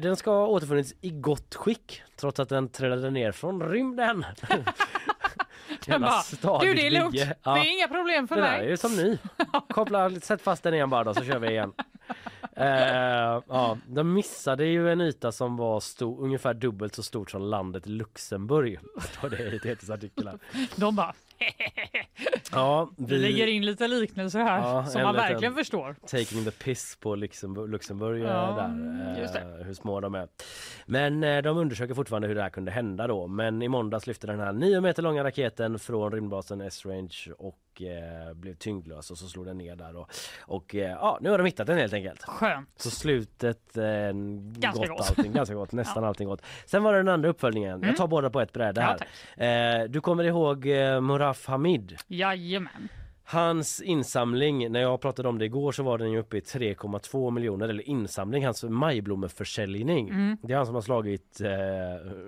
[0.00, 4.24] Den ska ha återfunnits i gott skick trots att den trillade ner från rymden.
[5.86, 7.12] Den bara, Du det är lugnt.
[7.12, 7.34] bygge.
[7.42, 8.68] Det är inga problem för det är mig.
[8.68, 9.18] ju som ny.
[9.68, 11.72] Koppla, sätt fast den igen bara då så kör vi igen.
[12.56, 17.42] Eh, ja, de missade ju en yta som var stor, ungefär dubbelt så stort som
[17.42, 18.78] landet Luxemburg.
[19.18, 20.38] Står det i TTs artikel här.
[20.76, 21.14] De bara,
[22.52, 25.96] Ja, vi lägger in lite liknelser här Ja, som man verkligen förstår.
[26.06, 28.26] Taking the piss på Luxemburg, Luxemburg Ja,
[28.56, 30.28] där, eh, hur små de är.
[30.86, 33.26] Men eh, de undersöker fortfarande hur det här kunde hända då.
[33.26, 38.34] Men i måndags lyfte den här 9 meter långa raketen från rymdbasen S-Range och eh,
[38.34, 39.96] blev tyngdlös och så slog den ner där.
[39.96, 40.10] Och,
[40.40, 42.22] och eh, ja, nu har de hittat den helt enkelt.
[42.22, 42.68] Skönt.
[42.76, 43.84] Så slutet, eh,
[44.58, 45.08] Ganska gott, gott.
[45.08, 46.42] allting, ganska gott, nästan allting gott.
[46.66, 47.82] Sen var det den andra uppföljningen.
[47.82, 48.96] Jag tar båda på ett bräde Ja,
[49.36, 49.88] här.
[49.88, 51.96] du kommer ihåg eh, Muraf Hamid?
[52.08, 52.88] Jajamän.
[53.26, 57.30] Hans insamling, när jag pratade om det igår så var den ju uppe i 3,2
[57.30, 60.08] miljoner eller insamling, hans majblommeförsäljning.
[60.08, 60.36] Mm.
[60.42, 61.50] Det är han som har slagit eh,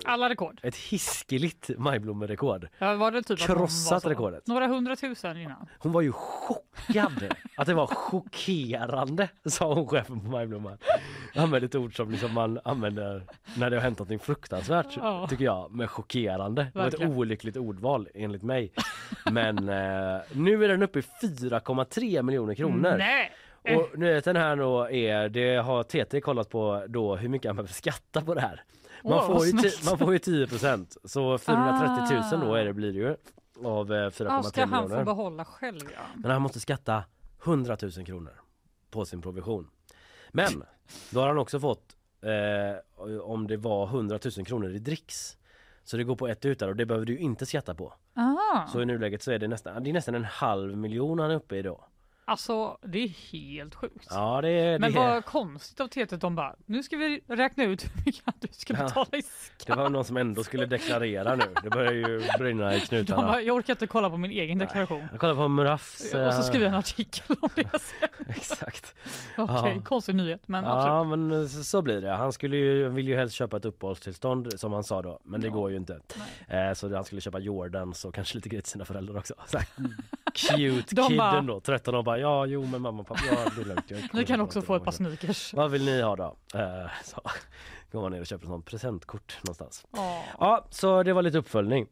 [0.04, 0.60] Alla rekord.
[0.62, 2.68] ett hiskeligt majblommerekord.
[2.78, 4.46] Ja, var det typ Krossat var rekordet.
[4.46, 5.66] Några hundratusen innan.
[5.78, 10.78] Hon var ju chockad att det var chockerande, sa hon chefen på Majblomman.
[11.34, 13.22] Jag använder ett ord som liksom man använder
[13.56, 15.26] när det har hänt något fruktansvärt, Ja.
[15.30, 16.66] tycker jag, med chockerande.
[16.72, 18.72] Det var ett olyckligt ordval enligt mig.
[19.30, 22.96] Men eh, nu är den uppe i 4,3 miljoner kronor.
[22.98, 23.32] Nej!
[23.76, 27.72] Och nyheten här då är, det har TT kollat på då hur mycket han behöver
[27.72, 28.64] skatta på det här.
[29.04, 29.52] Man, Åh, får, ju
[29.84, 33.16] man får ju 10% så 430 000 då är det, blir det ju
[33.68, 35.04] av eh, 4,3 Ja, ska han få miljoner.
[35.04, 36.00] behålla själv ja.
[36.16, 37.04] Men han måste skatta
[37.44, 38.32] 100 000 kronor
[38.90, 39.68] på sin provision.
[40.32, 40.64] Men
[41.10, 45.36] då har han också fått eh, om det var 100 000 kronor i dricks.
[45.86, 47.94] Så det går på ett ut där och det behöver du inte skatta på.
[48.16, 48.68] Aha.
[48.72, 51.34] Så i nuläget så är det nästan, det är nästan en halv miljon han är
[51.34, 51.84] uppe i då.
[52.28, 54.06] Alltså det är helt sjukt.
[54.10, 54.98] Ja det är Men det.
[54.98, 58.48] vad konstigt av TT att de bara, nu ska vi räkna ut hur mycket du
[58.52, 59.66] ska betala i skatt.
[59.66, 61.44] Det var någon som ändå skulle deklarera nu.
[61.62, 63.22] Det börjar ju brinna i knutarna.
[63.26, 65.04] bara, jag orkar inte kolla på min egen deklaration.
[65.10, 66.00] Jag kollar på Murafs...
[66.04, 68.08] Och så eh, skriver jag en artikel om det sen.
[68.28, 68.94] Exakt.
[69.38, 69.82] Okej, Ja.
[69.84, 70.86] konstig nyhet men absolut.
[70.86, 72.10] Ja men så blir det.
[72.10, 75.20] Han skulle ju, vill ju helst köpa ett uppehållstillstånd som han sa då.
[75.24, 75.52] Men det Ja.
[75.52, 76.00] går ju inte.
[76.48, 79.34] Eh, så han skulle köpa Jordans och kanske lite grejer till sina föräldrar också.
[79.46, 79.58] Så
[80.34, 81.60] cute De kidden bara- då.
[81.60, 83.90] 13 och bara ja jo men mamma och pappa ja det är lugnt.
[83.90, 85.54] Jag Ni kan också få ett par sneakers.
[85.54, 86.36] Vad vill ni ha då?
[86.54, 87.20] Eh, så
[87.92, 89.86] går man ner och köper ett sånt presentkort någonstans.
[89.92, 90.22] Ja.
[90.38, 91.86] Ja så det var lite uppföljning.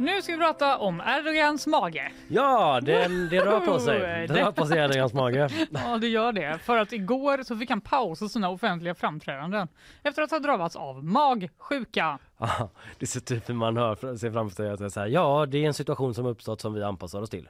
[0.00, 2.12] Nu ska vi prata om Erdogans mage.
[2.28, 4.26] Ja den, det rör på sig.
[4.28, 5.48] Det rör på sig Erdogans mage.
[5.70, 6.58] Ja, det gör det.
[6.58, 9.68] För att igår så fick han pausa sina offentliga framträdanden
[10.02, 12.18] efter att ha drabbats av magsjuka.
[12.38, 15.06] Ja, det är så typ man hör, ser framför sig att det är så här,
[15.06, 17.48] ja det är en situation som uppstått som vi anpassar oss till.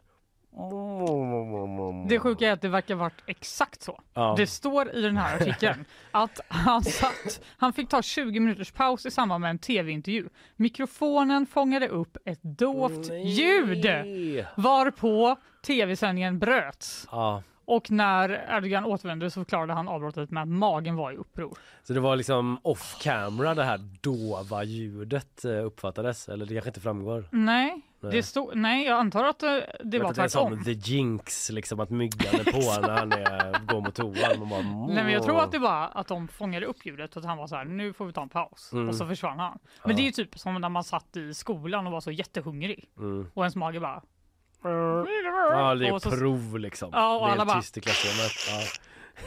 [2.08, 4.00] Det sjuka är att det verkar varit exakt så.
[4.14, 4.34] Ja.
[4.36, 9.06] Det står i den här artikeln att han satt, han fick ta 20 minuters paus
[9.06, 10.28] i samband med en tv-intervju.
[10.56, 13.86] Mikrofonen fångade upp ett dovt ljud
[14.56, 15.36] varpå
[15.66, 17.08] tv-sändningen bröts.
[17.10, 21.58] Ja, Och när Erdogan återvände så förklarade han avbrottet med att magen var i uppror.
[21.82, 26.70] så det var liksom off camera det här dova ljudet eh, uppfattades, eller det kanske
[26.70, 27.24] inte framgår.
[27.30, 28.12] Nej, Nej.
[28.12, 30.64] det stod, nej jag antar att det, det Jag var att det är som tvärtom.
[30.64, 34.38] the jinx, liksom att myggan är på när han är, går mot toan.
[34.38, 34.62] Man bara,
[34.94, 37.38] Nej men jag tror att det var att de fångade upp ljudet och att han
[37.38, 38.70] var så här, nu får vi ta en paus.
[38.72, 38.88] Mm.
[38.88, 39.58] Och så försvann han.
[39.84, 42.88] Men det är ju typ som när man satt i skolan och var så jättehungrig.
[42.98, 43.30] Mm.
[43.34, 44.02] Och ens mage bara...
[44.62, 46.90] Ja, det är Och så- prov liksom.
[46.92, 48.32] Ja, och det är alla bara- tyst i klassrummet.
[48.50, 48.78] Ja.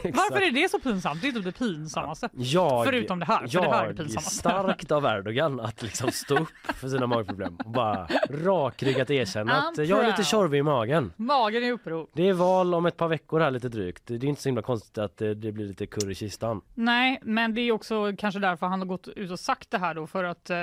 [0.02, 1.22] Varför är det så pinsamt?
[1.22, 2.28] Det är typ det pinsammaste.
[2.32, 6.10] Jag, Förutom det här, för det här är det jag starkt av Erdogan att liksom
[6.10, 10.26] stå upp för sina magproblem och bara rakryggat erkänna att I'm jag är lite proud.
[10.26, 11.12] tjorvig i magen.
[11.16, 12.06] Magen är uppror.
[12.12, 14.02] Det är val om ett par veckor här lite drygt.
[14.06, 16.60] Det är inte så himla konstigt att det, det blir lite kurr i kistan.
[16.74, 19.94] Nej, men det är också kanske därför han har gått ut och sagt det här
[19.94, 20.56] då för att eh,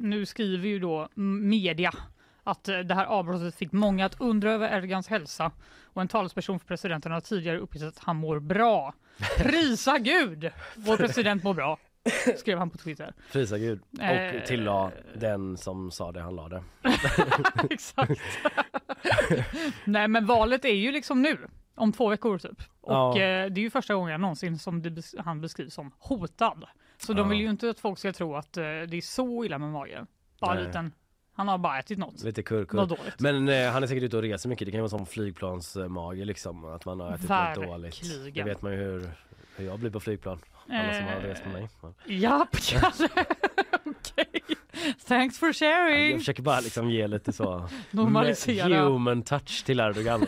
[0.00, 1.92] nu skriver ju då media
[2.44, 5.50] att eh, det här avbrottet fick många att undra över Erdogans hälsa
[5.84, 8.94] och en talesperson för presidenten har tidigare uppgett att han mår bra.
[9.38, 10.50] Prisa Gud!
[10.76, 11.78] Vår president mår bra,
[12.36, 13.14] skrev han på Twitter.
[13.32, 13.80] Prisa gud.
[14.00, 14.36] Eh.
[14.40, 16.62] Och tillade den som sa det han la det.
[17.70, 18.20] Exakt.
[19.84, 21.38] Nej, men valet är ju liksom nu.
[21.74, 22.62] Om två veckor typ.
[22.80, 23.10] Och Ja.
[23.10, 26.64] eh, det är ju första gången någonsin som bes- han beskrivs som hotad.
[26.98, 27.24] Så de Ja.
[27.28, 30.06] vill ju inte att folk ska tro att eh, det är så illa med magen.
[30.40, 30.64] Bara Nej.
[30.64, 30.92] liten,
[31.34, 32.22] han har bara ätit något.
[32.22, 32.66] Lite kurr.
[32.72, 33.20] Något dåligt.
[33.20, 34.66] Men eh, han är säkert ute och reser mycket.
[34.66, 36.64] Det kan ju vara som flygplansmage liksom.
[36.64, 38.00] Att man har ätit något dåligt.
[38.02, 38.48] Det Verkligen.
[38.48, 39.10] vet man ju hur,
[39.56, 40.38] hur jag blir på flygplan.
[40.68, 41.68] Alla som har Eh, rest med mig.
[41.82, 41.92] Ja.
[42.06, 43.08] Japp, Kalle.
[43.84, 44.40] Okej.
[45.08, 46.18] Thanks for Jag sharing.
[46.18, 48.84] försöker bara liksom ge lite så Normalisera.
[48.84, 50.26] human touch till Erdogan.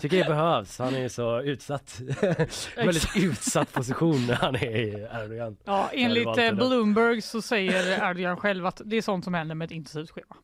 [0.00, 0.78] Tycker det behövs.
[0.78, 2.00] Han är så utsatt.
[2.76, 5.56] Väldigt utsatt position när han är i Erdogan.
[5.64, 6.52] Ja, enligt eh.
[6.52, 10.36] Bloomberg så säger Erdogan själv att det är sånt som händer med ett intensivt schema.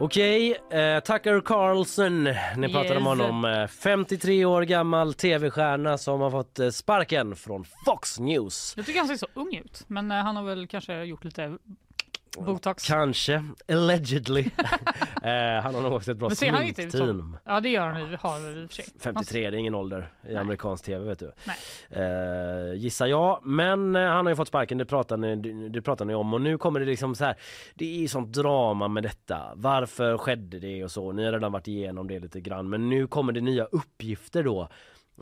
[0.00, 2.24] Okej, eh, Tucker Carlson.
[2.56, 3.26] Ni pratade om Yes.
[3.28, 3.44] honom.
[3.44, 8.74] Eh, 53 år gammal tv-stjärna som har fått eh, sparken från Fox News.
[8.76, 11.56] Jag tycker han ser så ung ut, men eh, han har väl kanske gjort lite
[12.38, 12.88] botox.
[12.88, 14.40] Kanske, allegedly.
[15.22, 17.36] eh, han har nog också ett bra sminkteam.
[17.44, 18.84] Ja, det gör han ju, har i och för sig.
[19.00, 20.36] 53 det är ingen ålder i Nej.
[20.36, 21.32] amerikansk tv vet du.
[21.90, 23.40] Eh, gissar jag.
[23.44, 26.34] Men eh, han har ju fått sparken, det pratar, ni, det, det pratar ni om.
[26.34, 27.36] Och nu kommer det liksom så här.
[27.74, 29.52] Det är ju sånt drama med detta.
[29.54, 31.12] Varför skedde det och så.
[31.12, 32.68] Ni har redan varit igenom det lite grann.
[32.70, 34.68] Men nu kommer det nya uppgifter då.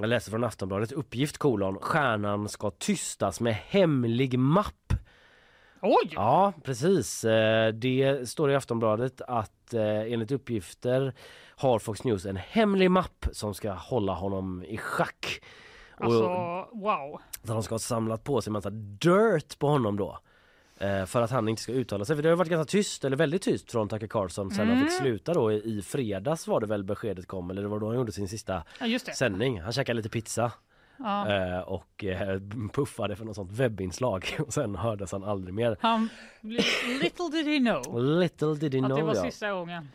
[0.00, 0.92] Jag läser från Aftonbladet.
[0.92, 1.78] Uppgift kolon.
[1.78, 4.92] Stjärnan ska tystas med hemlig mapp.
[5.82, 6.10] Oj!
[6.14, 7.24] Ja, precis.
[7.24, 11.14] Eh, Det står i Aftonbladet att eh, enligt uppgifter
[11.56, 15.40] har Fox News en hemlig mapp som ska hålla honom i schack.
[15.96, 16.22] Och Alltså,
[16.72, 17.20] wow.
[17.42, 20.18] de ska ha samlat på sig en massa dirt på honom då.
[20.80, 22.16] eh, För att han inte ska uttala sig.
[22.16, 24.90] För det har varit ganska tyst, eller väldigt tyst från Tucker Carlson sen han fick
[24.90, 25.00] Mm.
[25.02, 25.52] sluta då.
[25.52, 28.62] I fredags var det väl beskedet kom, eller det var då han gjorde sin sista
[28.80, 29.60] Ja, sändning.
[29.60, 30.52] Han käkade lite pizza
[30.98, 31.32] Ja.
[31.32, 32.40] eh, och eh,
[32.72, 34.36] puffade för något sånt webbinslag.
[34.46, 35.76] Och sen hördes han aldrig mer.
[35.80, 36.08] Han,
[37.00, 39.22] little did he know Little did he att know det var ja.
[39.22, 39.88] sista gången.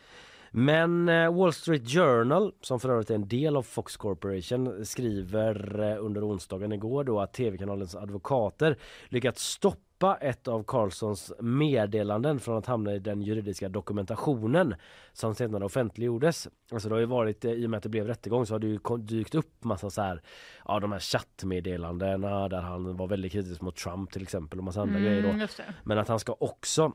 [0.55, 5.79] Men eh, Wall Street Journal, som för övrigt är en del av Fox Corporation, skriver
[5.79, 8.77] eh, under onsdagen igår då att tv-kanalens advokater
[9.09, 9.79] lyckats stoppa
[10.11, 14.75] ett av Carlsons meddelanden från att hamna i den juridiska dokumentationen
[15.13, 16.47] som senare offentliggjordes.
[16.71, 18.59] Alltså det har ju varit, eh, i och med att det blev rättegång så har
[18.59, 20.21] det ju dykt upp massa så här,
[20.65, 24.81] ja de här chattmeddelandena där han var väldigt kritisk mot Trump till exempel och massa
[24.81, 25.27] andra grejer då.
[25.27, 25.73] Mm, just det.
[25.83, 26.93] Men att han ska också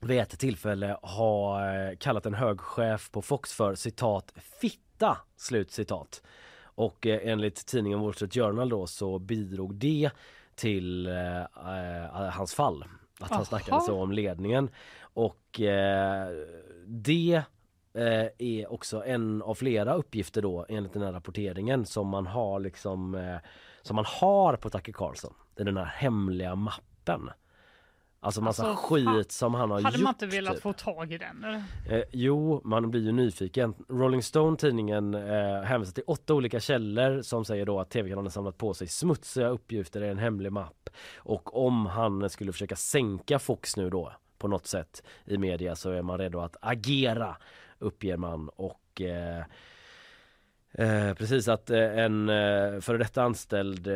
[0.00, 5.70] vid ett tillfälle ha eh, kallat en hög chef på Fox för citat fitta slut
[5.70, 6.22] citat.
[6.78, 10.10] Och eh, enligt tidningen Wall Street Journal då så bidrog det
[10.54, 12.84] till eh, eh, hans fall.
[13.20, 13.44] Att han Aha.
[13.44, 14.70] snackade så om ledningen.
[15.00, 16.28] Och eh,
[16.86, 17.42] det
[17.94, 22.60] eh, är också en av flera uppgifter då enligt den här rapporteringen som man har
[22.60, 23.38] liksom
[23.82, 25.34] som man har på Tucker Carlson.
[25.56, 27.30] I den här hemliga mappen.
[28.20, 29.24] Alltså massa Alltså, skit fan.
[29.28, 30.04] som han har Hade gjort.
[30.04, 30.62] man inte velat typ.
[30.62, 31.44] få tag i den?
[31.44, 31.62] Eller?
[31.98, 33.74] Eh, jo, man blir ju nyfiken.
[33.88, 38.58] Rolling Stone tidningen eh, hänvisar till åtta olika källor som säger då att tv-kanalen samlat
[38.58, 40.90] på sig smutsiga uppgifter i en hemlig mapp.
[41.16, 45.90] Och om han skulle försöka sänka Fox nu då på något sätt i media så
[45.90, 47.36] är man redo att agera
[47.78, 49.44] uppger man och eh,
[50.78, 53.88] Eh, precis att eh, en eh, före detta anställd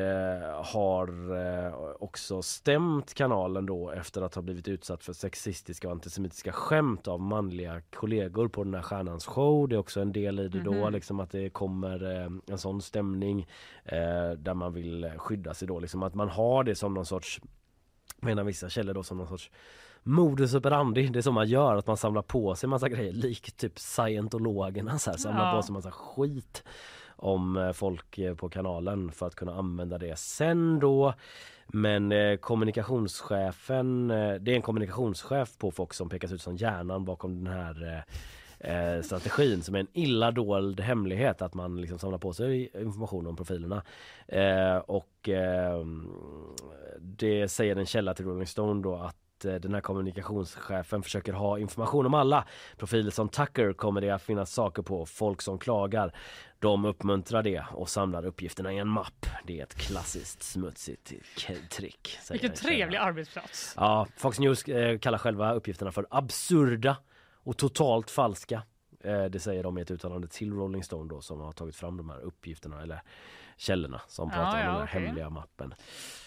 [0.64, 7.08] har också stämt kanalen då efter att ha blivit utsatt för sexistiska och antisemitiska skämt
[7.08, 9.68] av manliga kollegor på den här stjärnans show.
[9.68, 10.92] Det är också en del i det då, Mhm.
[10.92, 12.02] liksom att det kommer
[12.50, 13.46] en sån stämning
[14.38, 17.40] där man vill skydda sig då, liksom att man har det som någon sorts
[18.20, 19.50] menar vissa källor då som någon sorts
[20.02, 21.06] modus operandi.
[21.06, 24.98] Det är så man gör, att man samlar på sig massa grejer likt typ scientologerna
[24.98, 25.56] så här, samlar Ja.
[25.56, 26.64] på sig massa skit
[27.16, 31.14] om eh, folk eh, på kanalen för att kunna använda det sen då.
[31.66, 37.04] Men eh, kommunikationschefen, eh, det är en kommunikationschef på Fox som pekas ut som hjärnan
[37.04, 38.04] bakom den här
[38.58, 43.26] eh, strategin som är en illa dold hemlighet att man liksom samlar på sig information
[43.26, 43.82] om profilerna.
[44.28, 45.84] Eh, och eh,
[47.00, 51.58] det säger en källa till Rolling Stone då att eh, den här kommunikationschefen försöker ha
[51.58, 52.44] information om alla.
[52.76, 56.16] Profiler som Tucker kommer det att finnas saker på, folk som klagar.
[56.58, 59.26] De uppmuntrar det och samlar uppgifterna i en mapp.
[59.46, 61.12] Det är ett klassiskt smutsigt
[61.70, 62.18] trick.
[62.30, 63.74] Vilken trevlig arbetsplats.
[63.76, 66.96] Ja, Fox News eh, kallar själva uppgifterna för absurda
[67.44, 68.62] och totalt falska.
[69.04, 71.96] Eh, det säger de i ett uttalande till Rolling Stone då som har tagit fram
[71.96, 73.02] de här uppgifterna eller
[73.62, 75.06] källorna som Ja, pratar om ja, den här okej.
[75.06, 75.74] hemliga mappen.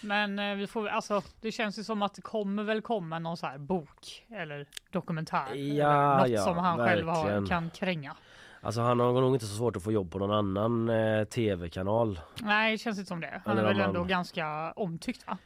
[0.02, 3.38] Men eh, vi får, alltså, det känns ju som att det kommer väl komma någon
[3.38, 5.56] så här bok eller dokumentär.
[5.56, 7.48] Ja, eller något som han själv har, verkligen.
[7.48, 8.16] kan kränga.
[8.62, 12.20] Alltså han har nog inte så svårt att få jobb på någon annan eh, tv-kanal.
[12.41, 13.41] Nej, det känns inte som det.
[13.45, 15.38] Han Eller är om väl ändå man- ganska omtyckt va?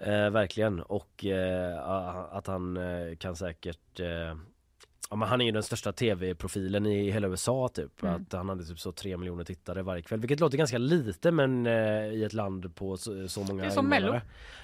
[0.00, 1.88] Eh, verkligen och eh,
[2.32, 4.36] att han eh, kan säkert eh,
[5.10, 8.02] Ja, men han är ju den största tv-profilen i hela USA typ.
[8.02, 8.14] Mm.
[8.14, 10.20] Att han hade typ så tre miljoner tittare varje kväll.
[10.20, 13.70] Vilket låter ganska lite men eh, i ett land på så, så många Det är
[13.70, 13.88] som.
[13.88, 14.20] Mello.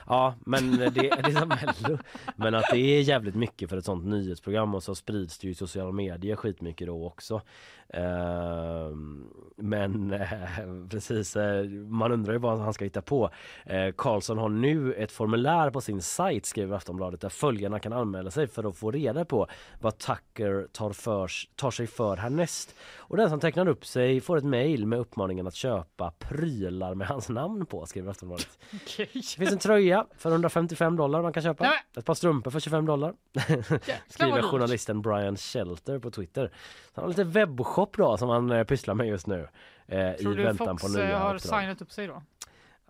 [0.06, 1.98] Ja men det, det är som Mello.
[2.36, 5.50] Men att det är jävligt mycket för ett sånt nyhetsprogram och så sprids det ju
[5.50, 7.42] i sociala medier skitmycket då också.
[7.88, 10.28] Ehm, men eh,
[10.90, 13.30] precis, eh, man undrar ju vad han ska hitta på.
[13.64, 18.30] Eh, Karlsson har nu ett formulär på sin sajt skriver Aftonbladet där följarna kan anmäla
[18.30, 19.46] sig för att få reda på
[19.80, 19.98] vad
[20.36, 22.74] Tucker tar, för, tar sig för härnäst.
[22.98, 27.08] Och den som tecknar upp sig får ett mejl med uppmaningen att köpa prylar med
[27.08, 28.58] hans namn på skriver Aftonbladet.
[28.74, 29.08] Okej.
[29.12, 31.64] Det finns en tröja för 155 dollar man kan köpa.
[31.64, 33.14] Nej, Ett par strumpor för 25 dollar.
[34.08, 36.52] Skriver journalisten Brian Shelter på Twitter.
[36.94, 39.48] Han har lite webbshop då som han eh, pysslar med just nu.
[39.86, 41.60] Eh, I Tror du väntan Fox på eh, nya har uppdrag.
[41.60, 42.22] signat upp sig då?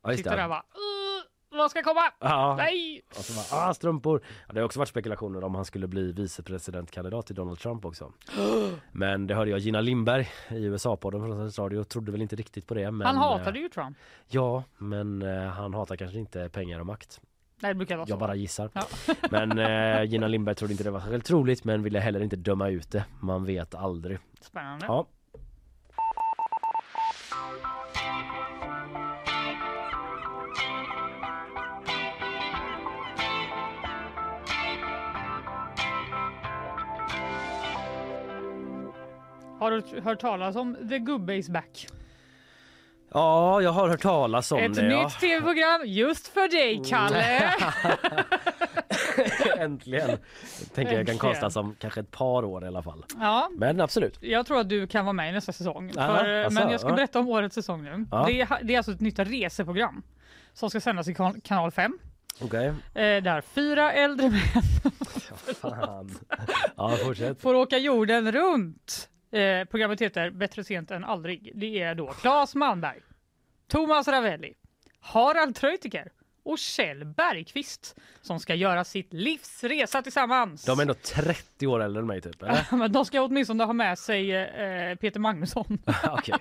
[0.03, 0.31] Ja, just det.
[0.31, 0.63] bara "Uh,
[1.57, 2.01] vad ska komma?
[2.19, 2.55] Ja.
[2.57, 3.03] Nej!
[3.09, 4.21] Och så bara, ah, strumpor.
[4.47, 8.13] Ja, det har också varit spekulationer om han skulle bli vicepresidentkandidat till Donald Trump också.
[8.93, 12.67] Men det hörde jag Gina Lindberg i USA-podden från Sveriges Radio trodde väl inte riktigt
[12.67, 12.91] på det.
[12.91, 13.99] Men, Han eh, hatade ju Trump.
[14.29, 17.21] Ja, men eh, han hatar kanske inte pengar och makt.
[17.61, 18.13] Nej, det brukar vara så.
[18.13, 18.71] Jag bara gissar.
[18.73, 18.83] Ja.
[19.31, 22.69] Men eh, Gina Lindberg trodde inte det var särskilt troligt men ville heller inte döma
[22.69, 23.05] ut det.
[23.21, 24.19] Man vet aldrig.
[24.41, 24.87] Spännande.
[24.87, 25.07] Ja.
[39.59, 41.87] Har du hört talas om The Gubbe is back?
[43.13, 44.83] ja, jag har hört talas om Ett det.
[44.83, 45.11] nytt Ja.
[45.21, 47.55] tv-program just för dig, Kalle!
[49.59, 50.19] Äntligen.
[50.75, 53.05] Tänker jag kan kosta som kanske ett par år i alla fall.
[53.21, 54.19] ja, Men absolut.
[54.21, 55.93] jag tror att du kan vara med i nästa säsong.
[55.99, 56.95] Aha, för, alltså, men jag ska ja.
[56.95, 58.07] berätta om årets säsong nu.
[58.11, 58.25] Ja.
[58.27, 60.03] Det, är, det är alltså ett nytt reseprogram
[60.53, 61.99] som ska sändas i kan- kanal 5.
[62.41, 62.67] Okej.
[62.67, 64.41] Eh, där fyra äldre män
[65.61, 66.19] Fan.
[66.77, 66.97] Ja,
[67.39, 69.09] får åka jorden runt.
[69.37, 71.53] Eh, programmet heter Bättre sent än aldrig.
[71.55, 73.01] Det är då Claes Malmberg,
[73.69, 74.55] Thomas Ravelli,
[75.01, 76.09] Harald Treutiger
[76.43, 80.65] och Kjell Bergqvist som ska göra sitt livs resa tillsammans.
[80.65, 82.67] De är ändå 30 år äldre än mig typ, eller?
[82.77, 85.79] Men de ska åtminstone ha med sig eh, Peter Magnusson.
[86.11, 86.35] Okej.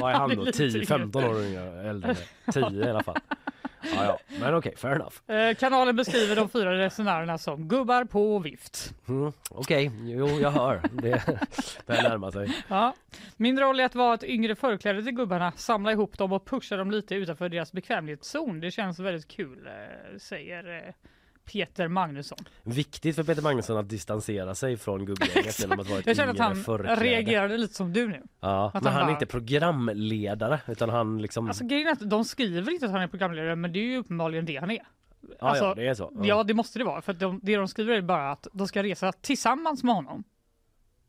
[0.00, 0.42] Vad är han då?
[0.44, 2.16] lite 10-15 år äldre?
[2.52, 3.16] 10 i alla fall.
[3.82, 4.18] Ja, ja.
[4.40, 5.30] Men okej, fair enough.
[5.30, 8.94] Eh, kanalen beskriver de fyra resenärerna som gubbar på vift.
[9.08, 10.82] Mm, okej, jo jag hör.
[10.92, 11.22] Det
[11.86, 12.56] börjar närma sig.
[12.68, 12.94] Ja.
[13.36, 16.76] Min roll är att vara ett yngre förkläde till gubbarna, samla ihop dem och pusha
[16.76, 18.60] dem lite utanför deras bekvämlighetszon.
[18.60, 20.94] Det känns väldigt kul, eh, säger eh,
[21.52, 22.38] Peter Magnusson.
[22.62, 26.32] Viktigt för Peter Magnusson att distansera sig från gubbgänget genom att vara ett Jag känner
[26.32, 27.02] att han förkläde.
[27.04, 28.22] reagerade lite som du nu.
[28.40, 31.46] Ja, att men han han är bara- inte programledare utan han liksom...
[31.48, 33.96] Alltså grejen är att de skriver inte att han är programledare, men det är ju
[33.96, 34.76] uppenbarligen det han är.
[35.40, 36.12] ja, alltså, ja, det är så.
[36.22, 37.02] Ja, det måste det vara.
[37.02, 40.24] För de, det de skriver är bara att de ska resa tillsammans med honom.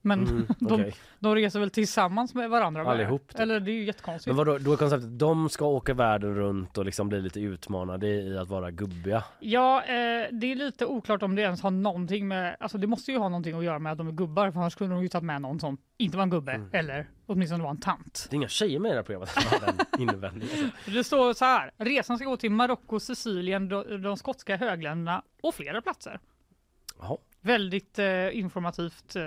[0.01, 0.93] Men Mm, de, okej.
[1.19, 2.83] de reser väl tillsammans med varandra?
[2.83, 2.91] med.
[2.91, 3.39] Allihop, typ.
[3.39, 4.27] Eller det är ju jättekonstigt.
[4.27, 8.07] Men vadå, då är konceptet de ska åka världen runt och liksom bli lite utmanade
[8.07, 9.23] i att vara gubbiga.
[9.39, 13.11] Ja, eh, det är lite oklart om det ens har någonting med, alltså det måste
[13.11, 15.09] ju ha någonting att göra med att de är gubbar, för annars kunde de ju
[15.09, 16.69] tagit med någon som inte var en gubbe, Mm.
[16.73, 18.27] eller åtminstone var en tant.
[18.29, 20.65] Det är inga tjejer med i det här programmet som har den invändningen.
[20.65, 20.91] Alltså.
[20.91, 25.55] Det står så här, resan ska gå till Marocko, Sicilien, de, de skotska högländerna och
[25.55, 26.19] flera platser.
[27.01, 27.17] Jaha.
[27.41, 29.23] Väldigt eh, informativt eh,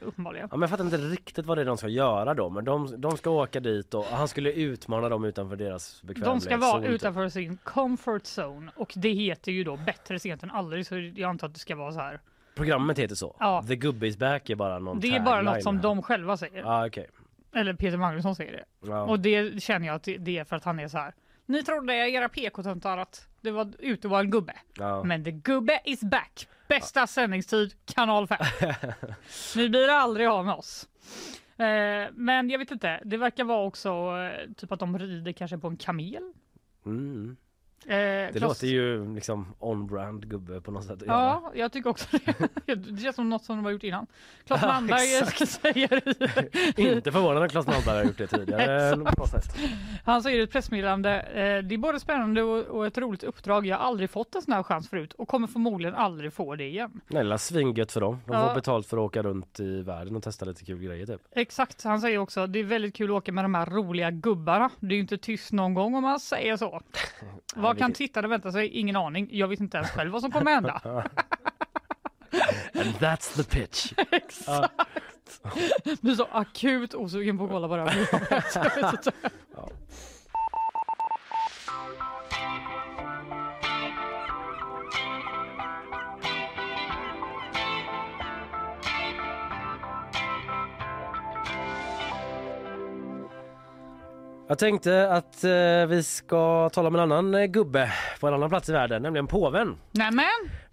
[0.00, 0.48] uppenbarligen.
[0.50, 2.50] Ja, men jag fattar inte riktigt vad det är de ska göra då.
[2.50, 6.40] Men de, de ska åka dit och han skulle utmana dem utanför deras De bekvämlighetszon.
[6.40, 10.86] ska vara utanför sin comfort zone och det heter ju då bättre sent än aldrig
[10.86, 12.20] så jag antar att det ska vara så här.
[12.54, 13.36] Programmet heter så?
[13.40, 13.64] Ja.
[13.68, 15.82] The Gubbe is back är bara någon Det är bara något som här.
[15.82, 16.58] de själva säger.
[16.60, 17.06] Ja okej.
[17.54, 18.64] Eller Peter Magnusson säger det.
[18.88, 19.02] Ja.
[19.02, 21.14] Och det känner jag att det är för att han är så här.
[21.46, 24.52] Ni trodde era PK-töntar att det var ute var en gubbe.
[24.78, 25.04] Ja.
[25.04, 26.48] Men the gubbe is back.
[26.68, 28.38] Bästa sändningstid, kanal 5.
[29.56, 30.88] Ni blir aldrig av med oss.
[31.56, 35.58] Eh, men jag vet inte, det verkar vara också eh, typ att de rider kanske
[35.58, 36.32] på en kamel.
[36.86, 37.36] Mm.
[37.84, 41.02] Eh, Det Klas- låter ju liksom on-brand gubbe på något sätt.
[41.02, 41.12] göra.
[41.16, 42.08] Ja, jag tycker också
[42.66, 42.74] det.
[42.74, 44.06] Det känns som något som de har gjort innan.
[44.46, 46.08] Claes Ja, Malmberg säger
[46.80, 48.96] i, Inte förvånande att Claes Malmberg har gjort det tidigare.
[50.04, 53.66] Han säger i ett pressmeddelande, eh, det är både spännande och, och ett roligt uppdrag.
[53.66, 56.64] Jag har aldrig fått en sån här chans förut och kommer förmodligen aldrig få det
[56.64, 57.00] igen.
[57.08, 58.20] Nej, det svingött för dem.
[58.26, 58.48] De Ja.
[58.48, 61.20] får betalt för att åka runt i världen och testa lite kul grejer typ.
[61.32, 64.70] Exakt, han säger också, det är väldigt kul att åka med de här roliga gubbarna.
[64.80, 66.80] Det är ju inte tyst någon gång om man säger så.
[67.56, 68.68] Vad kan vilket- tittarna vänta sig?
[68.68, 69.28] Ingen aning.
[69.30, 70.80] Jag vet inte ens själv vad som kommer hända.
[72.74, 73.92] And that's the pitch.
[74.10, 74.72] Exakt.
[76.00, 78.98] Du är så akut osugen på att kolla på det här
[94.48, 98.48] Jag tänkte att eh, vi ska tala om en annan eh, gubbe på en annan
[98.48, 99.76] plats i världen, nämligen påven.
[99.92, 100.26] Nämen,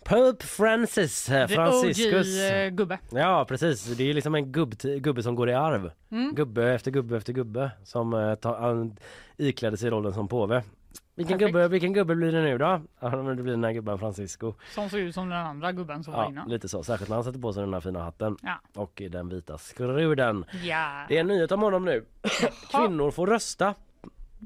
[0.04, 2.28] Pope Francis, eh, the Franciscus.
[2.28, 2.98] OG-gubbe.
[3.12, 5.92] Ja precis, det är liksom en gubb, gubbe som går i arv.
[6.12, 6.36] Mm.
[6.36, 8.98] Gubbe efter gubbe efter gubbe som eh, tar, han
[9.38, 10.64] iklädde sig rollen som påve.
[11.16, 11.54] Vilken Perfekt.
[11.54, 12.82] gubbe, vilken gubbe blir det nu då?
[13.00, 14.54] Ja men det blir den här gubben Francisco.
[14.76, 16.50] Som ser ut som den andra gubben som var Ja, innan.
[16.50, 18.60] lite så, särskilt när han sätter på sig den här fina hatten Ja.
[18.82, 20.46] och i den vita skruden.
[20.64, 21.06] Ja.
[21.08, 22.06] Det är en nyhet om honom nu.
[22.72, 23.74] Kvinnor får rösta.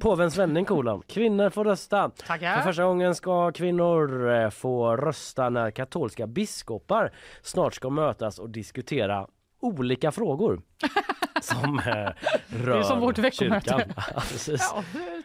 [0.02, 1.02] Påvens vändning kolon.
[1.08, 2.12] Kvinnor får rösta.
[2.16, 2.62] För Tackar.
[2.62, 7.12] första gången ska kvinnor eh, få rösta när katolska biskopar
[7.42, 9.28] snart ska mötas och diskutera
[9.60, 10.62] olika frågor.
[11.42, 12.10] som eh,
[12.48, 13.88] rör som vårt veckomöte.
[13.96, 14.74] Ja, precis.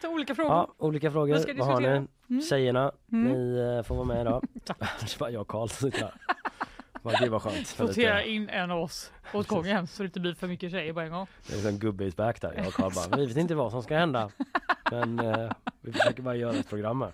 [0.03, 0.51] Ja, olika frågor.
[0.51, 1.57] Ja, olika frågor.
[1.57, 1.87] Vad har ni?
[2.29, 2.41] Mm.
[2.49, 3.31] Tjejerna, Mm.
[3.31, 4.43] ni eh, får vara med idag.
[4.65, 4.71] det
[5.15, 6.13] är bara jag och Karl som sitter här.
[7.19, 7.79] Gud vad skönt.
[7.79, 10.99] Lite- in en av oss åt gången så det inte blir för mycket tjejer på
[10.99, 11.27] en gång.
[11.47, 12.53] Det är en gubbe i back där.
[12.57, 14.29] Jag och Karl bara, vi vet inte vad som ska hända.
[14.91, 15.51] Men eh,
[15.81, 17.11] vi försöker bara göra ett program här.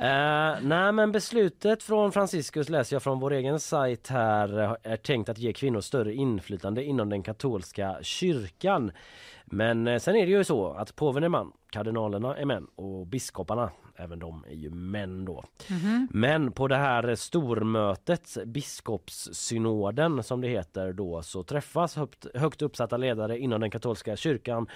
[0.00, 4.96] Eh, nej men beslutet från Franciscus läser jag från vår egen sajt här eh, är
[4.96, 8.92] tänkt att ge kvinnor större inflytande inom den katolska kyrkan.
[9.44, 13.06] Men eh, sen är det ju så att påven är man, kardinalerna är män och
[13.06, 15.44] biskoparna, även de är ju män då.
[16.10, 22.96] Men på det här stormötet, biskopssynoden som det heter då, så träffas högt, högt uppsatta
[22.96, 24.66] ledare inom den katolska kyrkan.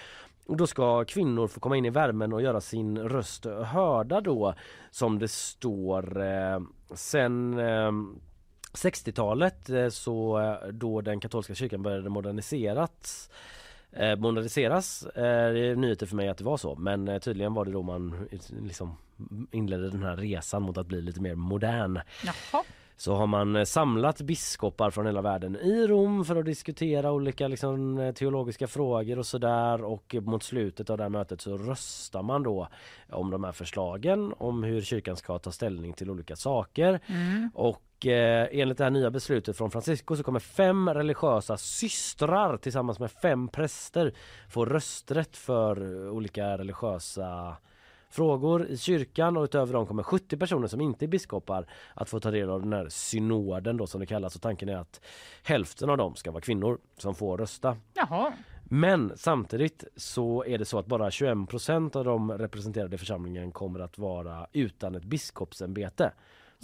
[0.56, 4.54] Då ska kvinnor få komma in i värmen och göra sin röst hörda då,
[4.90, 6.22] som det står.
[6.22, 6.60] Eh,
[6.94, 7.92] sen eh,
[8.72, 13.30] 60-talet eh, så eh, då den katolska kyrkan började eh, moderniseras
[14.18, 15.06] moderniseras.
[15.14, 18.28] Det är nyheter för mig att det var så men tydligen var det då man
[18.48, 18.96] liksom
[19.50, 22.00] inledde den här resan mot att bli lite mer modern.
[22.24, 22.64] Jaha.
[23.02, 27.48] Så har man eh, samlat biskopar från hela världen i Rom för att diskutera olika
[27.48, 32.22] liksom, eh, teologiska frågor och sådär och mot slutet av det här mötet så röstar
[32.22, 32.68] man då
[33.10, 37.00] om de här förslagen om hur kyrkan ska ta ställning till olika saker.
[37.06, 37.50] Mm.
[37.54, 42.98] Och eh, enligt det här nya beslutet från Francisco så kommer fem religiösa systrar tillsammans
[42.98, 44.12] med fem präster
[44.48, 47.56] få rösträtt för olika religiösa
[48.12, 52.20] frågor i kyrkan och utöver dem kommer 70 personer som inte är biskopar att få
[52.20, 55.00] ta del av den här synoden då som det kallas och tanken är att
[55.42, 57.76] hälften av dem ska vara kvinnor som får rösta.
[57.94, 58.32] Jaha.
[58.64, 63.80] Men samtidigt så är det så att bara 21% av de representerade i församlingen kommer
[63.80, 66.12] att vara utan ett biskopsämbete.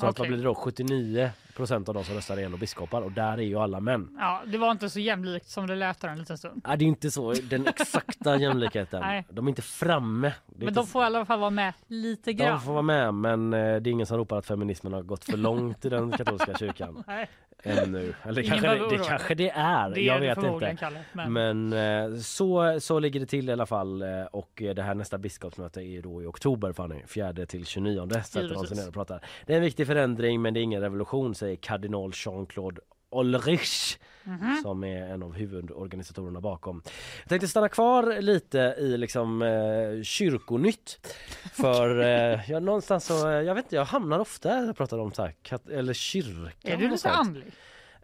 [0.01, 0.55] Så att vad blir det då?
[0.55, 4.17] 79% av de som röstar är biskopar och där är ju alla män.
[4.19, 6.63] Ja, det var inte så jämlikt som det lät där en liten stund.
[6.67, 9.01] Nej, det är inte så den exakta jämlikheten.
[9.01, 9.27] Nej.
[9.31, 10.33] De är inte framme.
[10.47, 12.51] Det Men de får i alla fall vara med lite grann.
[12.51, 15.25] De får vara med men eh, det är ingen som ropar att feminismen har gått
[15.25, 17.05] för långt i den katolska kyrkan.
[17.07, 17.29] Nej,
[17.63, 18.15] Ännu.
[18.25, 19.91] Eller kanske det, det kanske det är.
[19.91, 20.77] det jag är vet inte.
[20.77, 21.05] Kalle.
[21.13, 21.33] Men,
[21.69, 24.95] Men eh, så, så ligger det till i alla fall eh, och eh, det här
[24.95, 28.79] nästa biskopsmöte är då i oktober Fanny, 4 till 29 sätter de sig Givetvis.
[28.79, 29.25] ner och pratar.
[29.47, 32.79] Det är en viktig förändring men det är ingen revolution säger kardinal Jean-Claude
[33.11, 34.61] Ulrich Mhm.
[34.63, 36.83] som är en av huvudorganisatorerna bakom.
[37.23, 41.07] Jag tänkte stanna kvar lite i liksom eh, kyrkonytt.
[41.53, 42.01] För
[42.35, 45.23] eh, jag, någonstans så, eh, jag vet inte, jag hamnar ofta jag pratar om så
[45.23, 46.53] här, kat- eller kyrkan.
[46.63, 47.53] är du lite andlig?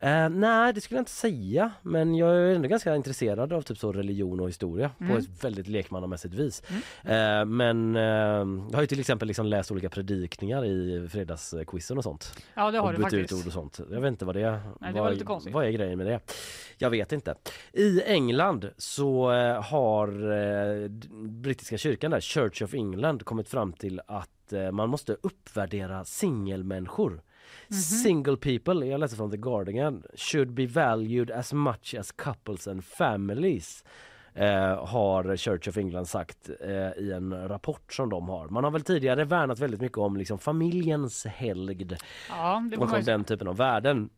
[0.04, 3.78] Eh, nej det skulle jag inte säga men jag är ändå ganska intresserad av typ
[3.78, 5.12] så religion och historia Mm.
[5.12, 6.62] på ett väldigt lekmannamässigt vis.
[7.04, 7.40] Mm.
[7.40, 8.02] Eh, men eh,
[8.70, 12.44] jag har ju till exempel liksom läst olika predikningar i fredagsquizen och sånt.
[12.54, 13.40] Ja, det har och du bytt ut faktiskt.
[13.40, 13.80] ord och sånt.
[13.90, 14.50] Jag vet inte vad det är.
[14.50, 15.54] Nej, det var vad, lite konstigt.
[15.54, 16.20] Vad är grejen med det?
[16.78, 17.34] Jag vet inte.
[17.72, 20.88] I England så eh, har eh,
[21.28, 27.22] brittiska kyrkan där, Church of England, kommit fram till att eh, man måste uppvärdera singelmänniskor.
[27.68, 27.74] Mhm.
[27.76, 32.84] Single people, jag läser från The Guardian, should be valued as much as couples and
[32.84, 33.84] families.
[34.34, 38.48] Eh, har Church of England sagt eh, i en rapport som de har.
[38.48, 41.92] Man har väl tidigare värnat väldigt mycket om liksom familjens helgd
[42.28, 44.10] Ja, det och man den typen av värden.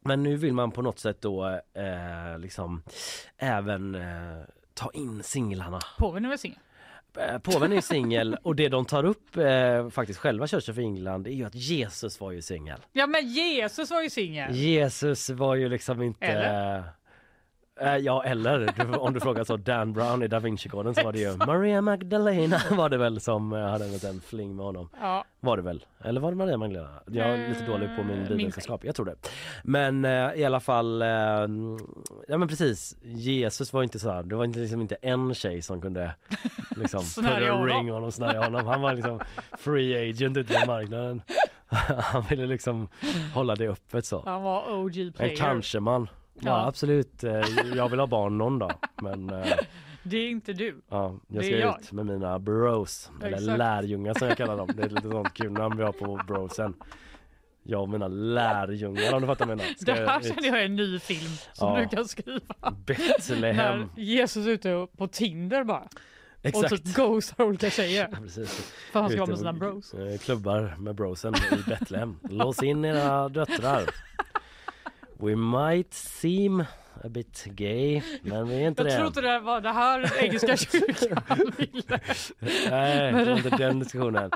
[0.00, 2.82] Men nu vill man på något sätt då eh, liksom
[3.36, 4.42] även eh,
[4.74, 5.80] ta in singlarna.
[5.98, 6.58] Påven är väl singel?
[7.16, 11.26] Eh, Påven är singel och det de tar upp eh, faktiskt själva Church of England
[11.26, 12.78] är ju att Jesus var ju singel.
[12.92, 14.54] Ja, men Jesus var ju singel.
[14.54, 16.26] Jesus var ju liksom inte...
[16.26, 16.82] Eller?
[17.80, 21.12] Eh, ja eller du, om du frågar så Dan Brown i Da Vinci-koden så var
[21.12, 24.88] det ju Maria Magdalena var det väl som eh, hade en liten fling med honom.
[25.00, 25.84] Ja, Var det väl?
[26.04, 27.02] Eller var det Maria Magdalena?
[27.06, 28.84] Jag är lite dålig på min bibelkunskap.
[28.84, 29.14] Jag tror det.
[29.64, 31.08] Men eh, i alla fall, eh,
[32.28, 32.96] ja men precis.
[33.02, 36.14] Jesus var inte så här, det var inte, liksom inte en tjej som kunde
[36.76, 38.66] liksom put a ring honom, snärja honom.
[38.66, 39.20] Han var liksom
[39.58, 41.22] free agent ute på marknaden.
[41.98, 42.88] Han ville liksom
[43.34, 44.22] hålla det öppet så.
[44.24, 45.36] han var OG En player.
[45.36, 46.08] kanske man.
[46.40, 46.66] Ja, Ja.
[46.66, 47.24] absolut.
[47.24, 47.40] Eh,
[47.74, 48.72] Jag vill ha barn någon dag.
[49.02, 49.46] Men eh,
[50.02, 50.80] Det är inte du.
[50.88, 51.80] ja, jag ska jag.
[51.80, 53.10] ut med mina bros.
[53.22, 53.58] Eller Exakt.
[53.58, 54.70] lärjungar som jag kallar dem.
[54.76, 56.74] Det är lite sånt kul namn vi har på brosen.
[57.62, 59.74] Jag och mina lärjungar om du fattar vad jag menar.
[59.74, 61.80] Ska Det här känner jag är en ny film som Ja.
[61.80, 62.54] du kan skriva.
[62.86, 63.78] Betlehem.
[63.96, 65.78] När Jesus är ute på Tinder bara.
[66.42, 66.70] Och Exakt.
[66.70, 68.06] typ ghostar olika tjejer.
[68.22, 68.72] Precis.
[68.92, 69.94] För han ska vara med sina och, bros.
[69.94, 72.16] eh, Klubbar med brosen i Betlehem.
[72.30, 73.82] Lås in era döttrar.
[75.22, 76.64] We might seem
[77.04, 78.96] a bit gay, men vi är inte Jag det.
[78.96, 82.00] tror inte det var det här engelska kyrkan ville.
[82.70, 84.30] Nej, inte den diskussionen.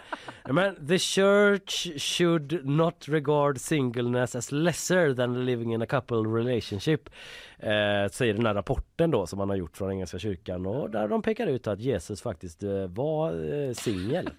[0.50, 7.08] Men the church should not regard singleness as lesser than living in a couple relationship.
[7.58, 11.08] Eh, säger den här rapporten då som man har gjort från Engelska kyrkan och där
[11.08, 14.30] de pekar ut att Jesus faktiskt eh, var eh, singel.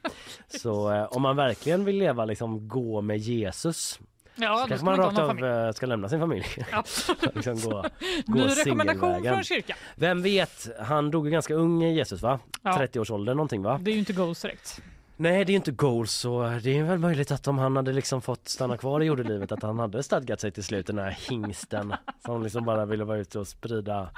[0.47, 3.99] Så eh, om man verkligen vill leva liksom gå med Jesus
[4.35, 6.45] Ja, kanske man man rakt av eh, ska lämna sin familj.
[6.71, 7.35] Absolut.
[7.45, 7.81] liksom gå,
[8.27, 9.33] Ny gå rekommendation singelvägen.
[9.33, 9.77] från kyrkan.
[9.95, 12.39] Vem vet, han dog ju ganska ung Jesus va?
[12.61, 12.71] Ja.
[12.71, 13.79] 30-årsåldern någonting va?
[13.81, 14.81] Det är ju inte Ghost direkt.
[15.17, 18.21] Nej det är inte goals så det är väl möjligt att om han hade liksom
[18.21, 21.93] fått stanna kvar i jordelivet att han hade stadgat sig till slut den här hingsten
[22.25, 24.09] som liksom bara ville vara ute och sprida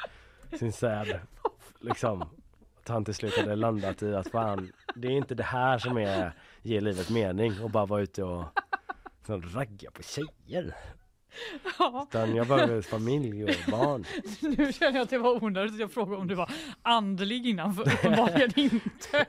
[0.60, 1.19] sin säd.
[1.80, 2.22] Liksom.
[2.81, 5.98] Att han till slut hade landat i att fan det är inte det här som
[5.98, 6.31] är
[6.61, 8.45] ger livet mening och bara vara ute och
[9.27, 10.75] liksom, ragga på tjejer.
[11.79, 14.05] Ja, Utan jag behöver familj och barn.
[14.57, 16.51] nu känner jag att det var onödigt att jag frågade om du var
[16.81, 19.25] andlig innan, för uppenbarligen inte.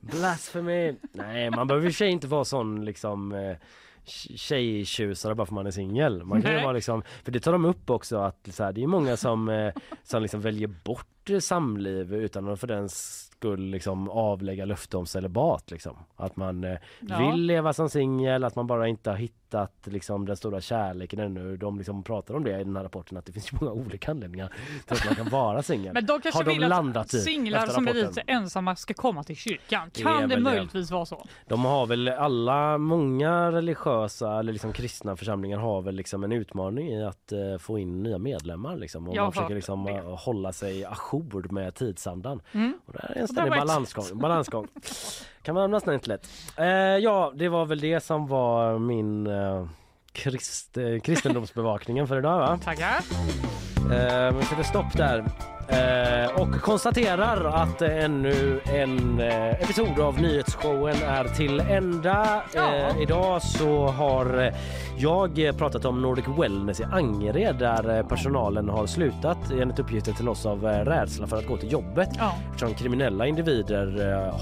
[0.00, 0.94] Blasphemy!
[1.12, 3.56] Nej, man behöver i sig inte vara sån liksom eh,
[4.04, 6.24] tjejtjusare bara för man är singel.
[6.24, 8.82] Man kan ju vara liksom, för det tar de upp också att så här, det
[8.82, 14.08] är många som, eh, som liksom väljer bort samliv utan att för den skull liksom
[14.10, 15.96] avlägga löfte om celibat liksom.
[16.16, 17.18] Att man eh, Ja.
[17.30, 21.56] vill leva som singel, att man bara inte har hittat liksom den stora kärleken ännu.
[21.56, 24.52] De liksom pratar om det i den här rapporten att det finns många olika anledningar
[24.86, 25.94] till att man kan vara singel.
[25.94, 29.24] Men de kanske Har de vill landat att singlar som är lite ensamma ska komma
[29.24, 29.90] till kyrkan.
[29.90, 30.40] Kan det det.
[30.40, 31.26] möjligtvis vara så?
[31.48, 36.88] De har väl alla, många religiösa eller liksom kristna församlingar har väl liksom en utmaning
[36.88, 39.08] i att eh, få in nya medlemmar liksom.
[39.08, 39.92] Och Jag man försöker liksom det.
[39.92, 42.40] eh, hålla sig ajour med tidsandan.
[42.52, 42.74] Mm.
[42.86, 44.18] Och det är en ständig balansgång.
[44.18, 44.68] balansgång.
[45.42, 46.28] kan man nästan inte lätt.
[46.56, 49.66] Eh, ja, det var väl det som var min eh,
[50.12, 52.58] krist, eh, kristendomsbevakningen för idag va?
[52.64, 52.96] Tackar.
[53.76, 55.24] Eh, vi sätter stopp där.
[55.68, 62.42] Eh, och konstaterar att ännu en eh, episod av nyhetsshowen är till ända.
[62.54, 62.74] Ja.
[62.74, 64.52] Eh, idag så har
[64.98, 70.28] jag pratat om Nordic Wellness i Angered där eh, personalen har slutat enligt uppgifter till
[70.28, 72.08] oss av eh, rädsla för att gå till jobbet.
[72.18, 72.32] Ja.
[72.50, 73.82] Eftersom kriminella individer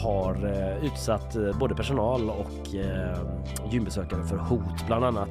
[0.02, 0.50] har
[0.82, 2.68] utsatt både personal och
[3.70, 5.28] gymbesökare för hot bland annat.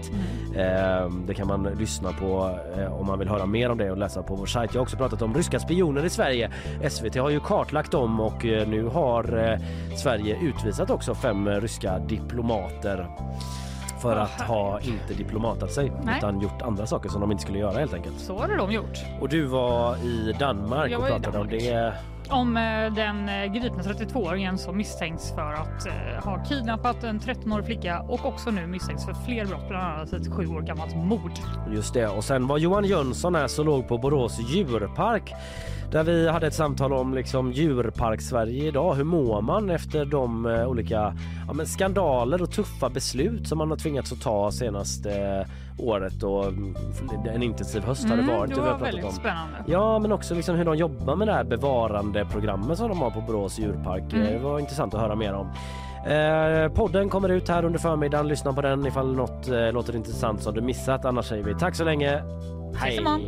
[0.56, 2.60] Eh, det kan man lyssna på
[2.92, 4.74] om man vill höra mer om det och läsa på vår sajt.
[4.74, 6.52] Jag har också pratat om ryska spioner i Sverige.
[6.90, 9.60] SVT har ju kartlagt dem och eh, nu har eh,
[9.98, 13.08] Sverige utvisat också fem eh, ryska diplomater
[14.02, 16.18] för att ha inte diplomatat sig Nej.
[16.18, 18.20] utan gjort andra saker som de inte skulle göra helt enkelt.
[18.20, 18.98] Så har de gjort.
[19.22, 21.64] Och du var i Danmark och var i pratade om Danmark.
[21.64, 21.94] det
[22.32, 27.66] om eh, den gripne gripna 32-åringen som misstänks för att eh, ha kidnappat en 13-årig
[27.66, 31.32] flicka och också nu misstänks för fler brott, bland annat ett sju år gammalt mord.
[31.72, 35.34] Just det, och sen var Johan Jönsson här så låg på Borås djurpark
[35.92, 38.96] där vi hade ett samtal om liksom djurpark-Sverige idag.
[38.96, 41.16] Hur mår man efter de olika
[41.48, 45.48] ja, men skandaler och tuffa beslut som man har tvingats att ta senaste eh,
[45.80, 46.76] året och mm,
[47.34, 48.56] en intensiv höst Mm, varit.
[48.56, 49.12] det var väldigt om.
[49.12, 49.58] spännande.
[49.66, 53.22] Ja, men också liksom hur de jobbar med det här bevarandeprogrammet som de har på
[53.22, 54.14] Borås djurpark.
[54.14, 54.34] Mm.
[54.34, 55.48] Det var intressant att höra mer om.
[56.08, 58.28] Eh, podden kommer ut här under förmiddagen.
[58.28, 61.06] Lyssna på den ifall något eh, låter intressant som du missat.
[61.06, 62.22] Annars säger vi tack så länge.
[62.98, 63.22] Imorgon.